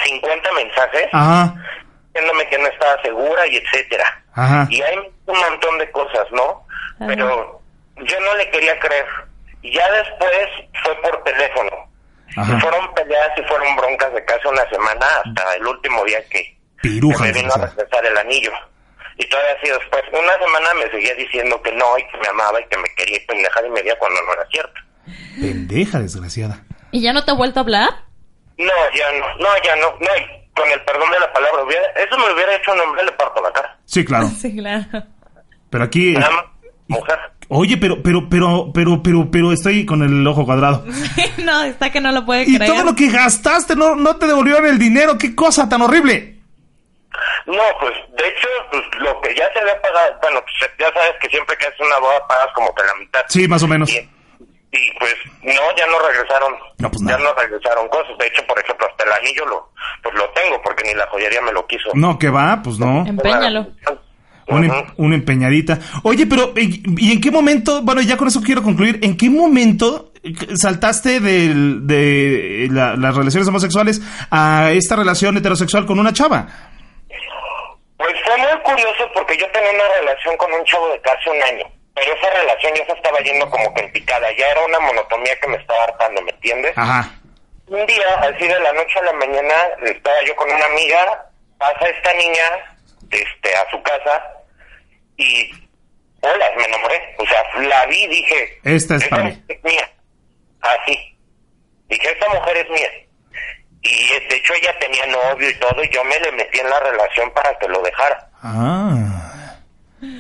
50 0.06 0.52
mensajes 0.52 1.08
Ajá, 1.14 1.56
diciéndome 2.14 2.48
que 2.50 2.58
no 2.60 2.68
estaba 2.68 3.02
segura 3.02 3.48
y 3.48 3.56
etcétera. 3.56 4.24
Ajá. 4.36 4.68
Y 4.70 4.82
hay 4.82 4.98
un 4.98 5.40
montón 5.40 5.78
de 5.80 5.92
cosas, 5.92 6.28
¿no? 6.32 6.66
Ajá. 7.00 7.08
Pero 7.08 7.62
yo 7.98 8.20
no 8.20 8.36
le 8.36 8.50
quería 8.52 8.78
creer. 8.80 9.06
Y 9.62 9.74
ya 9.74 9.92
después 9.92 10.48
fue 10.84 10.96
por 11.02 11.24
teléfono. 11.24 11.72
Ajá. 12.38 12.56
Y 12.56 12.62
fueron 12.62 12.94
peleas 12.94 13.32
y 13.38 13.44
fueron 13.44 13.76
broncas 13.76 14.14
de 14.14 14.26
casi 14.26 14.48
una 14.48 14.70
semana 14.70 15.06
hasta 15.24 15.56
el 15.56 15.66
último 15.66 16.04
día 16.06 16.24
que, 16.30 16.58
Piruja, 16.82 17.26
que 17.26 17.34
me 17.34 17.42
vino 17.42 17.54
a 17.54 17.66
regresar 17.66 18.06
el 18.06 18.18
anillo. 18.18 18.52
Y 19.18 19.26
todavía 19.30 19.54
así 19.54 19.70
después, 19.70 20.04
una 20.12 20.34
semana 20.34 20.74
me 20.74 20.92
seguía 20.92 21.16
diciendo 21.16 21.62
que 21.62 21.72
no 21.72 21.98
y 21.98 22.06
que 22.08 22.18
me 22.18 22.28
amaba 22.28 22.60
y 22.60 22.66
que 22.66 22.78
me 22.78 22.90
quería 22.98 23.18
y 23.18 23.26
pendejada 23.26 23.68
y 23.68 23.72
media 23.72 23.98
cuando 23.98 24.22
no 24.24 24.34
era 24.34 24.46
cierto. 24.52 24.82
Pendeja, 25.40 26.00
desgraciada. 26.00 26.64
¿Y 26.92 27.02
ya 27.02 27.14
no 27.14 27.24
te 27.24 27.32
ha 27.32 27.36
vuelto 27.36 27.60
a 27.60 27.64
hablar? 27.64 27.90
No, 28.58 28.74
ya 28.94 29.12
no, 29.14 29.36
no, 29.38 29.50
ya 29.64 29.76
no, 29.78 29.92
no, 30.00 30.10
con 30.56 30.70
el 30.72 30.82
perdón 30.84 31.12
de 31.12 31.20
la 31.20 31.32
palabra, 31.34 31.64
hubiera, 31.64 31.86
eso 31.92 32.18
me 32.18 32.34
hubiera 32.34 32.56
hecho 32.56 32.74
un 32.74 32.80
hombre, 32.80 33.04
le 33.06 33.12
parto 33.14 33.42
la 33.42 33.52
cara. 33.52 33.78
Sí, 33.86 34.04
claro. 34.06 34.28
Sí, 34.42 34.56
claro. 34.56 34.86
Pero 35.70 35.84
aquí... 35.84 36.14
Nada 36.14 36.32
más, 36.32 36.46
mujer. 36.88 37.20
Oye, 37.50 37.78
pero, 37.78 38.02
pero, 38.02 38.28
pero, 38.30 38.72
pero, 38.74 39.04
pero, 39.04 39.30
pero 39.30 39.52
estoy 39.52 39.86
con 39.86 40.02
el 40.02 40.26
ojo 40.26 40.46
cuadrado. 40.46 40.84
no, 41.44 41.64
está 41.64 41.92
que 41.92 42.02
no 42.02 42.12
lo 42.12 42.26
puede 42.26 42.44
Y 42.44 42.56
creer. 42.56 42.72
todo 42.72 42.84
lo 42.84 42.96
que 42.96 43.10
gastaste 43.10 43.76
no, 43.76 43.96
no 43.96 44.16
te 44.16 44.26
devolvieron 44.26 44.66
el 44.66 44.80
dinero. 44.80 45.18
¡Qué 45.18 45.36
cosa 45.36 45.70
tan 45.70 45.82
horrible! 45.82 46.36
No, 47.46 47.62
pues, 47.80 47.94
de 48.18 48.28
hecho, 48.28 48.48
pues, 48.72 48.84
lo 49.00 49.22
que 49.22 49.36
ya 49.36 49.46
se 49.54 49.60
había 49.60 49.80
pagado, 49.82 50.18
bueno, 50.22 50.42
pues, 50.42 50.72
ya 50.80 50.92
sabes 50.94 51.14
que 51.22 51.30
siempre 51.30 51.56
que 51.58 51.68
haces 51.68 51.80
una 51.80 52.00
boda 52.00 52.28
pagas 52.28 52.50
como 52.56 52.74
que 52.74 52.84
la 52.84 52.96
mitad. 52.96 53.22
Sí, 53.30 53.48
más 53.48 53.62
o 53.64 53.68
menos. 53.68 53.90
Y, 53.92 54.10
y, 54.76 54.92
pues, 55.00 55.16
no, 55.44 55.62
ya 55.78 55.88
no 55.88 56.00
regresaron, 56.08 56.54
No, 56.80 56.92
pues, 56.92 57.02
ya 57.08 57.18
no 57.18 57.34
regresaron 57.34 57.88
cosas. 57.90 58.18
De 58.20 58.28
hecho, 58.28 58.46
por 58.48 58.60
ejemplo, 58.60 58.86
hasta 58.90 59.04
el 59.06 59.12
anillo 59.14 59.46
lo, 59.46 59.70
pues 60.04 60.16
lo 60.16 60.30
tengo, 60.32 60.62
porque 60.62 60.84
ni 60.84 60.94
la 60.94 61.08
joyería 61.08 61.42
me 61.42 61.52
lo 61.54 61.66
quiso. 61.68 61.90
No, 61.94 62.18
que 62.20 62.30
va, 62.30 62.62
pues 62.64 62.78
no. 62.80 63.06
Empeñalo. 63.06 63.68
Una, 64.48 64.68
em- 64.80 64.86
una 64.98 65.16
empeñadita. 65.16 65.80
Oye, 66.04 66.28
pero 66.28 66.54
¿y 66.56 67.12
en 67.12 67.20
qué 67.20 67.32
momento? 67.32 67.82
Bueno, 67.82 68.02
ya 68.02 68.16
con 68.16 68.28
eso 68.28 68.42
quiero 68.44 68.62
concluir. 68.62 69.00
¿En 69.02 69.18
qué 69.18 69.28
momento 69.30 70.12
saltaste 70.56 71.20
del- 71.20 71.88
de 71.88 72.68
la- 72.72 72.96
las 72.96 73.16
relaciones 73.16 73.48
homosexuales 73.48 74.02
a 74.30 74.70
esta 74.72 74.96
relación 74.96 75.36
heterosexual 75.38 75.88
con 75.88 76.00
una 76.00 76.14
chava? 76.14 76.48
Pues 77.98 78.14
fue 78.26 78.38
muy 78.38 78.62
curioso 78.64 79.10
porque 79.16 79.36
yo 79.38 79.50
tenía 79.52 79.72
una 79.72 79.84
relación 80.02 80.38
con 80.38 80.52
un 80.54 80.64
chavo 80.66 80.90
de 80.90 81.00
casi 81.02 81.30
un 81.30 81.42
año, 81.42 81.66
pero 81.96 82.14
esa 82.14 82.30
relación 82.30 82.74
ya 82.76 82.86
se 82.86 82.92
estaba 82.92 83.20
yendo 83.20 83.50
como 83.50 83.74
que 83.74 83.82
en 83.82 83.92
picada, 83.94 84.28
ya 84.38 84.48
era 84.50 84.66
una 84.66 84.80
monotonía 84.82 85.40
que 85.40 85.48
me 85.48 85.58
estaba 85.58 85.86
hartando, 85.86 86.22
¿me 86.22 86.32
entiendes? 86.32 86.78
Ajá. 86.78 87.10
Un 87.68 87.86
día, 87.88 88.06
así 88.20 88.48
de 88.48 88.60
la 88.60 88.74
noche 88.74 89.00
a 89.00 89.04
la 89.04 89.14
mañana, 89.14 89.54
estaba 89.84 90.22
yo 90.24 90.36
con 90.36 90.52
una 90.52 90.66
amiga, 90.66 91.26
pasa 91.58 91.88
esta 91.88 92.14
niña 92.14 92.78
este, 93.10 93.56
a 93.56 93.70
su 93.72 93.82
casa 93.82 94.24
y, 95.18 95.50
hola, 96.22 96.52
me 96.58 96.66
enamoré, 96.66 97.16
o 97.18 97.26
sea, 97.26 97.44
la 97.62 97.86
vi 97.88 98.06
dije, 98.08 98.60
Esta 98.66 98.96
es 98.98 99.08
para 99.08 99.24
mí. 99.24 99.44
es 99.48 99.64
mía. 99.64 99.90
Así. 100.62 101.18
Dije, 101.88 102.12
esta 102.12 102.28
mujer 102.30 102.58
es 102.58 102.70
mía. 102.70 102.90
Y 103.82 104.08
de 104.28 104.36
hecho 104.36 104.54
ella 104.56 104.78
tenía 104.80 105.06
novio 105.08 105.50
y 105.50 105.54
todo, 105.56 105.84
y 105.84 105.90
yo 105.90 106.04
me 106.04 106.20
le 106.20 106.32
metí 106.34 106.60
en 106.60 106.70
la 106.70 106.80
relación 106.80 107.32
para 107.32 107.58
que 107.58 107.68
lo 107.68 107.82
dejara. 107.82 108.28
Ah. 108.44 109.45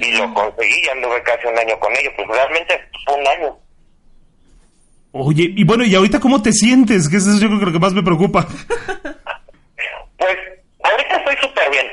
Y 0.01 0.11
lo 0.17 0.33
conseguí, 0.33 0.81
ya 0.85 0.91
anduve 0.91 1.21
casi 1.23 1.47
un 1.47 1.57
año 1.57 1.79
con 1.79 1.91
ella. 1.93 2.09
Pues 2.15 2.27
realmente 2.27 2.89
fue 3.05 3.15
un 3.15 3.27
año. 3.27 3.57
Oye, 5.11 5.53
y 5.55 5.63
bueno, 5.63 5.85
¿y 5.85 5.95
ahorita 5.95 6.19
cómo 6.19 6.41
te 6.41 6.51
sientes? 6.51 7.07
Que 7.09 7.17
eso 7.17 7.31
es 7.31 7.39
yo 7.39 7.47
creo 7.47 7.59
que 7.59 7.65
lo 7.67 7.71
que 7.71 7.79
más 7.79 7.93
me 7.93 8.03
preocupa. 8.03 8.47
Pues 10.17 10.37
ahorita 10.81 11.17
estoy 11.17 11.35
súper 11.37 11.69
bien. 11.69 11.85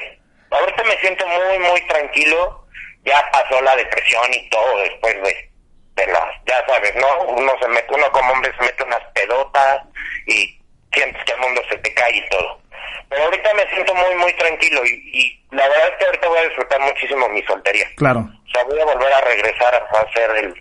Ahorita 0.51 0.85
me 0.85 0.97
siento 1.01 1.25
muy, 1.27 1.59
muy 1.59 1.81
tranquilo. 1.87 2.65
Ya 3.05 3.21
pasó 3.33 3.61
la 3.61 3.77
depresión 3.77 4.23
y 4.33 4.49
todo 4.49 4.79
después 4.79 5.15
de, 5.23 5.51
de 5.97 6.07
las, 6.07 6.31
ya 6.47 6.65
sabes, 6.67 6.95
¿no? 6.95 7.35
Uno 7.35 7.53
se 7.61 7.69
mete, 7.69 7.93
uno 7.93 8.11
como 8.13 8.33
hombre 8.33 8.53
se 8.57 8.65
mete 8.65 8.85
unas 8.85 9.03
pedotas 9.13 9.83
y 10.29 10.59
sientes 10.93 11.23
que 11.25 11.33
el 11.33 11.41
mundo 11.41 11.61
se 11.69 11.77
te 11.79 11.93
cae 11.95 12.17
y 12.17 12.29
todo. 12.29 12.62
Pero 13.09 13.25
ahorita 13.25 13.51
me 13.55 13.75
siento 13.75 13.95
muy, 13.95 14.15
muy 14.21 14.33
tranquilo 14.35 14.81
y, 14.85 15.19
y 15.19 15.57
la 15.57 15.69
verdad 15.69 15.89
es 15.91 15.99
que 15.99 16.05
ahorita 16.07 16.29
voy 16.29 16.39
a 16.39 16.49
disfrutar 16.49 16.81
muchísimo 16.81 17.29
mi 17.29 17.43
soltería. 17.43 17.87
Claro. 17.97 18.21
O 18.21 18.51
sea, 18.51 18.65
voy 18.65 18.81
a 18.81 18.85
volver 18.85 19.13
a 19.13 19.21
regresar 19.21 19.75
a 19.75 20.13
ser 20.13 20.31
el, 20.45 20.55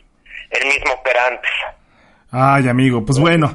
el 0.51 0.67
mismo 0.67 1.01
que 1.03 1.11
era 1.11 1.27
antes. 1.27 1.51
Ay, 2.31 2.67
amigo, 2.67 3.05
pues 3.05 3.19
bueno. 3.19 3.53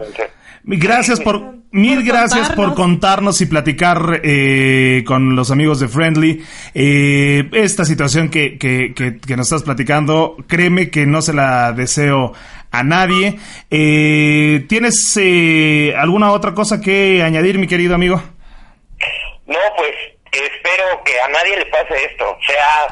Gracias 0.69 1.21
por, 1.21 1.41
mil 1.71 2.03
gracias 2.03 2.51
por 2.51 2.75
contarnos 2.75 3.41
y 3.41 3.47
platicar 3.47 4.21
eh, 4.25 5.05
con 5.07 5.37
los 5.37 5.53
amigos 5.53 5.79
de 5.79 5.87
Friendly 5.87 6.45
eh, 6.75 7.49
esta 7.53 7.85
situación 7.85 8.31
que, 8.31 8.59
que, 8.59 8.93
que, 8.93 9.19
que 9.19 9.37
nos 9.37 9.47
estás 9.47 9.63
platicando. 9.63 10.37
Créeme 10.49 10.91
que 10.91 11.07
no 11.07 11.23
se 11.23 11.35
la 11.35 11.73
deseo 11.73 12.33
a 12.73 12.83
nadie. 12.83 13.39
Eh, 13.71 14.65
¿Tienes 14.69 15.17
eh, 15.23 15.95
alguna 15.97 16.33
otra 16.33 16.53
cosa 16.53 16.81
que 16.81 17.23
añadir, 17.23 17.59
mi 17.59 17.69
querido 17.69 17.95
amigo? 17.95 18.21
No, 19.47 19.59
pues 19.77 19.93
espero 20.33 21.03
que 21.05 21.21
a 21.21 21.29
nadie 21.29 21.57
le 21.57 21.67
pase 21.67 22.05
esto, 22.05 22.37
sea 22.47 22.87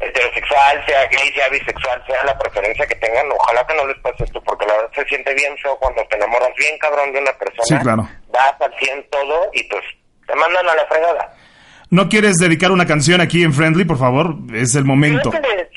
heterosexual, 0.00 0.84
sea 0.86 1.06
gay, 1.06 1.32
sea 1.34 1.48
bisexual, 1.48 2.02
sea 2.06 2.24
la 2.24 2.38
preferencia 2.38 2.86
que 2.86 2.94
tengan, 2.96 3.30
ojalá 3.32 3.66
que 3.66 3.74
no 3.74 3.86
les 3.86 3.98
pase 3.98 4.24
esto, 4.24 4.42
porque 4.42 4.66
la 4.66 4.74
verdad 4.74 4.90
se 4.94 5.04
siente 5.04 5.34
bien 5.34 5.56
feo 5.58 5.76
cuando 5.78 6.02
te 6.08 6.16
enamoras 6.16 6.50
bien 6.56 6.78
cabrón 6.78 7.12
de 7.12 7.20
una 7.20 7.32
persona, 7.32 7.62
Sí, 7.64 7.76
claro. 7.82 8.08
das 8.28 8.54
al 8.60 8.74
100 8.78 9.08
todo 9.10 9.50
y 9.52 9.62
pues 9.64 9.82
te 10.26 10.34
mandan 10.34 10.68
a 10.68 10.74
la 10.74 10.86
fregada. 10.86 11.34
¿No 11.90 12.08
quieres 12.08 12.36
dedicar 12.36 12.70
una 12.70 12.86
canción 12.86 13.20
aquí 13.20 13.42
en 13.42 13.52
Friendly, 13.52 13.84
por 13.84 13.98
favor? 13.98 14.34
Es 14.54 14.74
el 14.76 14.84
momento. 14.84 15.30
Eh, 15.34 15.68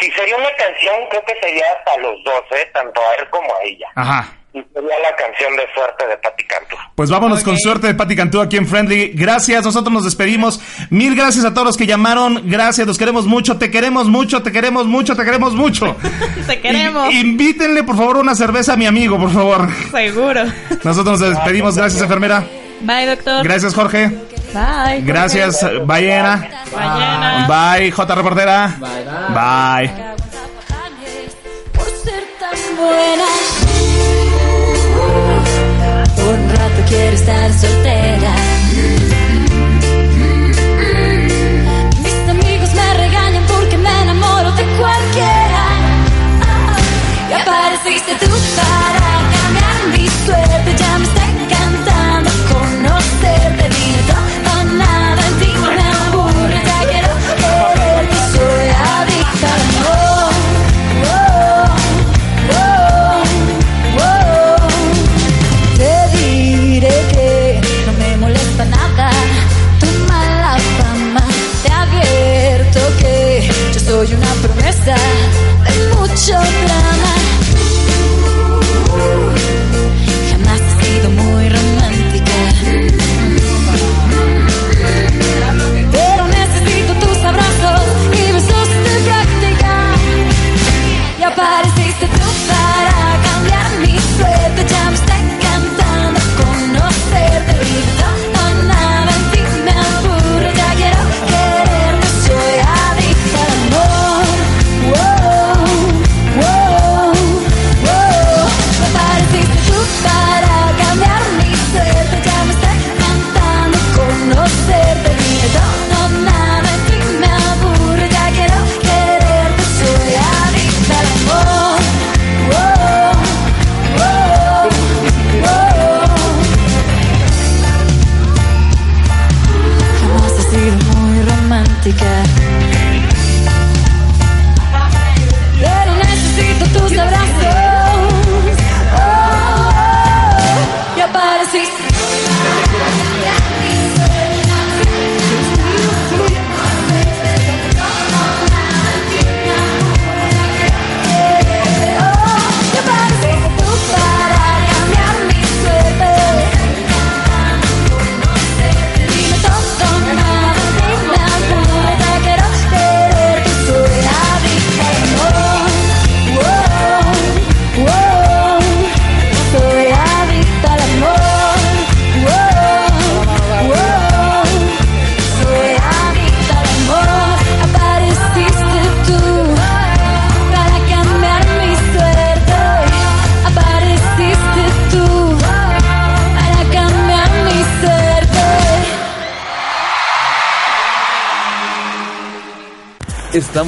si 0.00 0.10
sería 0.12 0.36
una 0.36 0.50
canción, 0.56 0.94
creo 1.10 1.24
que 1.24 1.34
sería 1.40 1.64
hasta 1.78 1.96
los 1.98 2.14
dos, 2.24 2.42
¿eh? 2.52 2.70
tanto 2.72 3.00
a 3.00 3.14
él 3.16 3.28
como 3.30 3.52
a 3.54 3.62
ella. 3.64 3.86
Ajá. 3.96 4.28
Y 4.54 4.62
sería 4.74 4.98
la 5.00 5.16
canción 5.16 5.56
de 5.56 5.62
suerte 5.74 6.06
de 6.06 6.16
Patti 6.18 6.44
Cantú. 6.44 6.76
Pues 6.94 7.10
vámonos 7.10 7.42
con 7.42 7.56
suerte 7.58 7.86
de 7.86 7.94
Pati 7.94 8.14
Cantú 8.14 8.40
aquí 8.40 8.58
en 8.58 8.66
Friendly. 8.66 9.12
Gracias, 9.14 9.64
nosotros 9.64 9.92
nos 9.92 10.04
despedimos. 10.04 10.60
Mil 10.90 11.14
gracias 11.14 11.46
a 11.46 11.54
todos 11.54 11.66
los 11.68 11.76
que 11.78 11.86
llamaron. 11.86 12.42
Gracias, 12.44 12.86
los 12.86 12.98
queremos 12.98 13.26
mucho, 13.26 13.56
te 13.56 13.70
queremos 13.70 14.08
mucho, 14.08 14.42
te 14.42 14.52
queremos 14.52 14.86
mucho, 14.86 15.16
te 15.16 15.24
queremos 15.24 15.54
mucho. 15.54 15.96
Te 16.46 16.60
queremos. 16.60 17.14
Invítenle, 17.14 17.82
por 17.84 17.96
favor, 17.96 18.18
una 18.18 18.34
cerveza 18.34 18.74
a 18.74 18.76
mi 18.76 18.84
amigo, 18.84 19.18
por 19.18 19.30
favor. 19.30 19.68
Seguro. 19.90 20.42
Nosotros 20.82 21.20
nos 21.20 21.30
despedimos. 21.30 21.76
Gracias, 21.76 22.02
enfermera. 22.02 22.44
Bye, 22.80 23.06
doctor. 23.06 23.44
Gracias, 23.44 23.74
Jorge. 23.74 24.08
Bye. 24.52 25.02
Gracias, 25.02 25.64
Ballena. 25.86 26.48
Ballena. 26.74 27.46
Bye, 27.78 27.90
J. 27.90 28.14
Reportera. 28.14 28.76
Bye. 28.80 29.90
por 31.72 31.86
ser 31.86 32.24
tan 32.38 33.71
quiero 36.92 37.16
estar 37.16 37.52
soltera. 37.54 38.34
Mis 42.04 42.28
amigos 42.28 42.74
me 42.74 42.94
regañan 42.94 43.44
porque 43.46 43.78
me 43.78 44.02
enamoro 44.02 44.52
de 44.52 44.64
cualquiera. 44.78 45.64
Y 47.30 47.32
apareciste 47.32 48.12
tú 48.20 48.30
para 48.56 49.01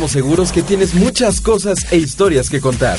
Estamos 0.04 0.22
seguros 0.22 0.52
que 0.52 0.62
tienes 0.62 0.94
muchas 0.94 1.40
cosas 1.40 1.78
e 1.90 1.96
historias 1.96 2.50
que 2.50 2.60
contar. 2.60 2.98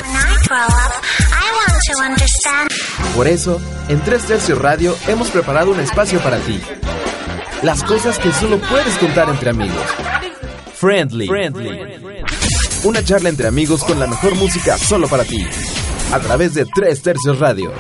Por 3.14 3.28
eso, 3.28 3.62
en 3.90 4.00
Tres 4.00 4.24
Tercios 4.24 4.58
Radio 4.58 4.98
hemos 5.08 5.30
preparado 5.30 5.70
un 5.70 5.80
espacio 5.80 6.20
para 6.22 6.40
ti. 6.40 6.60
Las 7.62 7.84
cosas 7.84 8.18
que 8.18 8.32
solo 8.32 8.60
puedes 8.60 8.96
contar 8.96 9.30
entre 9.30 9.52
amigos. 9.52 9.86
Friendly. 10.74 11.30
Una 12.86 13.04
charla 13.04 13.30
entre 13.30 13.50
amigos 13.50 13.84
con 13.84 14.00
la 14.00 14.08
mejor 14.08 14.34
música 14.34 14.76
solo 14.80 15.08
para 15.08 15.26
ti. 15.26 15.46
a 16.12 16.20
través 16.20 16.56
de 16.56 16.66
Tres 16.66 17.04
Tercios 17.04 17.38
Radio. 17.38 17.72